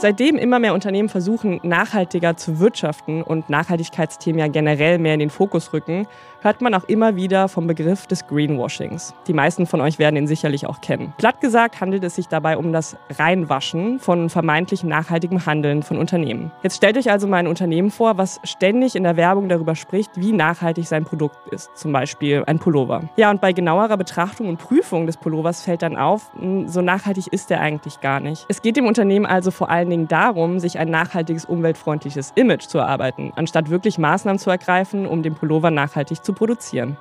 Seitdem 0.00 0.36
immer 0.36 0.58
mehr 0.58 0.72
Unternehmen 0.72 1.10
versuchen, 1.10 1.60
nachhaltiger 1.62 2.34
zu 2.34 2.58
wirtschaften 2.58 3.22
und 3.22 3.50
Nachhaltigkeitsthemen 3.50 4.38
ja 4.38 4.48
generell 4.48 4.98
mehr 4.98 5.12
in 5.12 5.20
den 5.20 5.28
Fokus 5.28 5.74
rücken, 5.74 6.06
hört 6.40 6.60
man 6.62 6.74
auch 6.74 6.84
immer 6.84 7.16
wieder 7.16 7.48
vom 7.48 7.66
Begriff 7.66 8.06
des 8.06 8.26
Greenwashings. 8.26 9.14
Die 9.26 9.32
meisten 9.32 9.66
von 9.66 9.80
euch 9.80 9.98
werden 9.98 10.16
ihn 10.16 10.26
sicherlich 10.26 10.66
auch 10.66 10.80
kennen. 10.80 11.12
Platt 11.18 11.40
gesagt 11.40 11.80
handelt 11.80 12.02
es 12.04 12.14
sich 12.14 12.28
dabei 12.28 12.56
um 12.56 12.72
das 12.72 12.96
Reinwaschen 13.18 13.98
von 13.98 14.30
vermeintlich 14.30 14.82
nachhaltigem 14.82 15.44
Handeln 15.44 15.82
von 15.82 15.98
Unternehmen. 15.98 16.50
Jetzt 16.62 16.76
stellt 16.76 16.96
euch 16.96 17.10
also 17.10 17.26
mal 17.26 17.38
ein 17.38 17.46
Unternehmen 17.46 17.90
vor, 17.90 18.18
was 18.18 18.40
ständig 18.44 18.96
in 18.96 19.04
der 19.04 19.16
Werbung 19.16 19.48
darüber 19.48 19.74
spricht, 19.74 20.12
wie 20.16 20.32
nachhaltig 20.32 20.86
sein 20.86 21.04
Produkt 21.04 21.48
ist. 21.52 21.70
Zum 21.74 21.92
Beispiel 21.92 22.42
ein 22.46 22.58
Pullover. 22.58 23.02
Ja, 23.16 23.30
und 23.30 23.40
bei 23.40 23.52
genauerer 23.52 23.96
Betrachtung 23.96 24.48
und 24.48 24.58
Prüfung 24.58 25.06
des 25.06 25.16
Pullovers 25.16 25.62
fällt 25.62 25.82
dann 25.82 25.96
auf, 25.96 26.30
mh, 26.34 26.68
so 26.68 26.80
nachhaltig 26.80 27.26
ist 27.28 27.50
er 27.50 27.60
eigentlich 27.60 28.00
gar 28.00 28.20
nicht. 28.20 28.46
Es 28.48 28.62
geht 28.62 28.76
dem 28.76 28.86
Unternehmen 28.86 29.26
also 29.26 29.50
vor 29.50 29.70
allen 29.70 29.90
Dingen 29.90 30.08
darum, 30.08 30.58
sich 30.58 30.78
ein 30.78 30.90
nachhaltiges, 30.90 31.44
umweltfreundliches 31.44 32.32
Image 32.34 32.66
zu 32.66 32.78
erarbeiten, 32.78 33.32
anstatt 33.36 33.70
wirklich 33.70 33.98
Maßnahmen 33.98 34.38
zu 34.38 34.50
ergreifen, 34.50 35.06
um 35.06 35.22
den 35.22 35.34
Pullover 35.34 35.70
nachhaltig 35.70 36.24
zu 36.24 36.29
produzieren. 36.32 36.96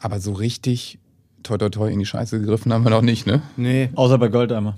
Aber 0.00 0.20
so 0.20 0.32
richtig 0.32 0.98
toi 1.42 1.58
toi 1.58 1.70
toi 1.70 1.90
in 1.90 1.98
die 1.98 2.06
Scheiße 2.06 2.40
gegriffen 2.40 2.72
haben 2.72 2.84
wir 2.84 2.90
noch 2.90 3.02
nicht, 3.02 3.26
ne? 3.26 3.42
Nee. 3.56 3.90
Außer 3.94 4.18
bei 4.18 4.28
Goldeimer. 4.28 4.76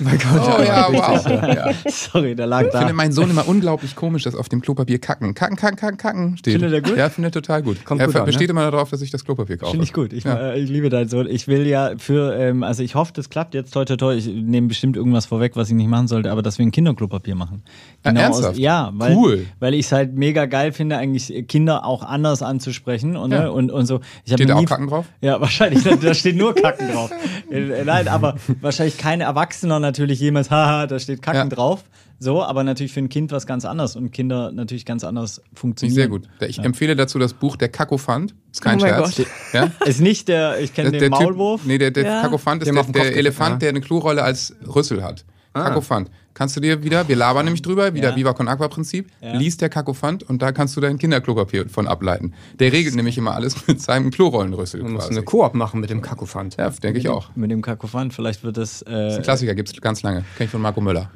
Mein 0.00 0.18
Gott. 0.18 0.56
Oh 0.58 0.62
ja, 0.62 0.88
wow. 0.92 1.26
Ja. 1.28 1.70
Sorry, 1.90 2.34
der 2.34 2.46
lag 2.46 2.62
Ich 2.62 2.70
da. 2.72 2.78
finde 2.78 2.94
mein 2.94 3.12
Sohn 3.12 3.30
immer 3.30 3.46
unglaublich 3.48 3.94
komisch, 3.96 4.22
dass 4.24 4.34
auf 4.34 4.48
dem 4.48 4.60
Klopapier 4.60 4.98
kacken, 4.98 5.34
kacken, 5.34 5.56
kacken, 5.56 5.76
kacken, 5.76 5.96
kacken 5.98 6.36
steht. 6.36 6.54
Findet 6.54 6.72
er 6.72 6.80
gut? 6.82 6.96
Ja, 6.96 7.08
findet 7.10 7.34
er 7.36 7.42
total 7.42 7.62
gut. 7.62 7.84
Kommt 7.84 8.00
er 8.00 8.06
gut 8.06 8.16
an, 8.16 8.24
besteht 8.26 8.48
ne? 8.48 8.52
immer 8.52 8.70
darauf, 8.70 8.90
dass 8.90 9.02
ich 9.02 9.10
das 9.10 9.24
Klopapier 9.24 9.56
kaufe. 9.56 9.70
Finde 9.72 9.84
ich 9.84 9.92
gut. 9.92 10.12
Ich, 10.12 10.24
Ja. 10.24 10.52
äh, 10.52 10.60
ich 10.60 10.68
liebe 10.70 10.88
deinen 10.88 11.08
Sohn. 11.08 11.26
Ich 11.28 11.46
will 11.48 11.66
ja 11.66 11.92
für, 11.98 12.34
ähm, 12.36 12.62
also 12.62 12.82
ich 12.82 12.94
hoffe, 12.94 13.12
das 13.14 13.30
klappt 13.30 13.54
jetzt 13.54 13.72
toi 13.72 13.84
toi 13.84 13.96
toi. 13.96 14.14
Ich 14.14 14.26
nehme 14.26 14.68
bestimmt 14.68 14.96
irgendwas 14.96 15.26
vorweg, 15.26 15.52
was 15.56 15.68
ich 15.68 15.74
nicht 15.74 15.88
machen 15.88 16.08
sollte, 16.08 16.30
aber 16.30 16.42
dass 16.42 16.58
wir 16.58 16.66
ein 16.66 16.70
Kinderklopapier 16.72 17.34
machen. 17.34 17.62
Ah, 18.02 18.10
ernsthaft? 18.10 18.50
Aus, 18.54 18.58
ja, 18.58 18.90
weil, 18.94 19.14
Cool. 19.16 19.46
weil 19.60 19.74
ich 19.74 19.86
es 19.86 19.92
halt 19.92 20.14
mega 20.14 20.46
geil 20.46 20.72
finde, 20.72 20.96
eigentlich 20.98 21.46
Kinder 21.48 21.84
auch 21.84 22.02
anders 22.02 22.42
anzusprechen 22.42 23.16
und, 23.16 23.32
Ja. 23.32 23.42
ne, 23.42 23.52
und, 23.52 23.70
und 23.70 23.86
so. 23.86 24.00
Ich 24.24 24.32
Steht 24.32 24.48
da 24.50 24.56
auch 24.56 24.64
Kacken 24.64 24.88
drauf? 24.88 25.06
Ja, 25.20 25.40
wahrscheinlich. 25.40 25.82
Da, 26.04 26.12
steht 26.14 26.36
nur 26.36 26.54
Kacken 26.54 26.90
drauf. 26.92 27.10
Äh, 27.50 27.84
Nein, 27.84 28.08
aber 28.08 28.34
wahrscheinlich 28.60 28.98
kein 28.98 29.22
Erwachsener 29.44 29.78
natürlich 29.80 30.20
jemals, 30.20 30.50
haha, 30.50 30.86
da 30.86 30.98
steht 30.98 31.22
Kacken 31.22 31.50
Ja. 31.50 31.56
drauf. 31.56 31.84
So, 32.20 32.42
aber 32.42 32.64
natürlich 32.64 32.92
für 32.92 33.00
ein 33.00 33.08
Kind 33.08 33.32
was 33.32 33.46
ganz 33.46 33.64
anderes 33.64 33.96
und 33.96 34.10
Kinder 34.12 34.50
natürlich 34.52 34.86
ganz 34.86 35.04
anders 35.04 35.42
funktionieren. 35.52 35.94
sehr 35.94 36.08
gut. 36.08 36.28
Ich 36.46 36.58
empfehle 36.60 36.96
dazu 36.96 37.18
das 37.18 37.34
Buch 37.34 37.56
Der 37.56 37.68
Kakophant. 37.68 38.34
Ist 38.52 38.62
kein 38.62 38.78
Oh 38.78 38.80
Scherz. 38.80 39.16
Gott. 39.16 39.26
Ja? 39.52 39.70
Ist 39.84 40.00
nicht 40.00 40.28
der, 40.28 40.60
ich 40.60 40.72
kenne 40.72 40.92
den 40.92 41.00
der 41.00 41.10
typ- 41.10 41.20
Maulwurf. 41.22 41.62
nee, 41.64 41.76
der, 41.76 41.90
der 41.90 42.04
Ja. 42.04 42.22
Kakophant 42.22 42.62
ist 42.62 42.72
der, 42.72 42.82
der 42.84 43.16
Elefant, 43.16 43.54
ja. 43.54 43.58
der 43.58 43.68
eine 43.70 43.80
Klorolle 43.80 44.22
als 44.22 44.54
Rüssel 44.66 45.02
hat. 45.02 45.24
Kakophant. 45.62 46.10
Kannst 46.34 46.56
du 46.56 46.60
dir 46.60 46.82
wieder, 46.82 47.06
wir 47.06 47.14
labern 47.14 47.44
nämlich 47.44 47.62
drüber, 47.62 47.94
wieder 47.94 48.10
Ja. 48.10 48.16
Viva 48.16 48.32
Con 48.32 48.48
Aqua 48.48 48.66
Prinzip, 48.68 49.08
Ja. 49.20 49.34
liest 49.36 49.60
der 49.60 49.68
Kakophant 49.68 50.22
und 50.24 50.42
da 50.42 50.50
kannst 50.50 50.76
du 50.76 50.80
dein 50.80 50.98
Kinderklopapier 50.98 51.68
von 51.68 51.86
ableiten. 51.86 52.34
Der 52.58 52.72
regelt 52.72 52.94
nämlich 52.96 53.16
immer 53.16 53.34
alles 53.34 53.66
mit 53.68 53.80
seinem 53.80 54.10
Klorollenrüssel 54.10 54.82
Man 54.82 54.92
muss 54.94 55.04
quasi. 55.04 55.14
eine 55.16 55.24
Koop 55.24 55.54
machen 55.54 55.80
mit 55.80 55.90
dem 55.90 56.02
Kakophant. 56.02 56.56
Ja, 56.56 56.68
denke 56.70 56.98
ich 56.98 57.08
auch. 57.08 57.30
Mit 57.36 57.50
dem 57.52 57.62
Kakophant, 57.62 58.12
vielleicht 58.12 58.42
wird 58.42 58.56
das 58.56 58.80
Das 58.80 59.12
ist 59.12 59.12
äh, 59.14 59.16
ein 59.18 59.22
Klassiker, 59.22 59.54
gibt 59.54 59.70
es 59.72 59.80
ganz 59.80 60.02
lange. 60.02 60.24
Kenn 60.36 60.46
ich 60.46 60.50
von 60.50 60.60
Marco 60.60 60.80
Möller, 60.80 61.10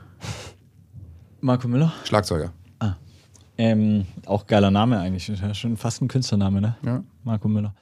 Marco 1.40 1.68
Müller. 1.68 1.92
Schlagzeuger. 2.04 2.52
Ähm, 3.61 4.07
auch 4.25 4.47
geiler 4.47 4.71
Name 4.71 5.00
eigentlich. 5.00 5.33
Schon 5.54 5.76
fast 5.76 6.00
ein 6.00 6.07
Künstlername, 6.07 6.61
ne? 6.61 6.76
Ja. 6.87 7.02
Marco 7.25 7.49
Müller. 7.49 7.75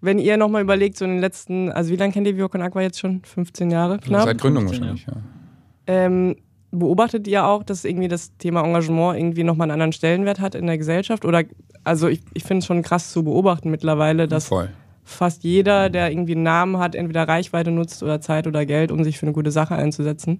Wenn 0.00 0.18
ihr 0.18 0.36
nochmal 0.36 0.62
überlegt, 0.62 0.96
so 0.96 1.04
in 1.04 1.12
den 1.12 1.20
letzten, 1.20 1.70
also 1.70 1.92
wie 1.92 1.96
lange 1.96 2.12
kennt 2.12 2.26
ihr 2.26 2.36
Vivo 2.36 2.48
Con 2.48 2.60
Aqua 2.60 2.80
jetzt 2.82 2.98
schon? 2.98 3.22
15 3.22 3.70
Jahre? 3.70 3.98
Knapp? 4.00 4.24
Seit 4.24 4.40
Gründung 4.40 4.64
15, 4.68 4.88
wahrscheinlich, 4.88 5.06
ja. 5.06 5.12
Ähm, 5.90 6.36
beobachtet 6.70 7.26
ihr 7.26 7.44
auch, 7.44 7.64
dass 7.64 7.84
irgendwie 7.84 8.06
das 8.06 8.36
Thema 8.36 8.62
Engagement 8.64 9.18
irgendwie 9.18 9.42
nochmal 9.42 9.64
einen 9.64 9.72
anderen 9.72 9.92
Stellenwert 9.92 10.38
hat 10.38 10.54
in 10.54 10.68
der 10.68 10.78
Gesellschaft? 10.78 11.24
Oder, 11.24 11.42
also 11.82 12.06
ich, 12.06 12.20
ich 12.32 12.44
finde 12.44 12.60
es 12.60 12.66
schon 12.66 12.82
krass 12.82 13.10
zu 13.10 13.24
beobachten 13.24 13.70
mittlerweile, 13.70 14.28
dass 14.28 14.46
Voll. 14.46 14.70
fast 15.02 15.42
jeder, 15.42 15.90
der 15.90 16.12
irgendwie 16.12 16.34
einen 16.34 16.44
Namen 16.44 16.78
hat, 16.78 16.94
entweder 16.94 17.26
Reichweite 17.26 17.72
nutzt 17.72 18.04
oder 18.04 18.20
Zeit 18.20 18.46
oder 18.46 18.64
Geld, 18.66 18.92
um 18.92 19.02
sich 19.02 19.18
für 19.18 19.26
eine 19.26 19.32
gute 19.32 19.50
Sache 19.50 19.74
einzusetzen. 19.74 20.38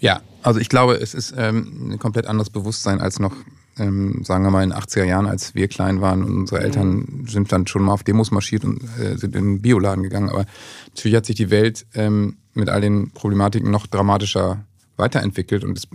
Ja, 0.00 0.22
also 0.42 0.58
ich 0.58 0.68
glaube, 0.68 0.94
es 0.94 1.14
ist 1.14 1.34
ähm, 1.36 1.92
ein 1.92 1.98
komplett 2.00 2.26
anderes 2.26 2.50
Bewusstsein 2.50 3.00
als 3.00 3.20
noch, 3.20 3.34
ähm, 3.78 4.24
sagen 4.24 4.42
wir 4.42 4.50
mal, 4.50 4.64
in 4.64 4.70
den 4.70 4.78
80er 4.78 5.04
Jahren, 5.04 5.26
als 5.26 5.54
wir 5.54 5.68
klein 5.68 6.00
waren 6.00 6.24
und 6.24 6.36
unsere 6.36 6.62
Eltern 6.62 7.26
sind 7.28 7.52
dann 7.52 7.68
schon 7.68 7.82
mal 7.82 7.92
auf 7.92 8.02
Demos 8.02 8.32
marschiert 8.32 8.64
und 8.64 8.82
äh, 8.98 9.16
sind 9.16 9.36
in 9.36 9.44
den 9.44 9.62
Bioladen 9.62 10.02
gegangen. 10.02 10.30
Aber 10.30 10.46
natürlich 10.88 11.16
hat 11.16 11.26
sich 11.26 11.36
die 11.36 11.50
Welt 11.50 11.86
ähm, 11.94 12.38
mit 12.58 12.68
all 12.68 12.80
den 12.80 13.10
Problematiken 13.12 13.70
noch 13.70 13.86
dramatischer 13.86 14.64
weiterentwickelt 14.96 15.64
und 15.64 15.78
es, 15.78 15.88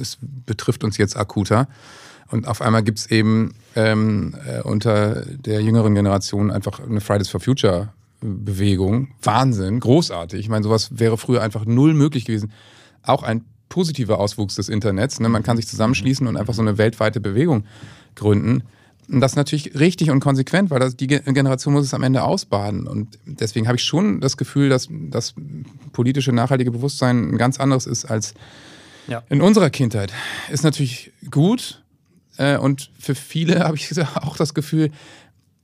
es 0.00 0.18
betrifft 0.20 0.84
uns 0.84 0.98
jetzt 0.98 1.16
akuter. 1.16 1.68
Und 2.30 2.46
auf 2.46 2.62
einmal 2.62 2.82
gibt's 2.84 3.06
eben 3.06 3.54
ähm, 3.74 4.36
äh, 4.46 4.60
unter 4.62 5.24
der 5.26 5.62
jüngeren 5.62 5.94
Generation 5.94 6.50
einfach 6.50 6.78
eine 6.78 7.00
Fridays 7.00 7.28
for 7.28 7.40
Future 7.40 7.92
Bewegung. 8.20 9.08
Wahnsinn, 9.22 9.80
großartig. 9.80 10.40
Ich 10.40 10.48
meine, 10.48 10.62
sowas 10.62 10.90
wäre 10.98 11.16
früher 11.16 11.42
einfach 11.42 11.64
null 11.64 11.94
möglich 11.94 12.26
gewesen. 12.26 12.52
Auch 13.02 13.22
ein 13.22 13.44
positiver 13.68 14.18
Auswuchs 14.18 14.56
des 14.56 14.68
Internets. 14.68 15.20
Ne? 15.20 15.28
Man 15.28 15.42
kann 15.42 15.56
sich 15.56 15.66
zusammenschließen 15.66 16.26
und 16.26 16.36
einfach 16.36 16.54
so 16.54 16.62
eine 16.62 16.76
weltweite 16.76 17.20
Bewegung 17.20 17.64
gründen. 18.14 18.62
Und 19.10 19.20
das 19.20 19.32
ist 19.32 19.36
natürlich 19.36 19.78
richtig 19.78 20.10
und 20.10 20.20
konsequent, 20.20 20.70
weil 20.70 20.78
das, 20.78 20.96
die 20.96 21.06
Ge- 21.06 21.22
Generation 21.24 21.74
muss 21.74 21.84
es 21.84 21.94
am 21.94 22.02
Ende 22.02 22.22
ausbaden. 22.22 22.86
Und 22.86 23.18
deswegen 23.26 23.66
habe 23.66 23.76
ich 23.76 23.82
schon 23.84 24.20
das 24.20 24.36
Gefühl, 24.36 24.68
dass 24.68 24.88
das 24.90 25.34
politische, 25.92 26.32
nachhaltige 26.32 26.70
Bewusstsein 26.70 27.32
ein 27.32 27.38
ganz 27.38 27.58
anderes 27.58 27.86
ist 27.86 28.04
als 28.04 28.34
Ja. 29.08 29.22
in 29.28 29.40
unserer 29.42 29.70
Kindheit. 29.70 30.12
Ist 30.50 30.62
natürlich 30.64 31.12
gut. 31.30 31.82
Äh, 32.36 32.56
und 32.58 32.90
für 32.98 33.14
viele 33.14 33.60
habe 33.64 33.76
ich 33.76 33.90
auch 34.16 34.36
das 34.36 34.54
Gefühl, 34.54 34.90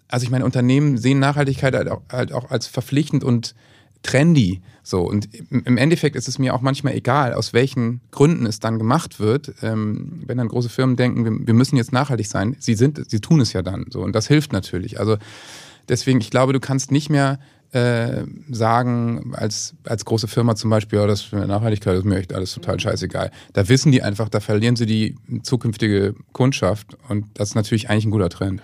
also 0.08 0.24
ich 0.24 0.30
meine, 0.30 0.44
Unternehmen 0.44 0.98
sehen 0.98 1.18
Nachhaltigkeit 1.20 1.74
halt 1.74 1.88
auch, 1.88 2.02
halt 2.10 2.32
auch 2.32 2.50
als 2.50 2.66
verpflichtend 2.66 3.22
und 3.24 3.54
trendy. 4.02 4.60
So. 4.86 5.02
Und 5.02 5.28
im 5.50 5.76
Endeffekt 5.76 6.14
ist 6.14 6.28
es 6.28 6.38
mir 6.38 6.54
auch 6.54 6.60
manchmal 6.60 6.94
egal, 6.94 7.34
aus 7.34 7.52
welchen 7.52 8.00
Gründen 8.12 8.46
es 8.46 8.60
dann 8.60 8.78
gemacht 8.78 9.18
wird. 9.18 9.52
Ähm, 9.60 10.22
wenn 10.26 10.38
dann 10.38 10.46
große 10.46 10.68
Firmen 10.68 10.94
denken, 10.94 11.24
wir, 11.24 11.46
wir 11.48 11.54
müssen 11.54 11.76
jetzt 11.76 11.92
nachhaltig 11.92 12.28
sein, 12.28 12.54
sie 12.60 12.74
sind, 12.74 13.10
sie 13.10 13.18
tun 13.18 13.40
es 13.40 13.52
ja 13.52 13.62
dann. 13.62 13.86
So. 13.90 14.02
Und 14.02 14.14
das 14.14 14.28
hilft 14.28 14.52
natürlich. 14.52 15.00
Also 15.00 15.16
deswegen, 15.88 16.20
ich 16.20 16.30
glaube, 16.30 16.52
du 16.52 16.60
kannst 16.60 16.92
nicht 16.92 17.10
mehr 17.10 17.40
äh, 17.72 18.22
sagen, 18.48 19.32
als, 19.34 19.74
als 19.84 20.04
große 20.04 20.28
Firma 20.28 20.54
zum 20.54 20.70
Beispiel, 20.70 21.00
ja, 21.00 21.06
das 21.08 21.22
für 21.22 21.34
Nachhaltigkeit 21.34 21.96
ist 21.96 22.04
mir 22.04 22.18
echt 22.18 22.32
alles 22.32 22.54
total 22.54 22.78
scheißegal. 22.78 23.32
Da 23.54 23.68
wissen 23.68 23.90
die 23.90 24.04
einfach, 24.04 24.28
da 24.28 24.38
verlieren 24.38 24.76
sie 24.76 24.86
die 24.86 25.16
zukünftige 25.42 26.14
Kundschaft. 26.32 26.96
Und 27.08 27.26
das 27.34 27.48
ist 27.48 27.54
natürlich 27.56 27.90
eigentlich 27.90 28.04
ein 28.04 28.12
guter 28.12 28.30
Trend. 28.30 28.62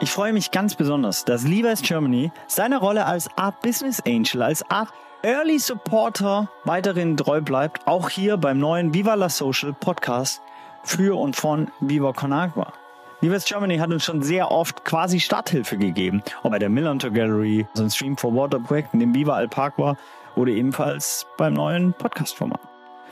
Ich 0.00 0.10
freue 0.10 0.32
mich 0.32 0.52
ganz 0.52 0.74
besonders, 0.74 1.26
dass 1.26 1.44
Levi's 1.44 1.82
Germany 1.82 2.32
seiner 2.46 2.78
Rolle 2.78 3.04
als 3.04 3.28
Art 3.36 3.60
Business 3.60 4.00
Angel, 4.06 4.40
als 4.40 4.62
Art 4.70 4.88
Early 5.24 5.58
Supporter 5.58 6.48
weiterhin 6.64 7.16
treu 7.16 7.40
bleibt, 7.40 7.84
auch 7.88 8.08
hier 8.08 8.36
beim 8.36 8.60
neuen 8.60 8.94
Viva 8.94 9.14
la 9.14 9.28
Social 9.28 9.72
Podcast 9.72 10.40
für 10.84 11.18
und 11.18 11.34
von 11.34 11.72
Viva 11.80 12.12
Con 12.12 12.32
Agua. 12.32 12.72
Levi's 13.20 13.44
Germany 13.44 13.78
hat 13.78 13.90
uns 13.90 14.04
schon 14.04 14.22
sehr 14.22 14.52
oft 14.52 14.84
quasi 14.84 15.18
Starthilfe 15.18 15.76
gegeben, 15.76 16.22
ob 16.44 16.52
bei 16.52 16.60
der 16.60 16.68
Millantor 16.68 17.10
Gallery, 17.10 17.66
so 17.74 17.82
ein 17.82 17.90
Stream 17.90 18.16
for 18.16 18.32
Water 18.32 18.60
Projekt, 18.60 18.94
in 18.94 19.00
dem 19.00 19.12
Viva 19.12 19.34
Alpaqua 19.34 19.96
oder 20.36 20.52
ebenfalls 20.52 21.26
beim 21.36 21.54
neuen 21.54 21.94
Podcast-Format. 21.94 22.60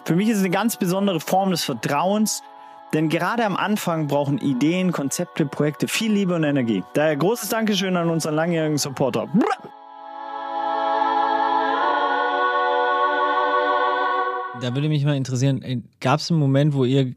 Für 0.04 0.14
mich 0.14 0.28
ist 0.28 0.36
es 0.36 0.44
eine 0.44 0.50
ganz 0.50 0.76
besondere 0.76 1.18
Form 1.18 1.50
des 1.50 1.64
Vertrauens, 1.64 2.44
denn 2.94 3.08
gerade 3.08 3.44
am 3.44 3.56
Anfang 3.56 4.06
brauchen 4.06 4.38
Ideen, 4.38 4.92
Konzepte, 4.92 5.44
Projekte 5.44 5.88
viel 5.88 6.12
Liebe 6.12 6.36
und 6.36 6.44
Energie. 6.44 6.84
Daher 6.92 7.16
großes 7.16 7.48
Dankeschön 7.48 7.96
an 7.96 8.10
unseren 8.10 8.36
langjährigen 8.36 8.78
Supporter. 8.78 9.26
Da 14.62 14.74
würde 14.74 14.88
mich 14.88 15.04
mal 15.04 15.16
interessieren, 15.16 15.84
gab 16.00 16.20
es 16.20 16.30
einen 16.30 16.40
Moment, 16.40 16.74
wo 16.74 16.84
ihr 16.84 17.14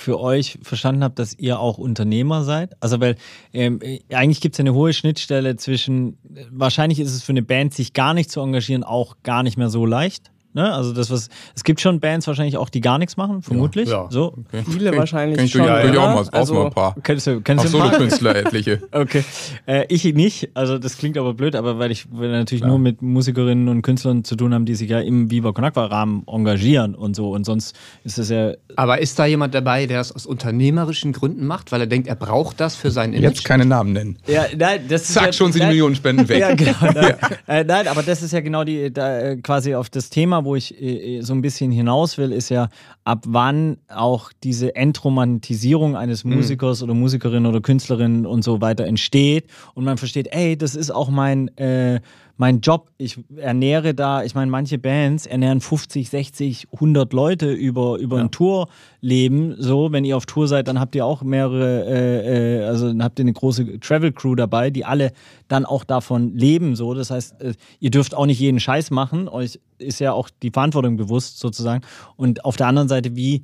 für 0.00 0.18
euch 0.18 0.58
verstanden 0.62 1.04
habt, 1.04 1.18
dass 1.18 1.38
ihr 1.38 1.60
auch 1.60 1.78
Unternehmer 1.78 2.42
seid? 2.42 2.74
Also 2.80 3.00
weil 3.00 3.16
ähm, 3.52 3.80
äh, 3.82 4.00
eigentlich 4.14 4.40
gibt 4.40 4.54
es 4.54 4.60
eine 4.60 4.72
hohe 4.72 4.92
Schnittstelle 4.92 5.56
zwischen, 5.56 6.14
äh, 6.34 6.44
wahrscheinlich 6.50 7.00
ist 7.00 7.14
es 7.14 7.22
für 7.22 7.32
eine 7.32 7.42
Band, 7.42 7.74
sich 7.74 7.92
gar 7.92 8.14
nicht 8.14 8.30
zu 8.30 8.40
engagieren, 8.40 8.82
auch 8.82 9.16
gar 9.22 9.42
nicht 9.42 9.58
mehr 9.58 9.68
so 9.68 9.84
leicht. 9.84 10.30
Ne? 10.52 10.72
Also 10.72 10.92
das, 10.92 11.10
was 11.10 11.28
es 11.54 11.62
gibt 11.64 11.80
schon 11.80 12.00
Bands 12.00 12.26
wahrscheinlich 12.26 12.56
auch, 12.56 12.68
die 12.68 12.80
gar 12.80 12.98
nichts 12.98 13.16
machen, 13.16 13.40
vermutlich. 13.42 13.88
Ja. 13.88 14.08
So. 14.10 14.34
Okay. 14.48 14.64
Viele 14.68 14.96
wahrscheinlich 14.96 15.36
kenn 15.36 15.46
ich 15.46 15.52
schon, 15.52 15.62
durch- 15.66 15.82
durchaus 15.82 15.96
oder? 15.96 16.06
mal. 16.08 16.14
Brauchst 16.14 16.34
Also- 16.34 16.54
mal 16.54 16.66
ein 16.66 16.72
paar. 16.72 16.94
Kennst 17.02 17.26
du, 17.26 17.40
kennst 17.40 17.66
Auch 17.66 17.70
du 17.70 17.76
ein 17.76 17.82
paar? 17.82 17.90
Solokünstler 17.92 18.36
etliche. 18.36 18.80
Okay. 18.92 19.24
Äh, 19.66 19.84
ich 19.88 20.04
nicht, 20.04 20.50
also 20.54 20.78
das 20.78 20.98
klingt 20.98 21.16
aber 21.16 21.34
blöd, 21.34 21.54
aber 21.54 21.78
weil 21.78 21.90
ich 21.90 22.06
weil 22.10 22.30
natürlich 22.30 22.64
nur 22.64 22.78
mit 22.78 23.00
Musikerinnen 23.02 23.68
und 23.68 23.82
Künstlern 23.82 24.24
zu 24.24 24.34
tun 24.36 24.52
haben, 24.52 24.64
die 24.64 24.74
sich 24.74 24.90
ja 24.90 25.00
im 25.00 25.30
Viva 25.30 25.52
Con 25.52 25.64
Aqua 25.64 25.86
Rahmen 25.86 26.24
engagieren 26.26 26.94
und 26.94 27.14
so 27.14 27.30
und 27.30 27.44
sonst 27.44 27.76
ist 28.04 28.18
das 28.18 28.28
ja 28.30 28.52
Aber 28.76 29.00
ist 29.00 29.18
da 29.18 29.26
jemand 29.26 29.54
dabei, 29.54 29.86
der 29.86 29.98
das 29.98 30.10
aus 30.12 30.26
unternehmerischen 30.26 31.12
Gründen 31.12 31.46
macht, 31.46 31.70
weil 31.72 31.80
er 31.82 31.86
denkt, 31.86 32.08
er 32.08 32.16
braucht 32.16 32.60
das 32.60 32.74
für 32.76 32.90
sein 32.90 33.12
Image? 33.12 33.22
Jetzt 33.22 33.44
keine 33.44 33.64
Namen 33.64 33.92
nennen. 33.92 34.18
ja, 34.26 34.44
nein, 34.56 34.80
das 34.88 35.02
ist 35.02 35.14
Zack, 35.14 35.26
ja, 35.26 35.32
schon 35.32 35.52
sind 35.52 35.66
Millionen 35.68 35.94
Spenden 35.94 36.28
weg. 36.28 36.40
Ja, 36.40 36.54
genau. 36.54 36.76
Nein, 36.82 37.14
äh, 37.46 37.64
nein, 37.64 37.86
aber 37.88 38.02
das 38.02 38.22
ist 38.22 38.32
ja 38.32 38.40
genau 38.40 38.64
die, 38.64 38.92
da, 38.92 39.18
äh, 39.20 39.36
quasi 39.36 39.74
auf 39.74 39.88
das 39.90 40.10
Thema, 40.10 40.39
wo 40.44 40.56
ich 40.56 40.80
äh, 40.80 41.20
so 41.22 41.32
ein 41.32 41.42
bisschen 41.42 41.70
hinaus 41.70 42.18
will, 42.18 42.32
ist 42.32 42.48
ja, 42.48 42.68
ab 43.04 43.24
wann 43.26 43.78
auch 43.88 44.32
diese 44.42 44.74
Entromantisierung 44.74 45.96
eines 45.96 46.24
Musikers 46.24 46.82
oder 46.82 46.94
Musikerin 46.94 47.46
oder 47.46 47.60
Künstlerin 47.60 48.26
und 48.26 48.42
so 48.42 48.60
weiter 48.60 48.84
entsteht 48.84 49.46
und 49.74 49.84
man 49.84 49.98
versteht, 49.98 50.28
ey, 50.32 50.56
das 50.56 50.74
ist 50.74 50.90
auch 50.90 51.10
mein, 51.10 51.48
äh, 51.56 52.00
mein 52.40 52.62
Job. 52.62 52.90
Ich 52.96 53.18
ernähre 53.36 53.92
da, 53.92 54.24
ich 54.24 54.34
meine, 54.34 54.50
manche 54.50 54.78
Bands 54.78 55.26
ernähren 55.26 55.60
50, 55.60 56.08
60, 56.08 56.68
100 56.72 57.12
Leute 57.12 57.52
über, 57.52 57.98
über 57.98 58.18
ein 58.18 58.30
Tourleben. 58.30 59.56
So, 59.58 59.92
wenn 59.92 60.06
ihr 60.06 60.16
auf 60.16 60.24
Tour 60.24 60.48
seid, 60.48 60.66
dann 60.66 60.80
habt 60.80 60.94
ihr 60.94 61.04
auch 61.04 61.22
mehrere, 61.22 61.84
äh, 61.84 62.60
äh, 62.60 62.64
also 62.64 62.88
dann 62.88 63.04
habt 63.04 63.18
ihr 63.18 63.24
eine 63.24 63.34
große 63.34 63.78
Travel 63.80 64.12
Crew 64.12 64.36
dabei, 64.36 64.70
die 64.70 64.86
alle 64.86 65.12
dann 65.48 65.66
auch 65.66 65.84
davon 65.84 66.34
leben. 66.34 66.76
So, 66.76 66.94
das 66.94 67.10
heißt, 67.10 67.42
äh, 67.42 67.52
ihr 67.78 67.90
dürft 67.90 68.14
auch 68.14 68.24
nicht 68.24 68.40
jeden 68.40 68.58
Scheiß 68.58 68.90
machen. 68.90 69.28
Euch 69.28 69.60
ist 69.76 69.98
ja 69.98 70.14
auch 70.14 70.30
die 70.42 70.50
Verantwortung 70.50 70.96
bewusst 70.96 71.40
sozusagen. 71.40 71.82
Und 72.16 72.46
auf 72.46 72.56
der 72.56 72.68
anderen 72.68 72.88
Seite, 72.88 73.16
wie 73.16 73.42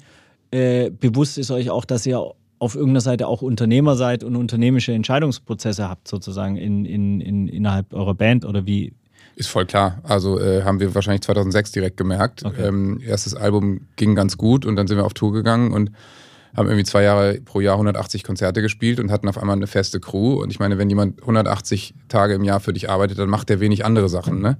äh, 0.52 0.88
bewusst 0.88 1.36
ist 1.36 1.50
euch 1.50 1.68
auch, 1.68 1.84
dass 1.84 2.06
ihr 2.06 2.32
auf 2.58 2.74
irgendeiner 2.74 3.00
Seite 3.00 3.26
auch 3.26 3.42
Unternehmer 3.42 3.96
seid 3.96 4.24
und 4.24 4.36
unternehmische 4.36 4.92
Entscheidungsprozesse 4.92 5.88
habt, 5.88 6.08
sozusagen 6.08 6.56
in, 6.56 6.84
in, 6.84 7.20
in, 7.20 7.48
innerhalb 7.48 7.92
eurer 7.92 8.14
Band 8.14 8.44
oder 8.44 8.66
wie? 8.66 8.92
Ist 9.34 9.48
voll 9.48 9.66
klar. 9.66 10.00
Also 10.02 10.40
äh, 10.40 10.62
haben 10.62 10.80
wir 10.80 10.94
wahrscheinlich 10.94 11.22
2006 11.22 11.72
direkt 11.72 11.96
gemerkt. 11.98 12.42
Ähm, 12.58 13.00
erstes 13.06 13.34
Album 13.34 13.82
ging 13.96 14.14
ganz 14.14 14.38
gut 14.38 14.64
und 14.64 14.76
dann 14.76 14.86
sind 14.86 14.96
wir 14.96 15.04
auf 15.04 15.12
Tour 15.12 15.32
gegangen 15.32 15.72
und 15.72 15.90
haben 16.56 16.68
irgendwie 16.68 16.84
zwei 16.84 17.02
Jahre 17.02 17.34
pro 17.44 17.60
Jahr 17.60 17.74
180 17.74 18.24
Konzerte 18.24 18.62
gespielt 18.62 18.98
und 18.98 19.10
hatten 19.10 19.28
auf 19.28 19.36
einmal 19.36 19.56
eine 19.56 19.66
feste 19.66 20.00
Crew. 20.00 20.40
Und 20.40 20.50
ich 20.50 20.58
meine, 20.58 20.78
wenn 20.78 20.88
jemand 20.88 21.20
180 21.20 21.94
Tage 22.08 22.32
im 22.32 22.44
Jahr 22.44 22.60
für 22.60 22.72
dich 22.72 22.88
arbeitet, 22.88 23.18
dann 23.18 23.28
macht 23.28 23.50
der 23.50 23.60
wenig 23.60 23.84
andere 23.84 24.08
Sachen. 24.08 24.40
Ne? 24.40 24.56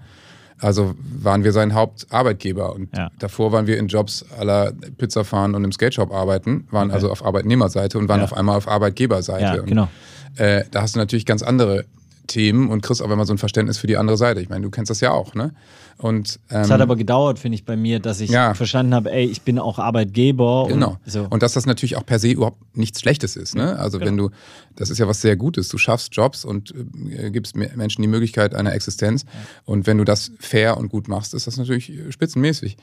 Also 0.61 0.95
waren 1.23 1.45
wir 1.45 1.53
sein 1.53 1.75
Hauptarbeitgeber. 1.75 2.75
Und 2.75 2.97
Ja. 2.97 3.11
davor 3.19 3.53
waren 3.53 3.67
wir 3.67 3.79
in 3.79 3.89
Jobs 3.89 4.25
aller 4.39 4.73
Pizza 4.97 5.25
fahren 5.25 5.55
und 5.55 5.65
im 5.65 5.73
Skate-Shop 5.73 6.13
arbeiten, 6.13 6.67
waren 6.71 6.91
also 6.91 7.11
auf 7.11 7.25
Arbeitnehmerseite 7.25 7.99
und 7.99 8.09
waren 8.09 8.21
Ja. 8.21 8.25
auf 8.25 8.33
einmal 8.35 8.57
auf 8.57 8.69
Arbeitgeberseite. 8.69 9.43
Ja, 9.57 9.61
Und, 9.61 9.67
genau. 9.67 9.89
äh, 10.37 10.65
da 10.71 10.83
hast 10.83 10.95
du 10.95 10.99
natürlich 10.99 11.27
ganz 11.27 11.43
andere 11.43 11.85
Themen 12.27 12.71
und 12.71 12.81
kriegst 12.83 13.03
auch 13.03 13.11
immer 13.11 13.25
so 13.27 13.35
ein 13.35 13.39
Verständnis 13.39 13.79
für 13.79 13.87
die 13.87 13.97
andere 13.97 14.17
Seite. 14.17 14.41
Ich 14.41 14.49
meine, 14.49 14.63
du 14.63 14.71
kennst 14.71 14.91
das 14.91 15.01
ja 15.01 15.13
auch, 15.13 15.35
ne? 15.35 15.53
Und 15.99 16.41
ähm, 16.51 16.61
Es 16.63 16.71
hat 16.71 16.81
aber 16.83 16.95
gedauert, 16.97 17.39
finde 17.39 17.55
ich, 17.57 17.65
bei 17.65 17.77
mir, 17.77 18.01
dass 18.01 18.21
ich 18.21 18.31
Ja. 18.31 18.53
verstanden 18.53 18.95
habe, 18.95 19.11
ey, 19.11 19.25
ich 19.25 19.43
bin 19.43 19.59
auch 19.59 19.79
Arbeitgeber. 19.79 20.67
Genau. 20.69 20.99
Und 21.05 21.11
so. 21.11 21.27
Und 21.31 21.43
dass 21.43 21.55
das 21.55 21.65
natürlich 21.65 21.97
auch 21.97 22.05
per 22.05 22.19
se 22.19 22.29
überhaupt 22.31 22.59
nichts 22.77 23.01
Schlechtes 23.01 23.35
ist. 23.37 23.55
Ne? 23.55 23.79
Also 23.79 24.01
wenn 24.01 24.17
du, 24.19 24.31
das 24.75 24.91
ist 24.91 24.99
ja 24.99 25.09
was 25.09 25.23
sehr 25.23 25.37
Gutes. 25.37 25.69
Du 25.69 25.79
schaffst 25.79 26.15
Jobs 26.15 26.45
und 26.45 26.75
äh, 27.11 27.31
gibst 27.31 27.57
me- 27.57 27.71
Menschen 27.77 28.03
die 28.03 28.09
Möglichkeit 28.09 28.55
einer 28.55 28.75
Existenz. 28.75 29.25
Und 29.65 29.87
wenn 29.87 29.97
du 29.97 30.05
das 30.05 30.33
fair 30.39 30.77
und 30.77 30.89
gut 30.91 31.09
machst, 31.09 31.33
ist 31.33 31.47
das 31.47 31.57
natürlich 31.57 31.91
äh, 31.91 32.13
spitzenmäßig. 32.13 32.77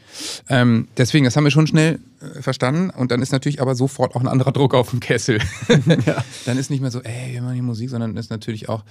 Ähm, 0.49 0.87
deswegen, 0.97 1.25
das 1.25 1.35
haben 1.35 1.43
wir 1.43 1.51
schon 1.51 1.67
schnell 1.67 1.99
äh, 2.19 2.41
verstanden. 2.41 2.89
Und 2.89 3.11
dann 3.11 3.21
ist 3.21 3.31
natürlich 3.31 3.61
aber 3.61 3.75
sofort 3.75 4.15
auch 4.15 4.21
ein 4.21 4.27
anderer 4.27 4.51
Druck 4.51 4.73
auf 4.73 4.89
dem 4.89 4.99
Kessel. 4.99 5.39
Dann 6.45 6.57
ist 6.57 6.69
nicht 6.69 6.81
mehr 6.81 6.91
so, 6.91 7.01
ey, 7.01 7.33
wir 7.33 7.41
machen 7.41 7.53
hier 7.53 7.63
Musik, 7.63 7.89
sondern 7.89 8.15
ist 8.17 8.29
natürlich 8.31 8.69
auch, 8.69 8.83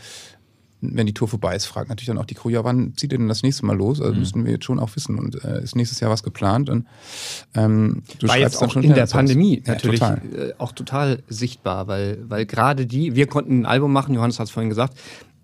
wenn 0.83 1.07
die 1.07 1.15
Tour 1.15 1.29
vorbei 1.29 1.55
ist, 1.55 1.67
fragt 1.67 1.89
natürlich 1.89 2.09
dann 2.09 2.19
auch 2.19 2.27
die 2.27 2.35
Crew, 2.35 2.51
ja, 2.51 2.65
wann 2.65 2.95
zieht 2.97 3.13
ihr 3.13 3.19
denn 3.19 3.29
das 3.29 3.43
nächste 3.43 3.65
Mal 3.65 3.77
los? 3.77 3.99
Mhm. 3.99 4.05
Also 4.05 4.19
müssten 4.19 4.45
wir 4.45 4.53
jetzt 4.53 4.65
schon 4.65 4.79
auch 4.79 4.95
wissen. 4.97 5.19
Und 5.19 5.43
äh, 5.45 5.63
ist 5.63 5.77
nächstes 5.77 6.01
Jahr 6.01 6.11
was 6.11 6.23
geplant? 6.23 6.69
Und 6.69 6.87
ähm, 7.55 8.03
du 8.19 8.27
war 8.27 8.35
schreibst 8.35 8.55
jetzt 8.55 8.63
dann 8.63 8.71
schon 8.71 8.83
in 8.83 8.95
der. 8.95 9.07
Pandemie 9.07 9.63
Ja, 9.65 9.75
natürlich 9.75 10.01
total. 10.01 10.21
äh, 10.35 10.53
auch 10.59 10.73
total 10.73 11.23
sichtbar, 11.29 11.87
weil, 11.87 12.19
weil 12.29 12.47
gerade 12.47 12.87
die, 12.87 13.15
wir 13.15 13.27
konnten 13.27 13.61
ein 13.61 13.67
Album 13.67 13.93
machen, 13.93 14.15
Johannes 14.15 14.39
hat 14.39 14.47
es 14.47 14.53
vorhin 14.53 14.71
gesagt, 14.71 14.99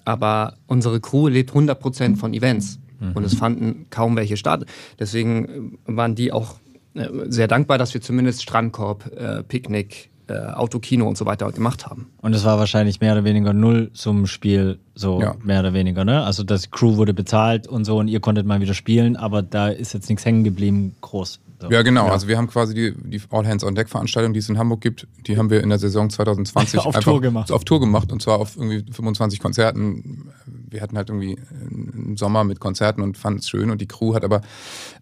aber 0.05 0.55
unsere 0.67 1.01
Crew 1.01 1.29
lebt 1.29 1.53
100% 1.53 2.17
von 2.17 2.33
Events 2.33 2.79
und 3.15 3.25
es 3.25 3.35
fanden 3.35 3.87
kaum 3.91 4.17
welche 4.17 4.37
statt. 4.37 4.65
Deswegen 4.99 5.79
waren 5.87 6.15
die 6.15 6.33
auch 6.33 6.57
äh, 6.95 7.09
sehr 7.29 7.47
dankbar, 7.47 7.79
dass 7.79 7.95
wir 7.95 8.01
zumindest 8.01 8.43
Strandkorb, 8.43 9.13
äh, 9.17 9.43
Picknick, 9.43 10.11
äh, 10.29 10.35
Autokino 10.53 11.07
und 11.09 11.17
so 11.19 11.27
weiter 11.27 11.51
gemacht 11.53 11.87
haben. 11.87 12.07
Und 12.23 12.35
es 12.35 12.45
war 12.45 12.59
wahrscheinlich 12.59 13.01
mehr 13.01 13.13
oder 13.13 13.25
weniger 13.25 13.53
null 13.53 13.91
zum 13.93 14.27
Spiel, 14.27 14.79
so 14.95 15.21
Ja. 15.21 15.35
mehr 15.43 15.61
oder 15.61 15.73
weniger, 15.75 16.05
ne? 16.05 16.23
Also 16.25 16.43
das 16.43 16.71
Crew 16.71 16.97
wurde 16.97 17.15
bezahlt 17.15 17.67
und 17.67 17.85
so 17.85 17.99
und 17.99 18.09
ihr 18.09 18.21
konntet 18.21 18.47
mal 18.47 18.61
wieder 18.61 18.75
spielen, 18.75 19.17
aber 19.17 19.43
da 19.43 19.69
ist 19.69 19.93
jetzt 19.95 20.09
nichts 20.09 20.25
hängen 20.25 20.45
geblieben, 20.45 20.95
groß. 21.01 21.41
So. 21.61 21.71
Ja, 21.71 21.83
genau. 21.83 22.07
Also 22.07 22.29
wir 22.29 22.37
haben 22.39 22.47
quasi 22.47 22.73
die, 22.73 22.95
die 23.11 23.21
All 23.31 23.45
Hands 23.45 23.65
on 23.65 23.75
Deck 23.75 23.89
Veranstaltung, 23.89 24.33
die 24.33 24.39
es 24.39 24.49
in 24.49 24.59
Hamburg 24.59 24.81
gibt, 24.81 25.09
die 25.27 25.37
haben 25.37 25.51
wir 25.51 25.61
in 25.61 25.71
der 25.71 25.81
Saison 25.81 26.09
2020 26.11 26.79
Auf 26.79 26.87
einfach 26.87 27.03
Tour 27.03 27.21
gemacht. 27.21 27.51
auf 27.51 27.65
Tour 27.65 27.81
gemacht 27.81 28.13
und 28.13 28.23
zwar 28.23 28.39
auf 28.39 28.57
irgendwie 28.57 28.85
25 28.93 29.41
Konzerten. 29.41 30.31
Wir 30.47 30.81
hatten 30.83 30.97
halt 30.97 31.09
irgendwie 31.09 31.37
einen 31.61 32.17
Sommer 32.17 32.45
mit 32.45 32.61
Konzerten 32.61 33.03
und 33.03 33.19
fanden 33.19 33.41
es 33.41 33.49
schön 33.49 33.71
und 33.71 33.81
die 33.81 33.89
Crew 33.89 34.15
hat 34.15 34.23
aber, 34.25 34.43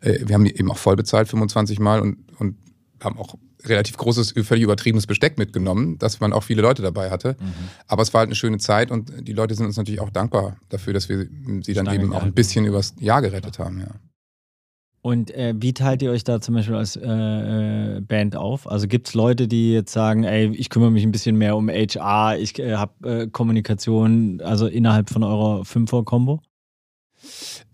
äh, 0.01 0.21
wir 0.25 0.35
haben 0.35 0.45
die 0.45 0.57
eben 0.57 0.71
auch 0.71 0.79
voll 0.79 0.97
bezahlt 0.97 1.29
25 1.29 1.79
Mal 1.79 2.01
und, 2.01 2.17
und 2.39 2.57
haben 3.03 3.19
auch 3.19 3.35
relativ 3.69 3.97
großes, 3.97 4.35
völlig 4.43 4.65
übertriebenes 4.65 5.07
Besteck 5.07 5.39
mitgenommen, 5.39 5.99
dass 5.99 6.21
man 6.21 6.33
auch 6.33 6.43
viele 6.43 6.63
Leute 6.63 6.83
dabei 6.83 7.11
hatte. 7.11 7.37
Mhm. 7.39 7.53
Aber 7.87 8.03
es 8.03 8.13
war 8.15 8.21
halt 8.21 8.29
eine 8.29 8.35
schöne 8.35 8.59
Zeit 8.59 8.91
und 8.91 9.13
die 9.27 9.33
Leute 9.33 9.55
sind 9.55 9.67
uns 9.67 9.77
natürlich 9.77 10.01
auch 10.01 10.11
dankbar 10.11 10.57
dafür, 10.69 10.93
dass 10.93 11.09
wir 11.09 11.27
sie 11.63 11.75
dann 11.75 11.87
Stange 11.87 11.95
eben 11.95 12.13
auch 12.13 12.23
ein 12.23 12.33
bisschen 12.33 12.65
übers 12.65 12.95
Jahr 12.99 13.23
gerettet 13.23 13.59
haben. 13.59 13.81
Ja. 13.81 13.89
Und 15.07 15.31
äh, 15.31 15.55
wie 15.57 15.73
teilt 15.73 16.03
ihr 16.03 16.11
euch 16.11 16.25
da 16.25 16.41
zum 16.41 16.57
Beispiel 16.57 16.75
als 16.75 16.97
äh, 16.97 17.07
äh, 17.07 18.01
Band 18.01 18.35
auf? 18.35 18.69
Also 18.69 18.89
gibt 18.89 19.07
es 19.07 19.15
Leute, 19.15 19.47
die 19.47 19.73
jetzt 19.73 19.93
sagen, 19.93 20.25
ey, 20.25 20.51
ich 20.57 20.69
kümmere 20.69 20.91
mich 20.91 21.05
ein 21.05 21.13
bisschen 21.13 21.37
mehr 21.37 21.57
um 21.57 21.69
HR, 21.69 22.37
ich 22.39 22.59
äh, 22.59 22.75
habe 22.75 23.09
äh, 23.09 23.27
Kommunikation, 23.29 24.41
also 24.43 24.67
innerhalb 24.67 25.09
von 25.11 25.23
eurer 25.23 25.65
Fünfer-Kombo? 25.65 26.41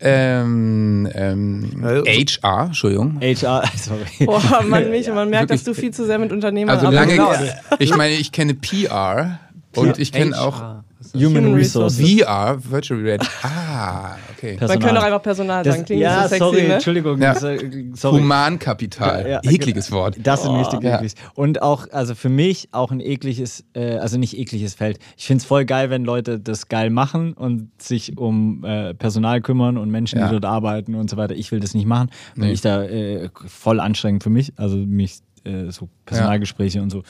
Ähm, 0.01 1.09
ähm, 1.15 1.85
Äh, 1.85 2.25
HR, 2.25 2.65
Entschuldigung. 2.67 3.21
HR, 3.21 3.63
sorry. 3.77 4.27
Boah, 4.27 4.63
man, 4.67 4.91
mich, 4.91 5.09
man 5.09 5.31
merkt, 5.31 5.51
Wirklich. 5.51 5.65
dass 5.65 5.75
du 5.75 5.81
viel 5.81 5.93
zu 5.93 6.07
sehr 6.07 6.19
mit 6.19 6.33
Unternehmern 6.33 6.77
Also 6.77 6.91
lange, 6.91 7.21
arbeitest. 7.23 7.55
ich 7.79 7.95
meine, 7.97 8.15
ich 8.15 8.33
kenne 8.33 8.55
PR 8.55 9.39
und 9.77 9.99
ich 9.99 10.13
kenne 10.13 10.41
auch 10.41 10.83
HR. 11.15 11.21
Human, 11.21 11.45
Human 11.45 11.55
Resources. 11.55 11.99
VR, 12.21 12.59
Virtual 12.71 13.01
Reality. 13.01 13.27
Ah, 13.43 14.17
okay. 14.37 14.57
Man 14.61 14.69
könnte 14.79 14.99
auch 15.01 15.05
einfach 15.05 15.23
Personal 15.23 15.63
Das, 15.63 15.75
sagen, 15.75 15.87
klingt 15.87 16.03
ja, 16.03 16.23
so 16.23 16.29
sexy, 16.29 16.39
sorry, 16.39 16.63
ne? 16.69 16.75
Entschuldigung. 16.75 17.21
Ja. 17.21 17.33
Äh, 17.33 17.91
sorry. 17.95 18.21
Humankapital. 18.21 19.23
Ja, 19.23 19.41
ja, 19.43 19.51
Ekliges 19.51 19.91
Wort. 19.93 20.17
Das 20.23 20.41
ist 20.41 20.47
ein 20.49 20.57
richtig 20.57 20.83
ja. 20.83 20.95
ekliges. 20.95 21.15
Und 21.35 21.63
auch, 21.63 21.87
also 21.93 22.15
für 22.15 22.29
mich 22.29 22.69
auch 22.73 22.91
ein 22.91 23.01
ekliges, 23.01 23.65
äh, 23.75 23.97
also 23.97 24.19
nicht 24.19 24.39
ekliges 24.39 24.75
Feld. 24.75 24.99
Ich 25.17 25.27
finde 25.27 25.41
es 25.43 25.45
voll 25.47 25.65
geil, 25.65 25.91
wenn 25.91 26.05
Leute 26.05 26.39
das 26.41 26.69
geil 26.69 26.91
machen 26.91 27.33
und 27.35 27.71
sich 27.81 28.17
um 28.19 28.65
äh, 28.65 28.95
Personal 28.95 29.41
kümmern 29.41 29.77
und 29.79 29.91
Menschen, 29.91 30.19
Ja. 30.19 30.27
die 30.27 30.33
dort 30.33 30.45
arbeiten 30.45 30.95
und 30.95 31.11
so 31.11 31.17
weiter. 31.17 31.35
Ich 31.35 31.53
will 31.53 31.61
das 31.61 31.75
nicht 31.75 31.87
machen, 31.87 32.11
weil 32.37 32.49
Nee. 32.49 32.53
ich 32.55 32.61
da 32.61 32.83
äh, 32.85 33.29
voll 33.47 33.81
anstrengend 33.81 34.23
für 34.23 34.31
mich, 34.31 34.53
also 34.57 34.77
mich 34.77 35.21
äh, 35.45 35.71
so 35.71 35.89
Personalgespräche 36.07 36.83
und 36.83 36.91
so 36.91 37.03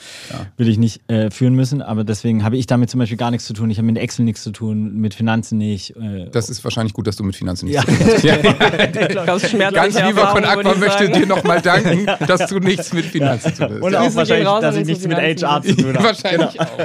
will 0.57 0.67
ich 0.69 0.77
nicht 0.77 1.01
äh, 1.09 1.29
führen 1.31 1.55
müssen. 1.55 1.81
Aber 1.81 2.03
deswegen 2.03 2.43
habe 2.43 2.57
ich 2.57 2.67
damit 2.67 2.89
zum 2.89 2.99
Beispiel 2.99 3.17
gar 3.17 3.31
nichts 3.31 3.45
zu 3.45 3.53
tun. 3.53 3.69
Ich 3.69 3.77
habe 3.77 3.85
mit 3.87 3.97
Excel 3.97 4.23
nichts 4.25 4.43
zu 4.43 4.51
tun, 4.51 4.95
mit 4.97 5.13
Finanzen 5.13 5.57
nicht. 5.57 5.95
Äh, 5.95 6.29
Das 6.31 6.49
ist 6.49 6.63
wahrscheinlich 6.63 6.93
gut, 6.93 7.07
dass 7.07 7.15
du 7.15 7.23
mit 7.23 7.35
Finanzen 7.35 7.67
Ja. 7.67 7.83
nichts 7.87 8.21
zu 8.21 8.27
tun 8.27 8.55
hast. 8.59 9.15
Ganz 9.25 9.49
schmerzliche 9.49 9.73
Ganz 9.99 10.07
lieber 10.07 10.33
würde 10.33 10.47
Aqua 10.49 10.75
möchte 10.75 11.09
dir 11.09 11.25
nochmal 11.25 11.61
danken, 11.61 12.05
dass 12.27 12.47
du 12.49 12.59
nichts 12.59 12.93
mit 12.93 13.05
Finanzen 13.05 13.53
zu 13.55 13.67
tun 13.67 13.75
hast. 13.75 13.81
und 13.83 13.91
Ja. 13.93 14.01
auch 14.01 14.15
wahrscheinlich, 14.15 14.47
raus 14.47 14.61
dass 14.61 14.75
ich 14.77 14.85
nichts 14.85 15.07
mit. 15.07 15.17
HR 15.17 15.61
zu 15.63 15.75
tun 15.75 15.93
habe. 15.97 16.03
Wahrscheinlich 16.03 16.59
auch. 16.59 16.77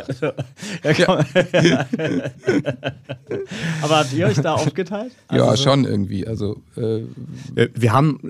Ja, 0.84 0.94
komm. 1.04 1.24
Aber 3.82 3.96
habt 3.98 4.12
ihr 4.12 4.26
euch 4.26 4.36
da 4.40 4.54
aufgeteilt? 4.54 5.12
Ja, 5.30 5.44
Also 5.44 5.56
so- 5.56 5.70
schon 5.70 5.84
irgendwie. 5.84 6.26
Also, 6.26 6.60
äh, 6.76 6.98
Äh, 7.54 7.68
Wir 7.74 7.92
haben 7.92 8.20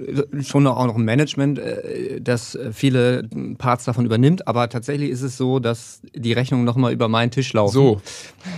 schon 0.43 0.67
auch 0.67 0.87
noch 0.87 0.97
ein 0.97 1.05
Management, 1.05 1.59
äh, 1.59 2.21
das 2.21 2.59
viele 2.73 3.29
Parts 3.68 3.85
davon 3.85 4.07
übernimmt, 4.07 4.48
aber 4.48 4.70
tatsächlich 4.70 5.11
ist 5.11 5.20
es 5.20 5.37
so, 5.37 5.59
dass 5.59 6.00
die 6.14 6.33
Rechnungen 6.33 6.64
nochmal 6.64 6.90
über 6.90 7.07
meinen 7.09 7.31
Tisch 7.31 7.52
laufen. 7.52 7.74
so. 7.74 8.00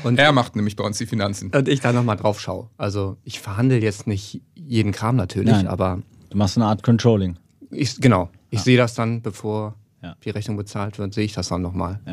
Und, 0.04 0.20
Er 0.20 0.30
macht 0.30 0.54
nämlich 0.54 0.76
bei 0.76 0.84
uns 0.84 0.98
die 0.98 1.06
Finanzen. 1.06 1.50
und 1.52 1.66
ich 1.66 1.80
da 1.80 1.92
nochmal 1.92 2.16
drauf 2.16 2.40
schaue. 2.40 2.68
Also 2.78 3.16
ich 3.24 3.40
verhandle 3.40 3.78
jetzt 3.80 4.06
nicht 4.06 4.40
jeden 4.54 4.92
Kram 4.92 5.16
natürlich, 5.16 5.50
Nein. 5.50 5.66
aber 5.66 5.98
Du 6.30 6.38
machst 6.38 6.56
eine 6.56 6.66
Art 6.66 6.84
Controlling. 6.84 7.36
ich, 7.72 8.00
genau, 8.00 8.28
ich 8.50 8.60
sehe 8.60 8.76
das 8.76 8.94
dann, 8.94 9.20
bevor 9.20 9.74
Ja. 10.00 10.14
die 10.24 10.30
Rechnung 10.30 10.56
bezahlt 10.56 11.00
wird, 11.00 11.12
sehe 11.12 11.24
ich 11.24 11.32
das 11.32 11.48
dann 11.48 11.60
nochmal. 11.60 11.98
Ja. 12.06 12.12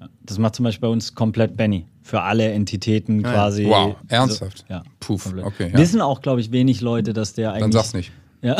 Ja. 0.00 0.08
Das 0.24 0.38
macht 0.38 0.56
zum 0.56 0.64
Beispiel 0.64 0.88
bei 0.88 0.92
uns 0.92 1.14
komplett 1.14 1.56
Benny. 1.56 1.86
Für 2.02 2.22
alle 2.22 2.50
Entitäten 2.50 3.20
ja. 3.20 3.30
quasi. 3.32 3.66
Wow, 3.66 3.94
ernsthaft? 4.08 4.64
So, 4.66 4.74
ja. 4.74 4.82
Puff, 4.98 5.22
komplett. 5.24 5.44
okay. 5.44 5.70
Ja. 5.72 5.78
Wissen 5.78 6.00
auch, 6.00 6.22
glaube 6.22 6.40
ich, 6.40 6.50
wenig 6.50 6.80
Leute, 6.80 7.12
dass 7.12 7.34
der 7.34 7.50
eigentlich. 7.52 7.62
Dann 7.62 7.72
sag's 7.72 7.92
nicht. 7.94 8.10
Ja. 8.42 8.56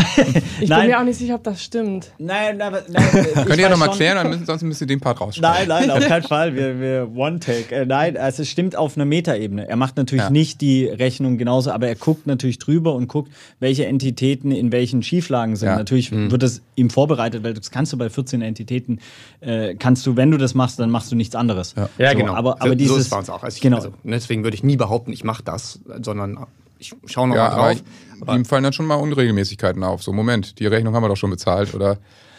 Ich 0.60 0.68
bin 0.68 0.86
mir 0.86 1.00
auch 1.00 1.04
nicht 1.04 1.16
sicher, 1.18 1.36
ob 1.36 1.44
das 1.44 1.62
stimmt. 1.62 2.12
Nein, 2.18 2.60
aber, 2.60 2.82
nein, 2.88 3.02
Könnt 3.34 3.56
ihr 3.56 3.62
ja 3.62 3.68
nochmal 3.70 3.90
klären, 3.90 4.16
dann 4.16 4.28
müssen, 4.28 4.44
sonst 4.44 4.62
müsst 4.62 4.80
ihr 4.82 4.86
den 4.86 5.00
Part 5.00 5.20
rausschneiden. 5.20 5.68
Nein, 5.68 5.88
nein, 5.88 5.96
auf 5.96 6.06
keinen 6.06 6.22
Fall. 6.28 6.54
Wir, 6.54 6.78
wir 6.80 7.10
One-Take. 7.16 7.74
Äh, 7.74 7.86
nein, 7.86 8.16
also 8.18 8.42
es 8.42 8.50
stimmt 8.50 8.76
auf 8.76 8.96
einer 8.96 9.06
Metaebene. 9.06 9.66
Er 9.68 9.76
macht 9.76 9.96
natürlich 9.96 10.24
Ja. 10.24 10.30
nicht 10.30 10.60
die 10.60 10.84
Rechnung 10.84 11.38
genauso, 11.38 11.70
aber 11.70 11.88
er 11.88 11.94
guckt 11.94 12.26
natürlich 12.26 12.58
drüber 12.58 12.94
und 12.94 13.08
guckt, 13.08 13.32
welche 13.58 13.86
Entitäten 13.86 14.50
in 14.52 14.70
welchen 14.70 15.02
Schieflagen 15.02 15.56
sind. 15.56 15.68
Ja. 15.68 15.76
Natürlich 15.76 16.10
wird 16.12 16.42
das 16.42 16.60
ihm 16.76 16.90
vorbereitet, 16.90 17.42
weil 17.42 17.54
das 17.54 17.70
kannst 17.70 17.92
du 17.92 17.96
bei 17.96 18.10
14 18.10 18.42
Entitäten, 18.42 19.00
äh, 19.40 19.74
kannst 19.76 20.06
du, 20.06 20.14
wenn 20.16 20.30
du 20.30 20.36
das 20.36 20.54
machst, 20.54 20.78
dann 20.78 20.90
machst 20.90 21.10
du 21.10 21.16
nichts 21.16 21.34
anderes. 21.34 21.74
Ja. 21.76 21.88
Ja, 21.96 22.12
so, 22.12 22.18
genau. 22.18 22.34
Aber, 22.34 22.60
aber 22.60 22.68
so, 22.70 22.74
dieses, 22.74 22.92
so 22.92 22.98
ist 22.98 23.04
es 23.04 23.10
bei 23.10 23.18
uns 23.18 23.30
auch. 23.30 23.42
Also 23.42 23.54
ich, 23.56 23.62
genau. 23.62 23.76
also, 23.78 23.94
deswegen 24.04 24.44
würde 24.44 24.54
ich 24.56 24.62
nie 24.62 24.76
behaupten, 24.76 25.12
ich 25.12 25.24
mache 25.24 25.42
das, 25.42 25.80
sondern 26.02 26.38
ich 26.80 26.94
schaue 27.06 27.28
Ja, 27.28 27.28
nochmal 27.28 27.50
aber 27.50 27.74
drauf. 27.74 27.82
ich, 28.28 28.34
ihm 28.34 28.44
fallen 28.44 28.64
dann 28.64 28.72
schon 28.72 28.86
mal 28.86 28.96
Unregelmäßigkeiten 28.96 29.84
auf. 29.84 30.02
So, 30.02 30.12
Moment, 30.12 30.58
die 30.58 30.66
Rechnung 30.66 30.94
haben 30.94 31.02
wir 31.04 31.08
doch 31.08 31.16
schon 31.16 31.30
bezahlt 31.30 31.74
oder 31.74 31.98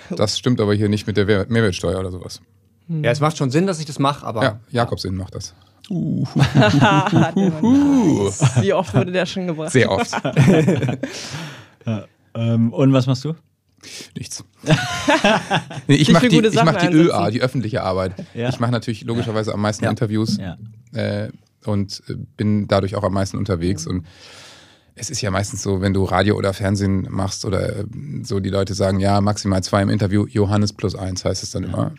das 0.10 0.38
stimmt 0.38 0.60
aber 0.60 0.74
hier 0.74 0.90
nicht 0.90 1.08
mit 1.08 1.16
der 1.18 1.26
Mehrwertsteuer 1.26 2.00
oder 2.00 2.12
sowas. 2.12 2.42
Ja, 2.90 3.12
es 3.12 3.20
macht 3.22 3.38
schon 3.38 3.50
Sinn, 3.52 3.68
dass 3.68 3.80
ich 3.80 3.86
das 3.86 4.00
mache, 4.00 4.26
aber 4.26 4.44
Ja, 4.44 4.60
Jakobsinn 4.72 5.16
macht 5.16 5.36
das. 5.36 5.54
Wie 8.62 8.74
oft 8.74 8.94
wurde 8.94 9.12
der 9.12 9.26
schon 9.26 9.48
gebracht? 9.48 9.72
Sehr 9.72 9.90
oft. 9.92 10.12
Ähm, 12.34 12.72
und 12.72 12.94
was 12.94 13.08
machst 13.08 13.26
du? 13.26 13.34
Nichts. 14.18 14.42
nee, 15.88 15.96
ich 15.96 16.08
Wie 16.08 16.14
mache 16.14 16.22
viele 16.22 16.30
die, 16.30 16.36
gute 16.38 16.48
ich 16.48 16.54
Sachen 16.54 16.66
mach 16.74 16.78
die. 16.78 16.96
ÖA, 16.96 17.30
die 17.30 17.42
öffentliche 17.42 17.84
Arbeit. 17.84 18.14
Ja. 18.34 18.48
Ich 18.48 18.58
mache 18.62 18.72
natürlich 18.72 19.04
logischerweise 19.04 19.54
am 19.54 19.60
meisten 19.60 19.84
Ja. 19.84 19.90
Interviews 19.90 20.38
Ja. 20.38 20.56
äh, 20.94 21.28
und 21.66 22.04
äh, 22.08 22.16
bin 22.38 22.68
dadurch 22.68 22.96
auch 22.96 23.04
am 23.04 23.14
meisten 23.14 23.38
unterwegs. 23.38 23.88
Und 23.88 24.06
es 24.96 25.10
ist 25.10 25.22
ja 25.22 25.32
meistens 25.32 25.64
so, 25.64 25.82
wenn 25.82 25.94
du 25.94 26.04
Radio 26.04 26.36
oder 26.36 26.54
Fernsehen 26.54 27.08
machst 27.10 27.46
oder 27.46 27.80
äh, 27.80 27.86
so, 28.24 28.40
die 28.40 28.50
Leute 28.50 28.74
sagen, 28.74 29.00
ja, 29.00 29.22
maximal 29.22 29.64
zwei 29.64 29.82
im 29.82 29.90
Interview, 29.90 30.26
Johannes 30.28 30.74
plus 30.74 30.96
eins 30.96 31.26
heißt 31.26 31.44
es 31.44 31.52
dann 31.52 31.64
immer. 31.64 31.94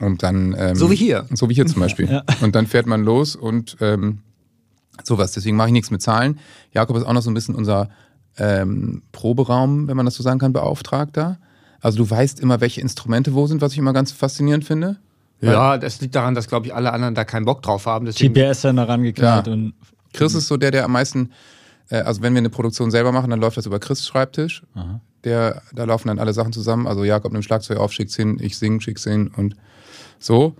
Und 0.00 0.22
dann. 0.22 0.54
Ähm, 0.58 0.74
So 0.76 0.90
wie 0.90 0.96
hier. 0.96 1.26
So 1.32 1.48
wie 1.48 1.54
hier 1.54 1.66
zum 1.66 1.80
Beispiel. 1.80 2.08
Ja. 2.10 2.24
Und 2.40 2.54
dann 2.54 2.66
fährt 2.66 2.86
man 2.86 3.02
los 3.04 3.36
und 3.36 3.76
ähm, 3.80 4.20
sowas. 5.04 5.32
Deswegen 5.32 5.56
mache 5.56 5.68
ich 5.68 5.72
nichts 5.72 5.90
mit 5.90 6.02
Zahlen. 6.02 6.38
Jakob 6.72 6.96
ist 6.96 7.04
auch 7.04 7.12
noch 7.12 7.22
so 7.22 7.30
ein 7.30 7.34
bisschen 7.34 7.54
unser 7.54 7.90
ähm, 8.38 9.02
Proberaum, 9.12 9.88
wenn 9.88 9.96
man 9.96 10.06
das 10.06 10.14
so 10.14 10.22
sagen 10.22 10.38
kann, 10.38 10.52
Beauftragter. 10.52 11.38
Also 11.80 11.98
du 11.98 12.10
weißt 12.10 12.40
immer, 12.40 12.60
welche 12.60 12.80
Instrumente 12.80 13.34
wo 13.34 13.46
sind, 13.46 13.60
was 13.60 13.72
ich 13.72 13.78
immer 13.78 13.92
ganz 13.92 14.12
faszinierend 14.12 14.64
finde. 14.64 14.96
Ja, 15.40 15.78
das 15.78 16.00
liegt 16.00 16.14
daran, 16.14 16.34
dass, 16.34 16.48
glaube 16.48 16.66
ich, 16.66 16.74
alle 16.74 16.92
anderen 16.92 17.14
da 17.14 17.24
keinen 17.24 17.44
Bock 17.44 17.62
drauf 17.62 17.86
haben. 17.86 18.06
Deswegen, 18.06 18.34
GPS 18.34 18.62
dann 18.62 18.76
da 18.76 18.84
rangeknallt 18.84 19.46
Ja. 19.46 19.52
und 19.52 19.74
Chris 20.12 20.34
ist 20.34 20.48
so 20.48 20.56
der, 20.56 20.70
der 20.70 20.84
am 20.84 20.92
meisten, 20.92 21.30
äh, 21.90 21.98
also 22.00 22.22
wenn 22.22 22.32
wir 22.34 22.38
eine 22.38 22.50
Produktion 22.50 22.90
selber 22.90 23.12
machen, 23.12 23.30
dann 23.30 23.40
läuft 23.40 23.56
das 23.56 23.66
über 23.66 23.78
Chris 23.78 24.06
Schreibtisch. 24.06 24.62
Der, 25.24 25.62
da 25.74 25.84
laufen 25.84 26.08
dann 26.08 26.18
alle 26.18 26.32
Sachen 26.32 26.52
zusammen. 26.52 26.86
Also 26.86 27.04
Jakob 27.04 27.32
nimmt 27.32 27.44
Schlagzeug 27.44 27.78
auf, 27.78 27.92
schickt's 27.92 28.16
hin, 28.16 28.38
ich 28.40 28.56
sing, 28.56 28.80
schick's 28.80 29.04
hin 29.04 29.30
und 29.36 29.54
so. 30.18 30.54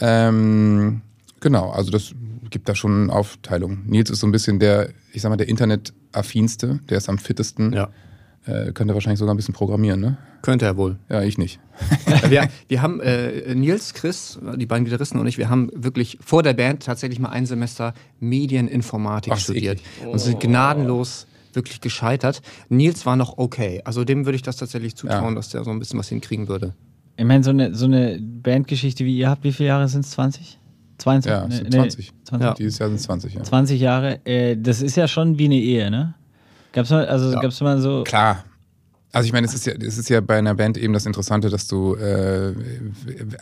Ähm, 0.00 1.02
genau, 1.40 1.70
also 1.70 1.90
das 1.90 2.12
gibt 2.50 2.68
da 2.68 2.74
schon 2.74 3.04
eine 3.04 3.12
Aufteilung. 3.12 3.82
Nils 3.86 4.10
ist 4.10 4.20
so 4.20 4.26
ein 4.26 4.32
bisschen 4.32 4.58
der, 4.58 4.90
ich 5.12 5.22
sag 5.22 5.28
mal, 5.30 5.36
der 5.36 5.48
Internetaffinste, 5.48 6.80
der 6.88 6.98
ist 6.98 7.08
am 7.08 7.18
fittesten. 7.18 7.72
Ja. 7.72 7.88
Äh, 8.50 8.72
könnte 8.72 8.94
wahrscheinlich 8.94 9.18
sogar 9.18 9.34
ein 9.34 9.36
bisschen 9.36 9.54
programmieren, 9.54 10.00
ne? 10.00 10.16
könnte 10.42 10.64
er 10.64 10.76
wohl. 10.76 10.98
Ja, 11.08 11.22
ich 11.22 11.36
nicht. 11.38 11.60
wir, 12.28 12.48
wir 12.68 12.82
haben 12.82 13.00
äh, 13.00 13.54
Nils, 13.54 13.92
Chris, 13.94 14.38
die 14.56 14.66
beiden 14.66 14.84
Gitarristen 14.84 15.18
und 15.18 15.26
ich, 15.26 15.36
wir 15.38 15.50
haben 15.50 15.70
wirklich 15.74 16.18
vor 16.24 16.42
der 16.42 16.54
Band 16.54 16.82
tatsächlich 16.82 17.18
mal 17.18 17.28
ein 17.28 17.44
Semester 17.46 17.92
Medieninformatik 18.20 19.32
Ach, 19.34 19.38
studiert 19.38 19.80
eklig. 19.80 20.12
und 20.12 20.18
sind 20.18 20.40
gnadenlos 20.40 21.26
wirklich 21.52 21.80
gescheitert. 21.80 22.42
Nils 22.68 23.04
war 23.06 23.16
noch 23.16 23.38
okay. 23.38 23.82
Also 23.84 24.04
dem 24.04 24.24
würde 24.24 24.36
ich 24.36 24.42
das 24.42 24.56
tatsächlich 24.56 24.96
zutrauen, 24.96 25.30
Ja. 25.30 25.34
dass 25.34 25.50
der 25.50 25.64
so 25.64 25.70
ein 25.70 25.78
bisschen 25.78 25.98
was 25.98 26.08
hinkriegen 26.08 26.48
würde. 26.48 26.74
Ich 27.16 27.24
meine, 27.24 27.44
so 27.44 27.50
eine, 27.50 27.74
so 27.74 27.84
eine 27.86 28.18
Bandgeschichte 28.20 29.04
wie 29.04 29.18
ihr 29.18 29.28
habt, 29.28 29.44
wie 29.44 29.52
viele 29.52 29.68
Jahre 29.68 29.88
sind 29.88 30.04
es? 30.04 30.12
20? 30.12 30.58
22? 30.98 31.58
Ja, 31.58 31.64
nee, 31.64 31.70
20. 31.70 32.12
20. 32.24 32.46
Ja. 32.46 32.54
Dieses 32.54 32.78
Jahr 32.78 32.88
sind 32.88 32.96
es 32.96 33.02
20, 33.02 33.34
ja. 33.34 33.42
20 33.42 33.80
Jahre. 33.80 34.24
Äh, 34.24 34.56
das 34.56 34.80
ist 34.80 34.96
ja 34.96 35.08
schon 35.08 35.38
wie 35.38 35.46
eine 35.46 35.56
Ehe, 35.56 35.90
ne? 35.90 36.14
Gab's 36.72 36.90
mal, 36.90 37.06
also 37.06 37.32
Ja. 37.32 37.40
gab's 37.40 37.60
mal 37.60 37.80
so. 37.80 38.04
Klar. 38.04 38.44
Also 39.12 39.26
ich 39.26 39.32
meine, 39.32 39.46
es 39.46 39.54
ist 39.54 39.66
ja, 39.66 39.72
es 39.72 39.98
ist 39.98 40.08
ja 40.08 40.20
bei 40.20 40.38
einer 40.38 40.54
Band 40.54 40.78
eben 40.78 40.92
das 40.92 41.04
Interessante, 41.04 41.50
dass 41.50 41.66
du 41.66 41.96
äh, 41.96 42.54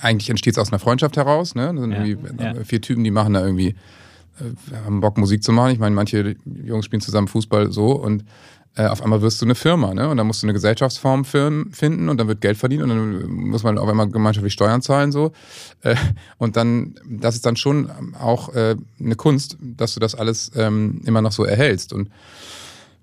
eigentlich 0.01 0.31
entsteht 0.31 0.55
es 0.55 0.59
aus 0.59 0.73
einer 0.73 0.79
Freundschaft 0.79 1.17
heraus, 1.19 1.55
ne? 1.55 1.71
Das 1.75 1.81
sind 1.83 1.93
Ja, 1.93 2.05
irgendwie 2.05 2.43
ja. 2.43 2.55
vier 2.65 2.81
Typen, 2.81 3.05
die 3.05 3.11
machen 3.11 3.35
da 3.35 3.45
irgendwie, 3.45 3.75
äh, 4.41 4.77
haben 4.87 5.01
Bock 5.01 5.19
Musik 5.19 5.43
zu 5.43 5.53
machen. 5.53 5.73
Ich 5.73 5.79
meine, 5.79 5.95
manche 5.95 6.37
Jungs 6.65 6.87
spielen 6.87 7.03
zusammen 7.03 7.29
Fußball 7.29 7.71
so 7.71 7.93
und 7.93 8.25
äh, 8.77 8.87
auf 8.87 9.03
einmal 9.03 9.21
wirst 9.21 9.43
du 9.43 9.45
eine 9.45 9.55
Firma, 9.55 9.93
ne? 9.93 10.09
Und 10.09 10.17
dann 10.17 10.27
musst 10.27 10.43
du 10.43 10.47
eine 10.47 10.55
Gesellschaftsform 10.55 11.27
finden 11.27 12.09
und 12.09 12.17
dann 12.19 12.29
wird 12.29 12.41
Geld 12.41 12.57
verdient 12.57 12.85
und 12.85 12.89
dann 12.89 13.27
muss 13.29 13.63
man 13.63 13.77
auf 13.77 13.89
einmal 13.91 14.09
gemeinschaftlich 14.09 14.55
Steuern 14.55 14.81
zahlen 14.81 15.13
so. 15.13 15.33
Äh, 15.83 15.97
und 16.39 16.57
dann, 16.57 16.95
das 17.07 17.35
ist 17.35 17.45
dann 17.45 17.57
schon 17.57 17.91
auch 18.19 18.55
äh, 18.55 18.75
eine 18.99 19.17
Kunst, 19.17 19.59
dass 19.61 19.93
du 19.93 20.01
das 20.01 20.15
alles 20.15 20.51
ähm, 20.57 21.03
immer 21.05 21.21
noch 21.21 21.33
so 21.33 21.45
erhältst. 21.45 21.93
Und 21.93 22.09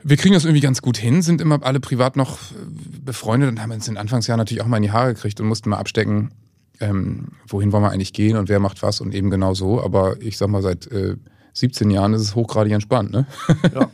wir 0.08 0.18
kriegen 0.18 0.36
das 0.36 0.46
irgendwie 0.46 0.62
ganz 0.62 0.84
gut 0.84 0.98
hin, 0.98 1.24
sind 1.24 1.41
immer 1.41 1.60
alle 1.63 1.80
privat 1.80 2.15
noch 2.15 2.52
äh, 2.52 2.56
befreundet 3.04 3.50
und 3.50 3.62
haben 3.62 3.72
uns 3.72 3.88
in 3.88 3.96
den 3.96 4.00
Anfangsjahren 4.00 4.38
natürlich 4.38 4.62
auch 4.62 4.68
mal 4.68 4.78
in 4.78 4.84
die 4.84 4.91
Haare 4.91 5.15
gekriegt 5.15 5.41
und 5.41 5.48
mussten 5.48 5.72
mal 5.72 5.78
abstecken, 5.78 6.32
ähm, 6.80 7.30
wohin 7.48 7.72
wollen 7.72 7.84
wir 7.84 7.89
eigentlich 7.89 8.13
gehen 8.13 8.38
und 8.38 8.48
wer 8.48 8.60
macht 8.60 8.84
was 8.84 9.02
und 9.02 9.15
eben 9.15 9.32
genau 9.32 9.56
so. 9.56 9.84
Aber 9.84 10.22
ich 10.22 10.38
sag 10.38 10.50
mal, 10.50 10.62
seit 10.62 10.86
äh, 10.91 11.15
17 11.54 11.89
Jahren 11.89 12.13
ist 12.13 12.22
es 12.22 12.36
hochgradig 12.36 12.74
entspannt, 12.74 13.12
ne? 13.12 13.26
Ja. 13.74 13.89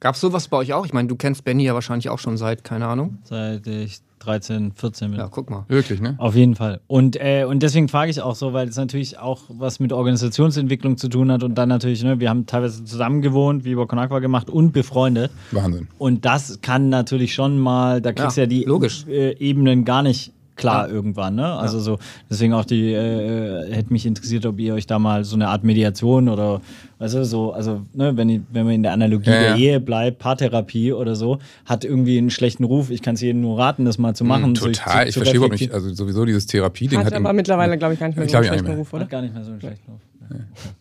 Gab 0.00 0.16
es 0.16 0.20
sowas 0.20 0.48
bei 0.48 0.56
euch 0.56 0.72
auch? 0.72 0.84
Ich 0.84 0.92
meine, 0.92 1.06
du 1.08 1.14
kennst 1.14 1.44
Benny 1.44 1.64
ja 1.64 1.72
wahrscheinlich 1.72 2.10
auch 2.10 2.18
schon 2.18 2.36
seit, 2.36 2.64
keine 2.64 2.88
Ahnung. 2.88 3.18
Seit 3.24 3.66
ich 3.66 4.00
13, 4.24 4.72
14 4.74 5.10
bin. 5.10 5.20
Ja, 5.20 5.28
guck 5.28 5.50
mal. 5.50 5.64
Wirklich, 5.68 6.00
ne? 6.00 6.14
Auf 6.18 6.34
jeden 6.34 6.54
Fall. 6.54 6.80
Und, 6.86 7.16
äh, 7.16 7.44
und 7.48 7.62
deswegen 7.62 7.88
frage 7.88 8.10
ich 8.10 8.20
auch 8.20 8.34
so, 8.34 8.52
weil 8.52 8.68
es 8.68 8.76
natürlich 8.76 9.18
auch 9.18 9.42
was 9.48 9.80
mit 9.80 9.92
Organisationsentwicklung 9.92 10.96
zu 10.96 11.08
tun 11.08 11.32
hat 11.32 11.42
und 11.42 11.56
dann 11.56 11.68
natürlich, 11.68 12.02
ne, 12.04 12.20
wir 12.20 12.28
haben 12.28 12.46
teilweise 12.46 12.84
zusammen 12.84 13.22
gewohnt, 13.22 13.64
wie 13.64 13.70
über 13.70 13.86
Conakwa 13.86 14.18
gemacht 14.18 14.50
und 14.50 14.72
befreundet. 14.72 15.30
Wahnsinn. 15.52 15.88
Und 15.98 16.24
das 16.24 16.60
kann 16.60 16.88
natürlich 16.88 17.34
schon 17.34 17.58
mal, 17.58 18.00
da 18.00 18.12
kriegst 18.12 18.36
du 18.36 18.42
Ja, 18.42 18.44
ja, 18.44 18.48
die 18.48 18.64
logisch. 18.64 19.06
Äh, 19.08 19.36
Ebenen 19.38 19.84
gar 19.84 20.02
nicht 20.02 20.33
klar 20.56 20.88
Ja. 20.88 20.94
irgendwann, 20.94 21.34
ne? 21.34 21.46
Also 21.54 21.80
so, 21.80 21.98
deswegen 22.30 22.52
auch 22.54 22.64
die, 22.64 22.92
äh, 22.92 23.72
hätte 23.72 23.92
mich 23.92 24.06
interessiert, 24.06 24.46
ob 24.46 24.58
ihr 24.60 24.74
euch 24.74 24.86
da 24.86 24.98
mal 24.98 25.24
so 25.24 25.34
eine 25.36 25.48
Art 25.48 25.64
Mediation 25.64 26.28
oder, 26.28 26.60
weißt 26.98 27.14
du, 27.14 27.24
so, 27.24 27.52
also, 27.52 27.82
ne, 27.92 28.16
wenn, 28.16 28.28
ich- 28.28 28.40
wenn 28.52 28.64
man 28.64 28.74
in 28.74 28.82
der 28.82 28.92
Analogie 28.92 29.30
Ja, 29.30 29.40
der 29.40 29.50
ja. 29.50 29.56
Ehe 29.56 29.80
bleibt, 29.80 30.18
Paartherapie 30.20 30.92
oder 30.92 31.16
so, 31.16 31.38
hat 31.64 31.84
irgendwie 31.84 32.18
einen 32.18 32.30
schlechten 32.30 32.64
Ruf. 32.64 32.90
Ich 32.90 33.02
kann 33.02 33.14
es 33.16 33.20
jedem 33.20 33.40
nur 33.40 33.58
raten, 33.58 33.84
das 33.84 33.98
mal 33.98 34.14
zu 34.14 34.24
machen. 34.24 34.54
sich 34.54 34.64
Hm, 34.64 34.72
Total. 34.74 35.02
zu, 35.02 35.08
ich 35.08 35.14
zu 35.14 35.20
verstehe 35.20 35.36
überhaupt 35.38 35.60
nicht, 35.60 35.72
also 35.72 35.92
sowieso 35.92 36.24
dieses 36.24 36.46
Therapie-Ding 36.46 36.98
Hat 36.98 37.06
hat 37.06 37.12
aber 37.14 37.30
im- 37.30 37.36
mittlerweile, 37.36 37.76
glaube 37.78 37.94
ich, 37.94 38.00
gar 38.00 38.06
nicht 38.08 38.16
mehr 38.16 38.28
so 38.28 38.36
einen 38.36 38.44
ich 38.44 38.48
schlechten 38.50 38.70
Ruf, 38.78 38.88
Hat 38.92 38.94
oder? 39.00 39.04
gar 39.06 39.22
nicht 39.22 39.34
mehr 39.34 39.44
so 39.44 39.50
einen 39.52 39.60
schlechten 39.60 39.90
Ruf. 39.92 40.00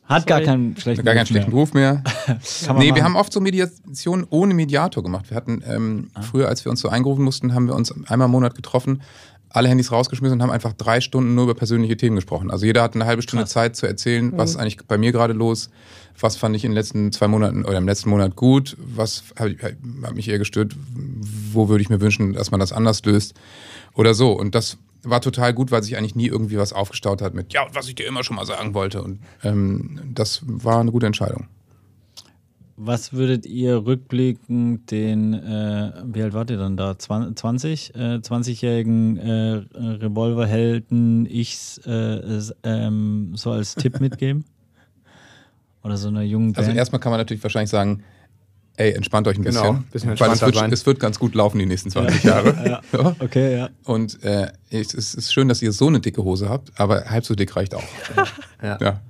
Hat 0.06 0.26
gar 0.26 0.40
keinen 0.40 0.78
schlechten 0.78 1.04
gar 1.04 1.14
Ruf 1.14 1.18
keinen 1.18 1.26
schlechten 1.28 1.52
mehr. 1.52 1.60
Ruf 1.60 1.74
mehr. 1.74 2.04
Nee, 2.78 2.86
wir 2.86 2.92
machen. 2.94 3.04
haben 3.04 3.16
oft 3.18 3.34
so 3.34 3.42
Mediationen 3.42 4.26
ohne 4.30 4.54
Mediator 4.54 5.04
gemacht. 5.04 5.30
Wir 5.30 5.36
hatten 5.36 5.62
ähm, 5.68 6.10
Ah. 6.14 6.22
früher, 6.22 6.48
als 6.48 6.64
wir 6.64 6.70
uns 6.72 6.80
so 6.80 6.88
eingerufen 6.88 7.26
mussten, 7.26 7.54
haben 7.54 7.68
wir 7.68 7.76
uns 7.76 7.94
einmal 8.10 8.28
im 8.28 8.32
Monat 8.32 8.56
getroffen, 8.56 9.02
alle 9.54 9.70
Handys 9.70 9.92
rausgeschmissen 9.92 10.40
und 10.40 10.42
haben 10.42 10.52
einfach 10.52 10.74
drei 10.74 11.00
Stunden 11.00 11.36
nur 11.36 11.46
über 11.46 11.54
persönliche 11.54 11.96
Themen 11.96 12.16
gesprochen. 12.16 12.52
Also 12.52 12.66
jeder 12.66 12.82
hat 12.82 12.96
eine 12.96 13.06
halbe 13.06 13.22
Stunde 13.22 13.46
Zeit 13.46 13.76
zu 13.76 13.86
erzählen, 13.86 14.34
was 14.36 14.52
ist 14.52 14.56
eigentlich 14.58 14.78
bei 14.88 14.98
mir 14.98 15.12
gerade 15.12 15.34
los, 15.34 15.70
was 16.20 16.36
fand 16.36 16.56
ich 16.56 16.66
in 16.66 16.72
den 16.72 16.76
letzten 16.76 17.12
zwei 17.12 17.28
Monaten 17.28 17.64
oder 17.64 17.78
im 17.78 17.88
letzten 17.88 18.10
Monat 18.10 18.36
gut, 18.36 18.76
was 18.80 19.24
hat, 19.38 19.52
hat 19.62 20.16
mich 20.16 20.28
eher 20.28 20.40
gestört, 20.40 20.76
wo 21.54 21.70
würde 21.70 21.84
ich 21.84 21.90
mir 21.90 22.02
wünschen, 22.02 22.34
dass 22.34 22.50
man 22.50 22.60
das 22.60 22.74
anders 22.74 23.06
löst 23.06 23.36
oder 23.94 24.16
so. 24.16 24.32
Und 24.34 24.56
das 24.56 24.78
war 25.04 25.22
total 25.22 25.54
gut, 25.54 25.70
weil 25.72 25.84
sich 25.84 25.98
eigentlich 25.98 26.16
nie 26.16 26.28
irgendwie 26.28 26.58
was 26.58 26.74
aufgestaut 26.74 27.22
hat 27.22 27.36
mit, 27.36 27.54
ja, 27.54 27.68
was 27.74 27.88
ich 27.88 27.96
dir 27.96 28.08
immer 28.08 28.24
schon 28.24 28.36
mal 28.36 28.46
sagen 28.46 28.74
wollte. 28.74 29.04
Und 29.04 29.20
ähm, 29.44 30.00
das 30.14 30.42
war 30.46 30.80
eine 30.80 30.92
gute 30.92 31.06
Entscheidung. 31.06 31.48
Was 32.76 33.14
würdet 33.14 33.46
ihr 33.46 33.86
rückblickend 33.86 34.90
den, 34.90 35.34
äh, 35.36 35.92
wie 36.06 36.24
alt 36.24 36.34
wart 36.34 36.50
ihr 36.50 36.58
dann 36.58 36.76
da? 36.76 36.94
Zwan- 36.98 37.36
20? 37.36 37.94
Äh, 37.94 37.98
20-jährigen 38.16 39.18
äh, 39.18 39.62
Revolverhelden 39.76 41.28
ichs 41.28 41.78
äh, 41.86 42.40
ähm, 42.64 43.34
so 43.36 43.52
als 43.52 43.76
Tipp 43.76 44.00
mitgeben? 44.00 44.46
Oder 45.84 45.98
so 45.98 46.08
einer 46.08 46.24
jungen 46.24 46.54
Band? 46.54 46.66
Also 46.66 46.78
erstmal 46.78 47.00
kann 47.00 47.12
man 47.12 47.20
natürlich 47.20 47.44
wahrscheinlich 47.44 47.70
sagen, 47.70 48.04
ey, 48.78 48.94
entspannt 48.94 49.28
euch 49.28 49.38
ein 49.38 49.44
Genau, 49.44 49.74
bisschen. 49.74 49.84
bisschen 49.92 50.20
weil 50.20 50.32
es 50.32 50.42
wird, 50.42 50.56
sein. 50.56 50.72
es 50.74 50.86
wird 50.88 51.00
ganz 51.00 51.20
gut 51.20 51.36
laufen 51.36 51.60
die 51.60 51.68
nächsten 51.68 51.92
20 51.92 52.24
Jahre. 52.24 52.82
Ja. 52.92 53.16
okay, 53.20 53.56
ja. 53.56 53.70
Und 53.86 54.24
äh, 54.24 54.48
es 54.72 54.96
ist, 54.96 55.14
ist 55.14 55.32
schön, 55.32 55.48
dass 55.48 55.62
ihr 55.62 55.74
so 55.74 55.88
eine 55.88 56.00
dicke 56.00 56.24
Hose 56.24 56.50
habt, 56.50 56.72
aber 56.80 57.06
halb 57.06 57.24
so 57.24 57.36
dick 57.36 57.56
reicht 57.56 57.76
auch. 57.76 57.84
Ja. 58.64 59.02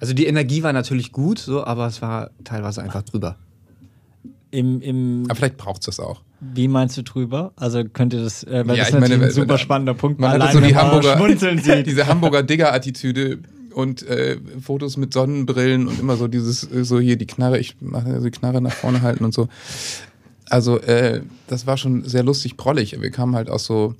Also 0.00 0.14
die 0.14 0.26
Energie 0.26 0.62
war 0.62 0.72
natürlich 0.72 1.12
gut, 1.12 1.38
so, 1.38 1.62
aber 1.64 1.86
es 1.86 2.00
war 2.02 2.30
teilweise 2.44 2.82
einfach 2.82 3.02
drüber. 3.02 3.36
Im, 4.50 4.80
im, 4.80 5.24
Aber 5.28 5.36
vielleicht 5.36 5.58
braucht 5.58 5.80
es 5.82 5.86
das 5.86 6.00
auch. 6.00 6.22
wie 6.40 6.66
meinst 6.66 6.96
du 6.96 7.02
drüber? 7.02 7.52
Also 7.54 7.84
könnt 7.84 8.12
ihr 8.14 8.22
das, 8.24 8.42
äh, 8.44 8.64
weil 8.66 8.76
Ja, 8.76 8.82
das 8.82 8.88
ich 8.88 8.94
ist 8.94 9.00
meine, 9.00 9.14
natürlich 9.14 9.22
ein 9.22 9.30
super 9.42 9.48
wenn- 9.50 9.58
spannender 9.58 9.94
Punkt. 9.94 10.18
Man 10.18 10.30
hat 10.30 10.40
allein, 10.40 10.52
so 10.54 10.60
die 10.60 10.74
Hamburger, 10.74 11.16
schmunzeln 11.16 11.58
sieht. 11.62 11.86
diese 11.86 12.06
Hamburger 12.08 12.42
Digger-Attitüde 12.42 13.38
und 13.74 14.02
äh, 14.08 14.38
Fotos 14.60 14.96
mit 14.96 15.12
Sonnenbrillen 15.12 15.86
und 15.86 16.00
immer 16.00 16.16
so 16.16 16.26
dieses, 16.26 16.64
äh, 16.72 16.82
so 16.84 16.98
hier 16.98 17.16
die 17.16 17.26
Knarre, 17.26 17.58
ich 17.60 17.76
mache 17.80 18.20
die 18.20 18.30
Knarre 18.32 18.60
nach 18.60 18.72
vorne 18.72 19.02
halten 19.02 19.24
und 19.24 19.32
so. 19.34 19.46
Also, 20.48 20.80
äh, 20.80 21.20
das 21.46 21.68
war 21.68 21.76
schon 21.76 22.04
sehr 22.04 22.24
lustig 22.24 22.56
prollig. 22.56 23.00
Wir 23.00 23.10
kamen 23.12 23.36
halt 23.36 23.48
aus 23.48 23.66
so 23.66 23.94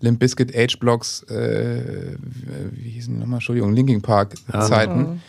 Limp 0.00 0.18
Bizkit 0.18 0.56
Age 0.56 0.78
Blocks, 0.78 1.22
äh, 1.24 2.16
wie 2.72 2.90
hießen 2.90 3.12
die 3.12 3.20
nochmal? 3.20 3.36
Entschuldigung, 3.36 3.74
Linking 3.74 4.00
Park 4.00 4.34
Zeiten. 4.50 5.22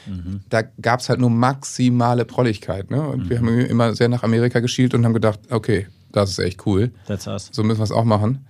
Da 0.50 0.62
gab 0.82 1.02
es 1.02 1.10
halt 1.10 1.20
nur 1.20 1.30
maximale 1.30 2.26
Prolligkeit. 2.26 2.90
Ne? 2.90 3.02
Und 3.02 3.30
wir 3.30 3.38
haben 3.38 3.48
immer 3.48 3.94
sehr 3.96 4.08
nach 4.08 4.24
Amerika 4.24 4.60
geschielt 4.60 4.94
und 4.94 5.04
haben 5.06 5.14
gedacht, 5.14 5.40
okay, 5.50 5.88
das 6.12 6.32
ist 6.32 6.40
echt 6.40 6.66
cool. 6.66 6.92
That's 7.08 7.28
us. 7.28 7.50
So 7.52 7.64
müssen 7.64 7.80
wir 7.80 7.84
es 7.84 7.92
auch 7.92 8.06
machen. 8.06 8.46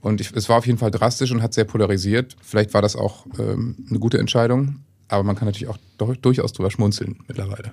Und 0.00 0.20
ich, 0.20 0.32
es 0.34 0.48
war 0.48 0.58
auf 0.58 0.66
jeden 0.66 0.78
Fall 0.78 0.90
drastisch 0.90 1.32
und 1.32 1.42
hat 1.42 1.54
sehr 1.54 1.64
polarisiert. 1.64 2.36
Vielleicht 2.40 2.74
war 2.74 2.82
das 2.82 2.96
auch 2.96 3.26
ähm, 3.38 3.76
eine 3.88 3.98
gute 3.98 4.18
Entscheidung, 4.18 4.80
aber 5.08 5.22
man 5.22 5.36
kann 5.36 5.46
natürlich 5.46 5.68
auch 5.68 5.78
doch, 5.98 6.14
durchaus 6.16 6.52
drüber 6.52 6.70
schmunzeln 6.70 7.18
mittlerweile. 7.26 7.72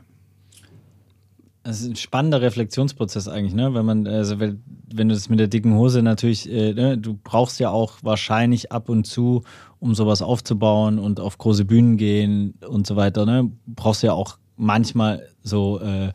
Das 1.63 1.79
ist 1.81 1.87
ein 1.89 1.95
spannender 1.95 2.41
Reflexionsprozess 2.41 3.29
eigentlich, 3.29 3.53
ne? 3.53 3.73
Wenn 3.73 3.85
man, 3.85 4.05
also 4.05 4.39
wenn, 4.39 4.61
wenn 4.93 5.07
du 5.07 5.15
das 5.15 5.29
mit 5.29 5.39
der 5.39 5.47
dicken 5.47 5.75
Hose 5.75 6.01
natürlich, 6.01 6.51
äh, 6.51 6.73
ne? 6.73 6.97
du 6.97 7.17
brauchst 7.23 7.59
ja 7.59 7.69
auch 7.69 7.93
wahrscheinlich 8.01 8.71
ab 8.73 8.89
und 8.89 9.05
zu, 9.07 9.43
um 9.79 9.95
sowas 9.95 10.21
aufzubauen 10.21 10.99
und 10.99 11.21
auf 11.21 11.37
große 11.37 11.63
Bühnen 11.63 11.95
gehen 11.95 12.55
und 12.67 12.85
so 12.85 12.97
weiter, 12.97 13.25
ne? 13.25 13.49
Brauchst 13.65 14.03
ja 14.03 14.11
auch 14.11 14.37
manchmal 14.57 15.27
so 15.41 15.79
äh, 15.79 16.11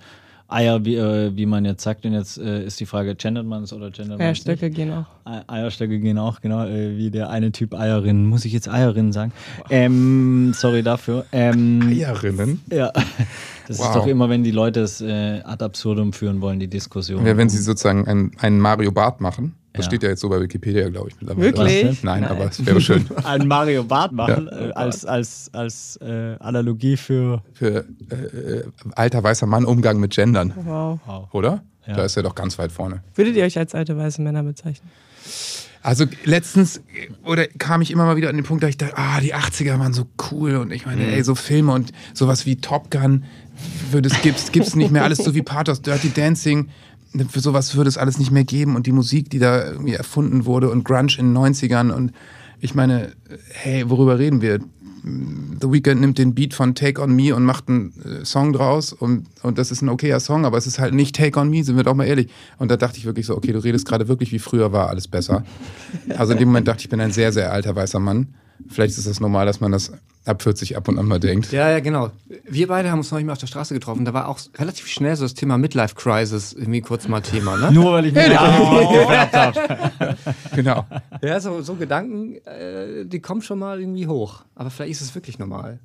Eier, 0.51 0.85
wie, 0.85 0.97
äh, 0.97 1.35
wie 1.37 1.45
man 1.47 1.65
jetzt 1.65 1.83
sagt. 1.83 2.05
Und 2.07 2.13
jetzt 2.13 2.39
äh, 2.39 2.65
ist 2.65 2.81
die 2.81 2.87
Frage, 2.87 3.15
gendert 3.15 3.45
man 3.47 3.63
es 3.65 3.73
oder 3.73 3.91
gendert 3.91 4.19
man 4.19 4.29
es 4.29 4.39
nicht? 4.39 4.49
Eierstöcke 4.49 4.71
gehen 4.71 4.93
auch. 4.93 5.05
Ei- 5.25 5.43
Eierstöcke 5.47 5.99
gehen 5.99 6.19
auch, 6.19 6.41
genau, 6.41 6.65
äh, 6.67 6.97
wie 6.97 7.11
der 7.11 7.29
eine 7.31 7.53
Typ 7.53 7.75
Eierin. 7.75 8.27
Muss 8.27 8.45
ich 8.45 8.53
jetzt 8.53 8.69
Eierin 8.69 9.13
sagen? 9.13 9.33
Ähm, 9.71 10.53
sorry 10.55 10.83
dafür. 10.83 11.27
Ähm, 11.33 11.83
Eierinnen? 11.89 12.61
ja. 12.71 12.93
Das 13.69 13.79
Wow. 13.79 13.87
ist 13.89 13.95
doch 13.97 14.07
immer, 14.07 14.31
wenn 14.31 14.43
die 14.45 14.51
Leute 14.51 14.81
es 14.81 15.03
äh, 15.03 15.41
ad 15.45 15.63
absurdum 15.63 16.15
führen 16.15 16.41
wollen, 16.41 16.59
die 16.59 16.69
Diskussion. 16.69 17.27
Ja, 17.27 17.37
wenn 17.37 17.51
sie 17.51 17.59
sozusagen 17.59 18.09
einen, 18.09 18.33
einen 18.39 18.59
Mario 18.61 18.91
Bart 18.93 19.21
machen. 19.21 19.55
Das 19.75 19.85
Ja. 19.85 19.91
steht 19.91 20.03
ja 20.03 20.09
jetzt 20.09 20.21
so 20.23 20.31
bei 20.31 20.41
Wikipedia, 20.41 20.89
glaube 20.89 21.11
ich, 21.11 21.17
mittlerweile. 21.21 21.45
Wirklich? 21.55 21.87
Was 21.87 22.03
Nein, 22.03 22.25
aber 22.25 22.47
es 22.47 22.65
wäre 22.65 22.81
schön. 22.81 23.05
Ein 23.25 23.47
Mario 23.47 23.85
Bart 23.85 24.13
machen, 24.13 24.49
Ja. 24.51 24.69
äh, 24.69 24.73
als, 24.73 25.05
als, 25.05 25.51
als 25.53 25.97
äh, 26.01 26.37
Analogie 26.41 26.97
für. 26.97 27.43
Für 27.53 27.85
äh, 28.11 28.63
alter 28.97 29.23
weißer 29.23 29.47
Mann 29.47 29.67
Umgang 29.67 30.01
mit 30.01 30.15
Gendern, 30.15 30.55
Wow. 30.65 30.99
oder? 31.33 31.63
Ja. 31.87 31.95
Da 31.95 32.05
ist 32.07 32.17
er 32.17 32.23
doch 32.23 32.35
ganz 32.35 32.59
weit 32.59 32.73
vorne. 32.73 33.03
Würdet 33.15 33.37
ihr 33.37 33.45
euch 33.45 33.59
als 33.59 33.75
alte 33.75 33.97
weiße 33.99 34.23
Männer 34.23 34.43
bezeichnen? 34.43 34.89
Also 35.81 36.07
letztens 36.25 36.83
oder 37.25 37.47
kam 37.47 37.81
ich 37.83 37.91
immer 37.93 38.05
mal 38.05 38.17
wieder 38.17 38.29
an 38.31 38.35
den 38.37 38.45
Punkt, 38.45 38.63
da 38.65 38.69
ich 38.69 38.77
dachte, 38.77 38.95
ah, 38.99 39.21
die 39.21 39.35
80er 39.35 39.79
waren 39.79 39.93
so 39.93 40.07
cool 40.31 40.57
und 40.57 40.73
ich 40.73 40.87
meine, 40.87 41.07
ey, 41.07 41.23
so 41.23 41.35
Filme 41.37 41.73
und 41.73 41.93
sowas 42.15 42.47
wie 42.47 42.57
Top 42.57 42.91
Gun, 42.91 43.25
würde 43.91 44.09
es 44.09 44.21
gibt's 44.23 44.53
gibt's 44.53 44.75
nicht 44.75 44.91
mehr 44.91 45.05
alles 45.05 45.19
so 45.19 45.35
wie 45.35 45.43
Pathos, 45.43 45.83
Dirty 45.83 46.11
Dancing, 46.11 46.69
für 47.31 47.41
sowas 47.41 47.75
würde 47.75 47.89
es 47.89 47.97
alles 47.97 48.19
nicht 48.19 48.31
mehr 48.31 48.45
geben 48.45 48.77
und 48.77 48.87
die 48.87 48.93
Musik, 48.93 49.31
die 49.31 49.39
da 49.39 49.65
irgendwie 49.65 49.95
erfunden 49.95 50.45
wurde 50.45 50.71
und 50.71 50.85
Grunge 50.85 51.17
in 51.19 51.35
den 51.35 51.37
90ern 51.37 51.91
und 51.91 52.13
ich 52.61 52.75
meine, 52.75 53.13
hey, 53.53 53.89
worüber 53.89 54.19
reden 54.19 54.41
wir? 54.43 54.59
The 55.05 55.71
Weeknd 55.71 56.01
nimmt 56.01 56.19
den 56.19 56.35
Beat 56.35 56.55
von 56.55 56.75
Take 56.75 57.01
On 57.01 57.15
Me 57.15 57.35
und 57.35 57.45
macht 57.45 57.69
einen 57.69 57.93
äh, 58.05 58.25
Song 58.25 58.53
draus 58.53 58.93
und, 58.93 59.27
und 59.43 59.57
das 59.57 59.71
ist 59.71 59.81
ein 59.81 59.89
okayer 59.89 60.19
Song, 60.19 60.45
aber 60.45 60.59
es 60.59 60.67
ist 60.67 60.81
halt 60.81 60.93
nicht 60.93 61.15
Take 61.15 61.39
On 61.39 61.49
Me, 61.49 61.63
sind 61.63 61.77
wir 61.77 61.85
doch 61.85 61.95
mal 61.95 62.05
ehrlich. 62.05 62.29
Und 62.59 62.71
da 62.71 62.77
dachte 62.77 62.99
ich 62.99 63.05
wirklich 63.05 63.27
so, 63.27 63.37
okay, 63.37 63.53
du 63.53 63.61
redest 63.61 63.87
gerade 63.87 64.09
wirklich 64.09 64.33
wie 64.33 64.41
früher 64.41 64.73
war 64.73 64.89
alles 64.89 65.07
besser. 65.07 65.45
Also 66.17 66.33
in 66.33 66.41
dem 66.41 66.49
Moment 66.49 66.67
dachte 66.67 66.81
ich, 66.81 66.87
ich 66.87 66.91
bin 66.91 67.01
ein 67.01 67.13
sehr, 67.13 67.33
sehr 67.33 67.53
alter 67.53 67.77
weißer 67.77 68.01
Mann. 68.01 68.35
Vielleicht 68.69 68.99
ist 68.99 69.07
das 69.07 69.21
normal, 69.21 69.47
dass 69.47 69.61
man 69.61 69.73
das 69.73 69.93
ab 70.29 70.43
40 70.43 70.77
ab 70.77 70.89
und 70.89 70.99
an 70.99 71.07
mal 71.07 71.19
denkt. 71.19 71.53
Ja, 71.53 71.71
ja, 71.71 71.81
genau. 71.81 72.11
Wir 72.45 72.69
beide 72.69 72.91
haben 72.91 72.99
uns 72.99 73.11
neulich 73.11 73.27
mal 73.27 73.33
auf 73.33 73.39
der 73.39 73.47
Straße 73.47 73.75
getroffen. 73.75 74.05
Da 74.05 74.13
war 74.13 74.29
auch 74.29 74.39
relativ 74.57 74.87
schnell 74.87 75.17
so 75.17 75.25
das 75.25 75.35
Thema 75.35 75.59
Midlife 75.59 75.95
Crisis 75.95 76.53
irgendwie 76.53 76.81
kurz 76.81 77.09
mal 77.09 77.21
Thema, 77.21 77.57
ne? 77.57 77.73
Nur 77.73 77.95
weil 77.95 78.07
ich 78.07 78.15
mich 78.15 78.39
aufgewärmt 78.39 79.33
habe. 79.33 80.17
Genau. 80.55 80.87
Ja, 81.23 81.41
so, 81.41 81.63
so 81.63 81.77
Gedanken, 81.77 82.37
äh, 82.47 83.07
die 83.07 83.21
kommen 83.21 83.43
schon 83.43 83.59
mal 83.59 83.81
irgendwie 83.81 84.07
hoch. 84.07 84.45
Aber 84.55 84.71
vielleicht 84.71 84.93
ist 84.93 85.01
es 85.01 85.15
wirklich 85.15 85.39
normal. 85.39 85.79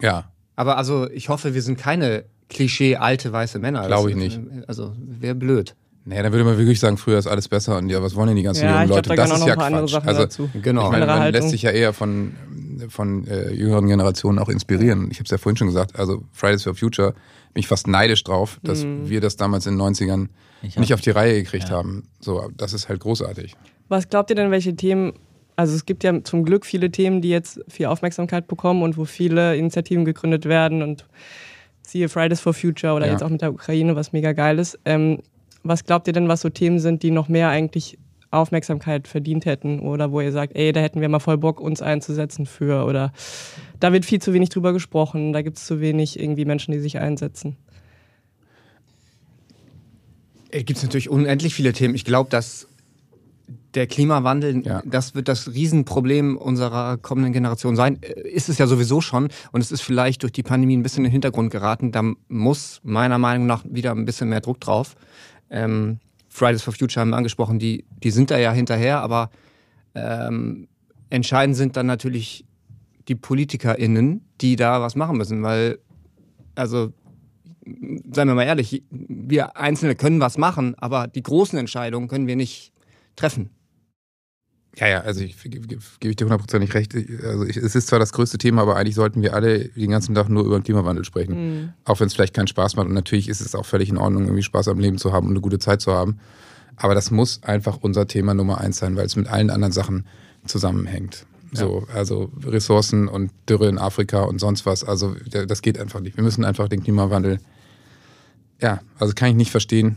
Ja. 0.00 0.30
Aber 0.56 0.76
also, 0.76 1.08
ich 1.10 1.28
hoffe, 1.28 1.54
wir 1.54 1.62
sind 1.62 1.78
keine 1.78 2.24
Klischee 2.48 2.96
alte 2.96 3.32
weiße 3.32 3.58
Männer. 3.58 3.86
Glaube 3.86 4.10
ich 4.10 4.16
nicht. 4.16 4.40
Also, 4.66 4.94
wäre 4.98 5.34
blöd. 5.34 5.74
Nee, 6.08 6.22
dann 6.22 6.32
würde 6.32 6.44
man 6.44 6.56
wirklich 6.56 6.80
sagen, 6.80 6.96
früher 6.96 7.18
ist 7.18 7.26
alles 7.26 7.48
besser 7.48 7.76
und 7.76 7.90
ja, 7.90 8.02
was 8.02 8.14
wollen 8.16 8.28
denn 8.28 8.36
die 8.36 8.42
ganzen 8.42 8.64
Ja, 8.64 8.76
jungen 8.82 8.88
Leute? 8.88 9.10
da 9.10 9.14
das 9.16 9.26
ist 9.28 9.32
auch 9.34 9.38
noch 9.40 9.46
ja 9.46 9.52
ein 9.52 9.58
paar 9.58 9.66
andere 9.66 9.86
Quatsch. 9.86 10.06
Also, 10.06 10.20
dazu. 10.22 10.50
Genau. 10.62 10.86
Ich 10.86 10.90
meine, 10.92 11.02
Andere 11.04 11.06
man 11.16 11.20
Haltung. 11.24 11.40
lässt 11.42 11.50
sich 11.50 11.62
ja 11.62 11.70
eher 11.70 11.92
von, 11.92 12.34
von 12.88 13.26
äh, 13.26 13.50
jüngeren 13.52 13.86
Generationen 13.88 14.38
auch 14.38 14.48
inspirieren. 14.48 15.08
Ich 15.10 15.18
habe 15.18 15.24
es 15.24 15.30
ja 15.30 15.36
vorhin 15.38 15.56
schon 15.58 15.66
gesagt, 15.66 15.98
also 15.98 16.22
Fridays 16.32 16.62
for 16.64 16.74
Future, 16.74 17.12
bin 17.52 17.60
ich 17.60 17.68
fast 17.68 17.86
neidisch 17.88 18.24
drauf, 18.24 18.58
dass 18.62 18.84
Mhm. 18.84 19.08
wir 19.10 19.20
das 19.20 19.36
damals 19.36 19.66
in 19.66 19.74
den 19.74 19.78
90ern 19.80 20.28
Ich 20.62 20.76
hab- 20.76 20.80
nicht 20.80 20.94
auf 20.94 21.00
die 21.02 21.10
Reihe 21.10 21.42
gekriegt 21.42 21.70
haben. 21.70 22.08
So, 22.20 22.48
das 22.56 22.72
ist 22.72 22.88
halt 22.88 23.00
großartig. 23.00 23.54
Was 23.88 24.08
glaubt 24.08 24.30
ihr 24.30 24.36
denn, 24.36 24.50
welche 24.50 24.74
Themen, 24.76 25.12
also 25.56 25.74
es 25.74 25.84
gibt 25.84 26.04
ja 26.04 26.22
zum 26.24 26.44
Glück 26.44 26.64
viele 26.64 26.90
Themen, 26.90 27.20
die 27.20 27.28
jetzt 27.30 27.60
viel 27.68 27.86
Aufmerksamkeit 27.86 28.48
bekommen 28.48 28.82
und 28.82 28.96
wo 28.96 29.04
viele 29.04 29.56
Initiativen 29.56 30.04
gegründet 30.06 30.46
werden 30.46 30.82
und 30.82 31.04
siehe 31.82 32.08
Fridays 32.08 32.40
for 32.40 32.54
Future 32.54 32.94
oder 32.94 33.06
Ja. 33.06 33.12
jetzt 33.12 33.22
auch 33.22 33.30
mit 33.30 33.42
der 33.42 33.52
Ukraine, 33.52 33.94
was 33.96 34.12
mega 34.12 34.32
geil 34.32 34.58
ist. 34.58 34.78
Ähm, 34.84 35.18
was 35.62 35.84
glaubt 35.84 36.06
ihr 36.06 36.12
denn, 36.12 36.28
was 36.28 36.40
so 36.40 36.48
Themen 36.50 36.78
sind, 36.78 37.02
die 37.02 37.10
noch 37.10 37.28
mehr 37.28 37.48
eigentlich 37.48 37.98
Aufmerksamkeit 38.30 39.08
verdient 39.08 39.46
hätten 39.46 39.80
oder 39.80 40.12
wo 40.12 40.20
ihr 40.20 40.32
sagt, 40.32 40.54
ey, 40.54 40.72
da 40.72 40.80
hätten 40.80 41.00
wir 41.00 41.08
mal 41.08 41.18
voll 41.18 41.38
Bock, 41.38 41.60
uns 41.60 41.80
einzusetzen 41.80 42.44
für 42.46 42.84
oder 42.84 43.12
da 43.80 43.92
wird 43.92 44.04
viel 44.04 44.20
zu 44.20 44.32
wenig 44.34 44.50
drüber 44.50 44.72
gesprochen, 44.72 45.32
da 45.32 45.40
gibt 45.42 45.56
es 45.56 45.64
zu 45.66 45.80
wenig 45.80 46.18
irgendwie 46.20 46.44
Menschen, 46.44 46.72
die 46.72 46.78
sich 46.78 46.98
einsetzen. 46.98 47.56
Gibt 50.50 50.76
es 50.78 50.82
natürlich 50.82 51.10
unendlich 51.10 51.54
viele 51.54 51.72
Themen. 51.72 51.94
Ich 51.94 52.04
glaube, 52.04 52.30
dass 52.30 52.68
der 53.74 53.86
Klimawandel, 53.86 54.64
Ja. 54.66 54.82
das 54.84 55.14
wird 55.14 55.28
das 55.28 55.52
Riesenproblem 55.52 56.36
unserer 56.36 56.96
kommenden 56.96 57.32
Generation 57.34 57.76
sein. 57.76 57.98
Äh, 58.02 58.28
Ist 58.28 58.48
es 58.48 58.58
ja 58.58 58.66
sowieso 58.66 59.00
schon. 59.00 59.28
Und 59.52 59.60
es 59.60 59.70
ist 59.70 59.82
vielleicht 59.82 60.22
durch 60.22 60.32
die 60.32 60.42
Pandemie 60.42 60.76
ein 60.76 60.82
bisschen 60.82 61.04
in 61.04 61.08
den 61.10 61.12
Hintergrund 61.12 61.50
geraten. 61.50 61.92
Da 61.92 62.02
muss 62.28 62.80
meiner 62.82 63.18
Meinung 63.18 63.46
nach 63.46 63.62
wieder 63.68 63.92
ein 63.92 64.04
bisschen 64.06 64.30
mehr 64.30 64.40
Druck 64.40 64.60
drauf. 64.60 64.96
Ähm, 65.50 65.98
Fridays 66.28 66.62
for 66.62 66.72
Future 66.72 67.00
haben 67.00 67.10
wir 67.10 67.16
angesprochen, 67.16 67.58
die, 67.58 67.84
die 68.02 68.10
sind 68.10 68.30
da 68.30 68.38
ja 68.38 68.52
hinterher, 68.52 69.00
aber 69.00 69.30
ähm, 69.94 70.68
entscheidend 71.10 71.56
sind 71.56 71.76
dann 71.76 71.86
natürlich 71.86 72.44
die 73.08 73.14
PolitikerInnen, 73.14 74.22
die 74.40 74.56
da 74.56 74.80
was 74.80 74.94
machen 74.94 75.16
müssen, 75.16 75.42
weil, 75.42 75.78
also, 76.54 76.92
seien 77.64 78.28
wir 78.28 78.34
mal 78.34 78.44
ehrlich, 78.44 78.82
wir 78.90 79.56
Einzelne 79.56 79.94
können 79.94 80.20
was 80.20 80.38
machen, 80.38 80.74
aber 80.78 81.06
die 81.06 81.22
großen 81.22 81.58
Entscheidungen 81.58 82.08
können 82.08 82.26
wir 82.26 82.36
nicht 82.36 82.72
treffen. 83.16 83.50
Ja, 84.78 84.86
ja, 84.88 85.00
also 85.00 85.20
ich 85.22 85.36
gebe 85.42 85.66
gebe 85.66 85.80
ich 86.02 86.16
dir 86.16 86.24
hundertprozentig 86.24 86.72
recht. 86.74 86.94
Also 87.24 87.44
ich, 87.44 87.56
es 87.56 87.74
ist 87.74 87.88
zwar 87.88 87.98
das 87.98 88.12
größte 88.12 88.38
Thema, 88.38 88.62
aber 88.62 88.76
eigentlich 88.76 88.94
sollten 88.94 89.22
wir 89.22 89.34
alle 89.34 89.64
den 89.70 89.90
ganzen 89.90 90.14
Tag 90.14 90.28
nur 90.28 90.44
über 90.44 90.58
den 90.58 90.62
Klimawandel 90.62 91.04
sprechen. 91.04 91.74
Auch 91.84 91.98
wenn 92.00 92.06
es 92.06 92.14
vielleicht 92.14 92.34
keinen 92.34 92.46
Spaß 92.46 92.76
macht. 92.76 92.86
Und 92.86 92.94
natürlich 92.94 93.28
ist 93.28 93.40
es 93.40 93.54
auch 93.56 93.66
völlig 93.66 93.88
in 93.88 93.96
Ordnung, 93.98 94.24
irgendwie 94.24 94.42
Spaß 94.42 94.68
am 94.68 94.78
Leben 94.78 94.98
zu 94.98 95.12
haben 95.12 95.26
und 95.26 95.32
eine 95.32 95.40
gute 95.40 95.58
Zeit 95.58 95.80
zu 95.80 95.92
haben. 95.92 96.18
Aber 96.76 96.94
das 96.94 97.10
muss 97.10 97.42
einfach 97.42 97.78
unser 97.80 98.06
Thema 98.06 98.34
Nummer 98.34 98.58
eins 98.60 98.78
sein, 98.78 98.94
weil 98.94 99.06
es 99.06 99.16
mit 99.16 99.26
allen 99.26 99.50
anderen 99.50 99.72
Sachen 99.72 100.06
zusammenhängt. 100.46 101.26
So, 101.52 101.84
also 101.94 102.30
Ressourcen 102.46 103.08
und 103.08 103.32
Dürre 103.48 103.68
in 103.68 103.78
Afrika 103.78 104.22
und 104.22 104.38
sonst 104.38 104.64
was. 104.66 104.84
Also 104.84 105.16
da- 105.30 105.46
das 105.46 105.60
geht 105.62 105.78
einfach 105.80 105.98
nicht. 106.00 106.16
Wir 106.16 106.22
müssen 106.22 106.44
einfach 106.44 106.68
den 106.68 106.82
Klimawandel. 106.84 107.38
Ja, 108.60 108.80
also 108.98 109.14
kann 109.14 109.30
ich 109.30 109.34
nicht 109.36 109.50
verstehen, 109.50 109.96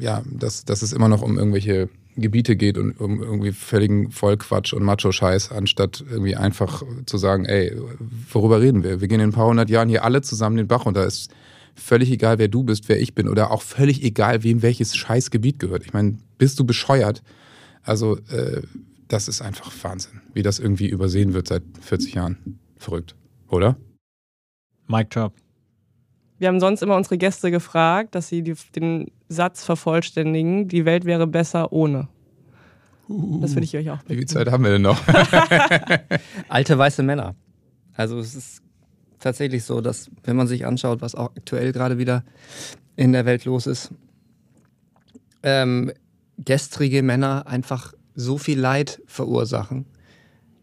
ja, 0.00 0.22
dass, 0.30 0.64
dass 0.64 0.82
es 0.82 0.92
immer 0.92 1.08
noch 1.08 1.22
um 1.22 1.38
irgendwelche 1.38 1.88
Gebiete 2.16 2.56
geht 2.56 2.78
und 2.78 2.98
um 3.00 3.22
irgendwie 3.22 3.52
völligen 3.52 4.10
Vollquatsch 4.10 4.72
und 4.72 4.82
Macho-Scheiß, 4.82 5.52
anstatt 5.52 6.04
irgendwie 6.10 6.36
einfach 6.36 6.82
zu 7.06 7.16
sagen, 7.16 7.44
ey, 7.44 7.76
worüber 8.32 8.60
reden 8.60 8.82
wir? 8.82 9.00
Wir 9.00 9.08
gehen 9.08 9.20
in 9.20 9.30
ein 9.30 9.32
paar 9.32 9.46
hundert 9.46 9.70
Jahren 9.70 9.88
hier 9.88 10.04
alle 10.04 10.22
zusammen 10.22 10.56
den 10.56 10.66
Bach 10.66 10.86
runter. 10.86 11.06
Ist 11.06 11.30
völlig 11.74 12.10
egal, 12.10 12.38
wer 12.38 12.48
du 12.48 12.64
bist, 12.64 12.88
wer 12.88 13.00
ich 13.00 13.14
bin 13.14 13.28
oder 13.28 13.50
auch 13.50 13.62
völlig 13.62 14.02
egal, 14.02 14.42
wem 14.42 14.62
welches 14.62 14.96
scheiß 14.96 15.30
Gebiet 15.30 15.58
gehört. 15.58 15.84
Ich 15.84 15.92
meine, 15.92 16.18
bist 16.38 16.58
du 16.58 16.64
bescheuert? 16.64 17.22
Also, 17.82 18.16
äh, 18.30 18.62
das 19.06 19.28
ist 19.28 19.40
einfach 19.40 19.72
Wahnsinn, 19.82 20.20
wie 20.34 20.42
das 20.42 20.58
irgendwie 20.58 20.88
übersehen 20.88 21.32
wird 21.34 21.48
seit 21.48 21.62
40 21.80 22.14
Jahren. 22.14 22.58
Verrückt, 22.76 23.14
oder? 23.48 23.76
Mic 24.86 25.08
drop. 25.10 25.32
Wir 26.38 26.48
haben 26.48 26.60
sonst 26.60 26.82
immer 26.82 26.96
unsere 26.96 27.18
Gäste 27.18 27.50
gefragt, 27.50 28.14
dass 28.14 28.28
sie 28.28 28.42
die, 28.42 28.54
den 28.74 29.10
Satz 29.28 29.64
vervollständigen, 29.64 30.68
die 30.68 30.84
Welt 30.84 31.04
wäre 31.04 31.26
besser 31.26 31.72
ohne. 31.72 32.08
Das 33.08 33.54
würde 33.54 33.64
ich 33.64 33.76
euch 33.76 33.90
auch 33.90 34.00
Wie 34.04 34.08
viel 34.08 34.16
bitten. 34.18 34.28
Zeit 34.28 34.50
haben 34.50 34.64
wir 34.64 34.72
denn 34.72 34.82
noch? 34.82 35.00
Alte 36.48 36.76
weiße 36.76 37.02
Männer. 37.02 37.34
Also 37.94 38.18
es 38.18 38.34
ist 38.34 38.62
tatsächlich 39.18 39.64
so, 39.64 39.80
dass 39.80 40.10
wenn 40.24 40.36
man 40.36 40.46
sich 40.46 40.66
anschaut, 40.66 41.00
was 41.00 41.14
auch 41.14 41.30
aktuell 41.36 41.72
gerade 41.72 41.98
wieder 41.98 42.22
in 42.96 43.12
der 43.12 43.24
Welt 43.24 43.44
los 43.46 43.66
ist, 43.66 43.92
ähm, 45.42 45.90
gestrige 46.36 47.02
Männer 47.02 47.46
einfach 47.46 47.94
so 48.14 48.36
viel 48.36 48.58
Leid 48.58 49.00
verursachen, 49.06 49.86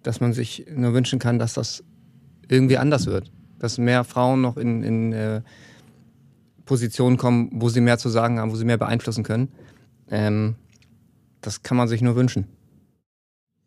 dass 0.04 0.20
man 0.20 0.34
sich 0.34 0.66
nur 0.74 0.94
wünschen 0.94 1.20
kann, 1.20 1.40
dass 1.40 1.54
das 1.54 1.84
irgendwie 2.48 2.78
anders 2.78 3.08
wird. 3.08 3.32
Dass 3.58 3.78
mehr 3.78 4.04
Frauen 4.04 4.42
noch 4.42 4.58
in, 4.58 4.84
in 4.84 5.14
äh, 5.14 5.42
Positionen 6.66 7.18
kommen, 7.18 7.50
wo 7.54 7.70
sie 7.70 7.82
mehr 7.82 7.98
zu 7.98 8.10
sagen 8.10 8.40
haben, 8.40 8.52
wo 8.52 8.56
sie 8.56 8.66
mehr 8.66 8.78
beeinflussen 8.78 9.24
können. 9.24 9.50
ähm, 10.10 10.56
das 11.42 11.62
kann 11.62 11.78
man 11.78 11.88
sich 11.88 12.02
nur 12.02 12.16
wünschen. 12.16 12.48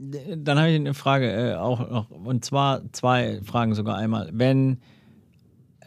Dann 0.00 0.58
habe 0.58 0.68
ich 0.70 0.76
eine 0.76 0.94
Frage 0.94 1.30
äh, 1.32 1.54
auch 1.54 1.88
noch, 1.90 2.10
und 2.10 2.44
zwar 2.44 2.82
zwei 2.92 3.40
Fragen 3.44 3.74
sogar 3.74 3.96
einmal. 3.96 4.30
Wenn 4.32 4.78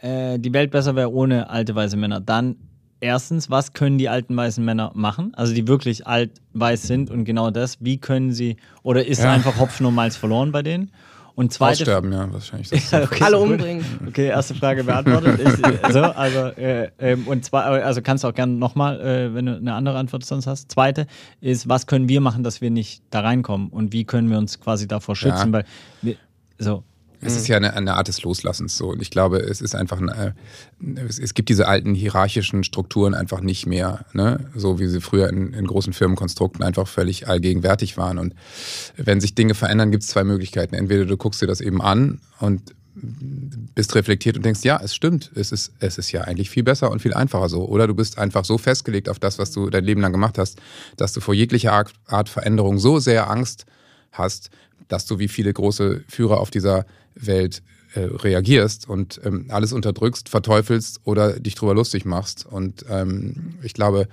äh, 0.00 0.38
die 0.38 0.52
Welt 0.52 0.70
besser 0.70 0.96
wäre 0.96 1.12
ohne 1.12 1.48
alte 1.50 1.74
weiße 1.74 1.96
Männer, 1.96 2.20
dann 2.20 2.56
erstens, 3.00 3.50
was 3.50 3.72
können 3.72 3.98
die 3.98 4.08
alten 4.08 4.36
weißen 4.36 4.64
Männer 4.64 4.92
machen? 4.94 5.34
Also 5.34 5.54
die 5.54 5.66
wirklich 5.66 6.06
alt 6.06 6.30
weiß 6.52 6.82
sind 6.82 7.10
und 7.10 7.24
genau 7.24 7.50
das, 7.50 7.78
wie 7.80 7.98
können 7.98 8.32
sie, 8.32 8.56
oder 8.82 9.06
ist 9.06 9.22
Ja. 9.22 9.32
einfach 9.32 9.58
Hopfen 9.58 9.86
und 9.86 9.94
Malz 9.94 10.16
verloren 10.16 10.52
bei 10.52 10.62
denen? 10.62 10.90
Und 11.34 11.52
zweite 11.52 11.82
Aussterben, 11.82 12.12
ja, 12.12 12.30
wahrscheinlich. 12.32 12.68
Das 12.68 12.90
Ja, 12.90 13.02
okay, 13.04 13.24
Alle 13.24 13.38
umbringen. 13.38 13.84
Okay, 14.06 14.26
erste 14.26 14.54
Frage 14.54 14.84
beantwortet. 14.84 15.40
Ich, 15.40 15.92
so, 15.92 16.00
also, 16.02 16.38
äh, 16.60 16.90
ähm, 16.98 17.26
und 17.26 17.44
zwei, 17.44 17.60
also 17.82 18.02
kannst 18.02 18.24
du 18.24 18.28
auch 18.28 18.34
gerne 18.34 18.52
nochmal, 18.52 19.00
äh, 19.00 19.34
wenn 19.34 19.46
du 19.46 19.56
eine 19.56 19.74
andere 19.74 19.96
Antwort 19.96 20.24
sonst 20.24 20.46
hast. 20.46 20.70
Zweite 20.70 21.06
ist, 21.40 21.68
was 21.68 21.86
können 21.86 22.08
wir 22.08 22.20
machen, 22.20 22.44
dass 22.44 22.60
wir 22.60 22.70
nicht 22.70 23.02
da 23.10 23.20
reinkommen 23.20 23.68
und 23.68 23.92
wie 23.92 24.04
können 24.04 24.30
wir 24.30 24.38
uns 24.38 24.60
quasi 24.60 24.86
davor 24.86 25.16
schützen? 25.16 25.48
Ja. 25.48 25.52
Weil 25.52 25.64
wir, 26.02 26.16
so, 26.58 26.84
Es 27.24 27.36
ist 27.36 27.48
ja 27.48 27.56
eine, 27.56 27.74
eine 27.74 27.94
Art 27.94 28.08
des 28.08 28.22
Loslassens 28.22 28.76
so. 28.76 28.88
Und 28.88 29.00
ich 29.00 29.10
glaube, 29.10 29.38
es 29.38 29.60
ist 29.60 29.74
einfach, 29.74 30.00
ein, 30.00 30.08
äh, 30.08 30.32
es, 31.08 31.18
es 31.18 31.34
gibt 31.34 31.48
diese 31.48 31.68
alten 31.68 31.94
hierarchischen 31.94 32.64
Strukturen 32.64 33.14
einfach 33.14 33.40
nicht 33.40 33.66
mehr, 33.66 34.04
ne? 34.12 34.50
so 34.54 34.78
wie 34.78 34.88
sie 34.88 35.00
früher 35.00 35.28
in, 35.28 35.52
in 35.52 35.66
großen 35.66 35.92
Firmenkonstrukten 35.92 36.64
einfach 36.64 36.88
völlig 36.88 37.28
allgegenwärtig 37.28 37.96
waren. 37.96 38.18
Und 38.18 38.34
wenn 38.96 39.20
sich 39.20 39.34
Dinge 39.34 39.54
verändern, 39.54 39.90
gibt 39.90 40.02
es 40.02 40.08
zwei 40.08 40.24
Möglichkeiten. 40.24 40.74
Entweder 40.74 41.04
du 41.04 41.16
guckst 41.16 41.40
dir 41.40 41.46
das 41.46 41.60
eben 41.60 41.80
an 41.80 42.20
und 42.40 42.74
bist 42.94 43.94
reflektiert 43.94 44.36
und 44.36 44.44
denkst, 44.44 44.60
ja, 44.64 44.78
es 44.82 44.94
stimmt, 44.94 45.30
es 45.34 45.50
ist, 45.50 45.72
es 45.78 45.96
ist 45.96 46.12
ja 46.12 46.22
eigentlich 46.22 46.50
viel 46.50 46.62
besser 46.62 46.90
und 46.90 47.00
viel 47.00 47.14
einfacher 47.14 47.48
so. 47.48 47.66
Oder 47.66 47.86
du 47.86 47.94
bist 47.94 48.18
einfach 48.18 48.44
so 48.44 48.58
festgelegt 48.58 49.08
auf 49.08 49.18
das, 49.18 49.38
was 49.38 49.50
du 49.50 49.70
dein 49.70 49.84
Leben 49.84 50.02
lang 50.02 50.12
gemacht 50.12 50.36
hast, 50.38 50.60
dass 50.96 51.12
du 51.12 51.20
vor 51.20 51.34
jeglicher 51.34 51.72
Art, 51.72 51.92
Art 52.06 52.28
Veränderung 52.28 52.78
so 52.78 52.98
sehr 52.98 53.30
Angst 53.30 53.64
hast, 54.10 54.50
dass 54.88 55.06
du 55.06 55.18
wie 55.18 55.28
viele 55.28 55.52
große 55.52 56.04
Führer 56.06 56.38
auf 56.38 56.50
dieser 56.50 56.84
Welt 57.14 57.62
äh, 57.94 58.00
reagierst 58.00 58.88
und 58.88 59.20
ähm, 59.24 59.46
alles 59.50 59.72
unterdrückst, 59.72 60.28
verteufelst 60.28 61.00
oder 61.04 61.38
dich 61.38 61.54
drüber 61.54 61.74
lustig 61.74 62.04
machst. 62.04 62.46
Und 62.46 62.86
ähm, 62.88 63.54
ich 63.62 63.74
glaube, 63.74 64.08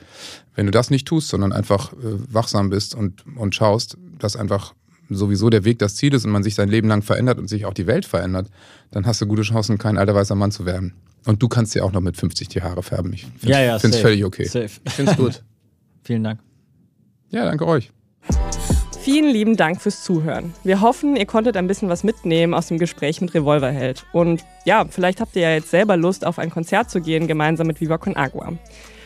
wenn 0.55 0.65
du 0.65 0.71
das 0.71 0.89
nicht 0.89 1.07
tust, 1.07 1.29
sondern 1.29 1.53
einfach 1.53 1.93
äh, 1.93 1.97
wachsam 2.29 2.69
bist 2.69 2.95
und, 2.95 3.23
und 3.37 3.55
schaust, 3.55 3.97
dass 4.17 4.35
einfach 4.35 4.73
sowieso 5.09 5.49
der 5.49 5.63
Weg 5.65 5.79
das 5.79 5.95
Ziel 5.95 6.13
ist 6.13 6.25
und 6.25 6.31
man 6.31 6.43
sich 6.43 6.55
sein 6.55 6.69
Leben 6.69 6.87
lang 6.87 7.01
verändert 7.01 7.39
und 7.39 7.47
sich 7.47 7.65
auch 7.65 7.73
die 7.73 7.87
Welt 7.87 8.05
verändert, 8.05 8.49
dann 8.91 9.05
hast 9.05 9.21
du 9.21 9.25
gute 9.25 9.41
Chancen, 9.41 9.77
kein 9.77 9.97
alter 9.97 10.13
weißer 10.13 10.35
Mann 10.35 10.51
zu 10.51 10.65
werden. 10.65 10.93
Und 11.25 11.41
du 11.41 11.47
kannst 11.47 11.75
dir 11.75 11.83
auch 11.83 11.91
noch 11.91 12.01
mit 12.01 12.17
50 12.17 12.47
die 12.47 12.61
Haare 12.61 12.83
färben. 12.83 13.13
Ich 13.13 13.21
finde 13.21 13.35
es 13.41 13.49
ja, 13.49 13.61
ja, 13.61 13.79
völlig 13.79 14.23
okay. 14.23 14.45
Safe. 14.45 14.69
Ich 14.85 14.93
finde 14.93 15.11
es 15.11 15.17
gut. 15.17 15.43
Vielen 16.03 16.23
Dank. 16.23 16.39
Ja, 17.29 17.45
danke 17.45 17.65
euch. 17.67 17.91
Vielen 19.01 19.29
lieben 19.29 19.55
Dank 19.55 19.81
fürs 19.81 20.03
Zuhören. 20.03 20.53
Wir 20.63 20.81
hoffen, 20.81 21.15
ihr 21.15 21.25
konntet 21.25 21.55
ein 21.55 21.67
bisschen 21.67 21.87
was 21.87 22.03
mitnehmen 22.03 22.53
aus 22.53 22.67
dem 22.67 22.77
Gespräch 22.77 23.21
mit 23.21 23.33
Revolverheld. 23.33 24.05
Und 24.11 24.43
ja, 24.65 24.85
vielleicht 24.89 25.21
habt 25.21 25.37
ihr 25.37 25.43
ja 25.43 25.51
jetzt 25.51 25.71
selber 25.71 25.95
Lust, 25.95 26.25
auf 26.25 26.37
ein 26.37 26.49
Konzert 26.49 26.89
zu 26.89 26.99
gehen, 26.99 27.25
gemeinsam 27.25 27.67
mit 27.67 27.79
Viva 27.79 27.97
Con 27.97 28.17
Agua. 28.17 28.51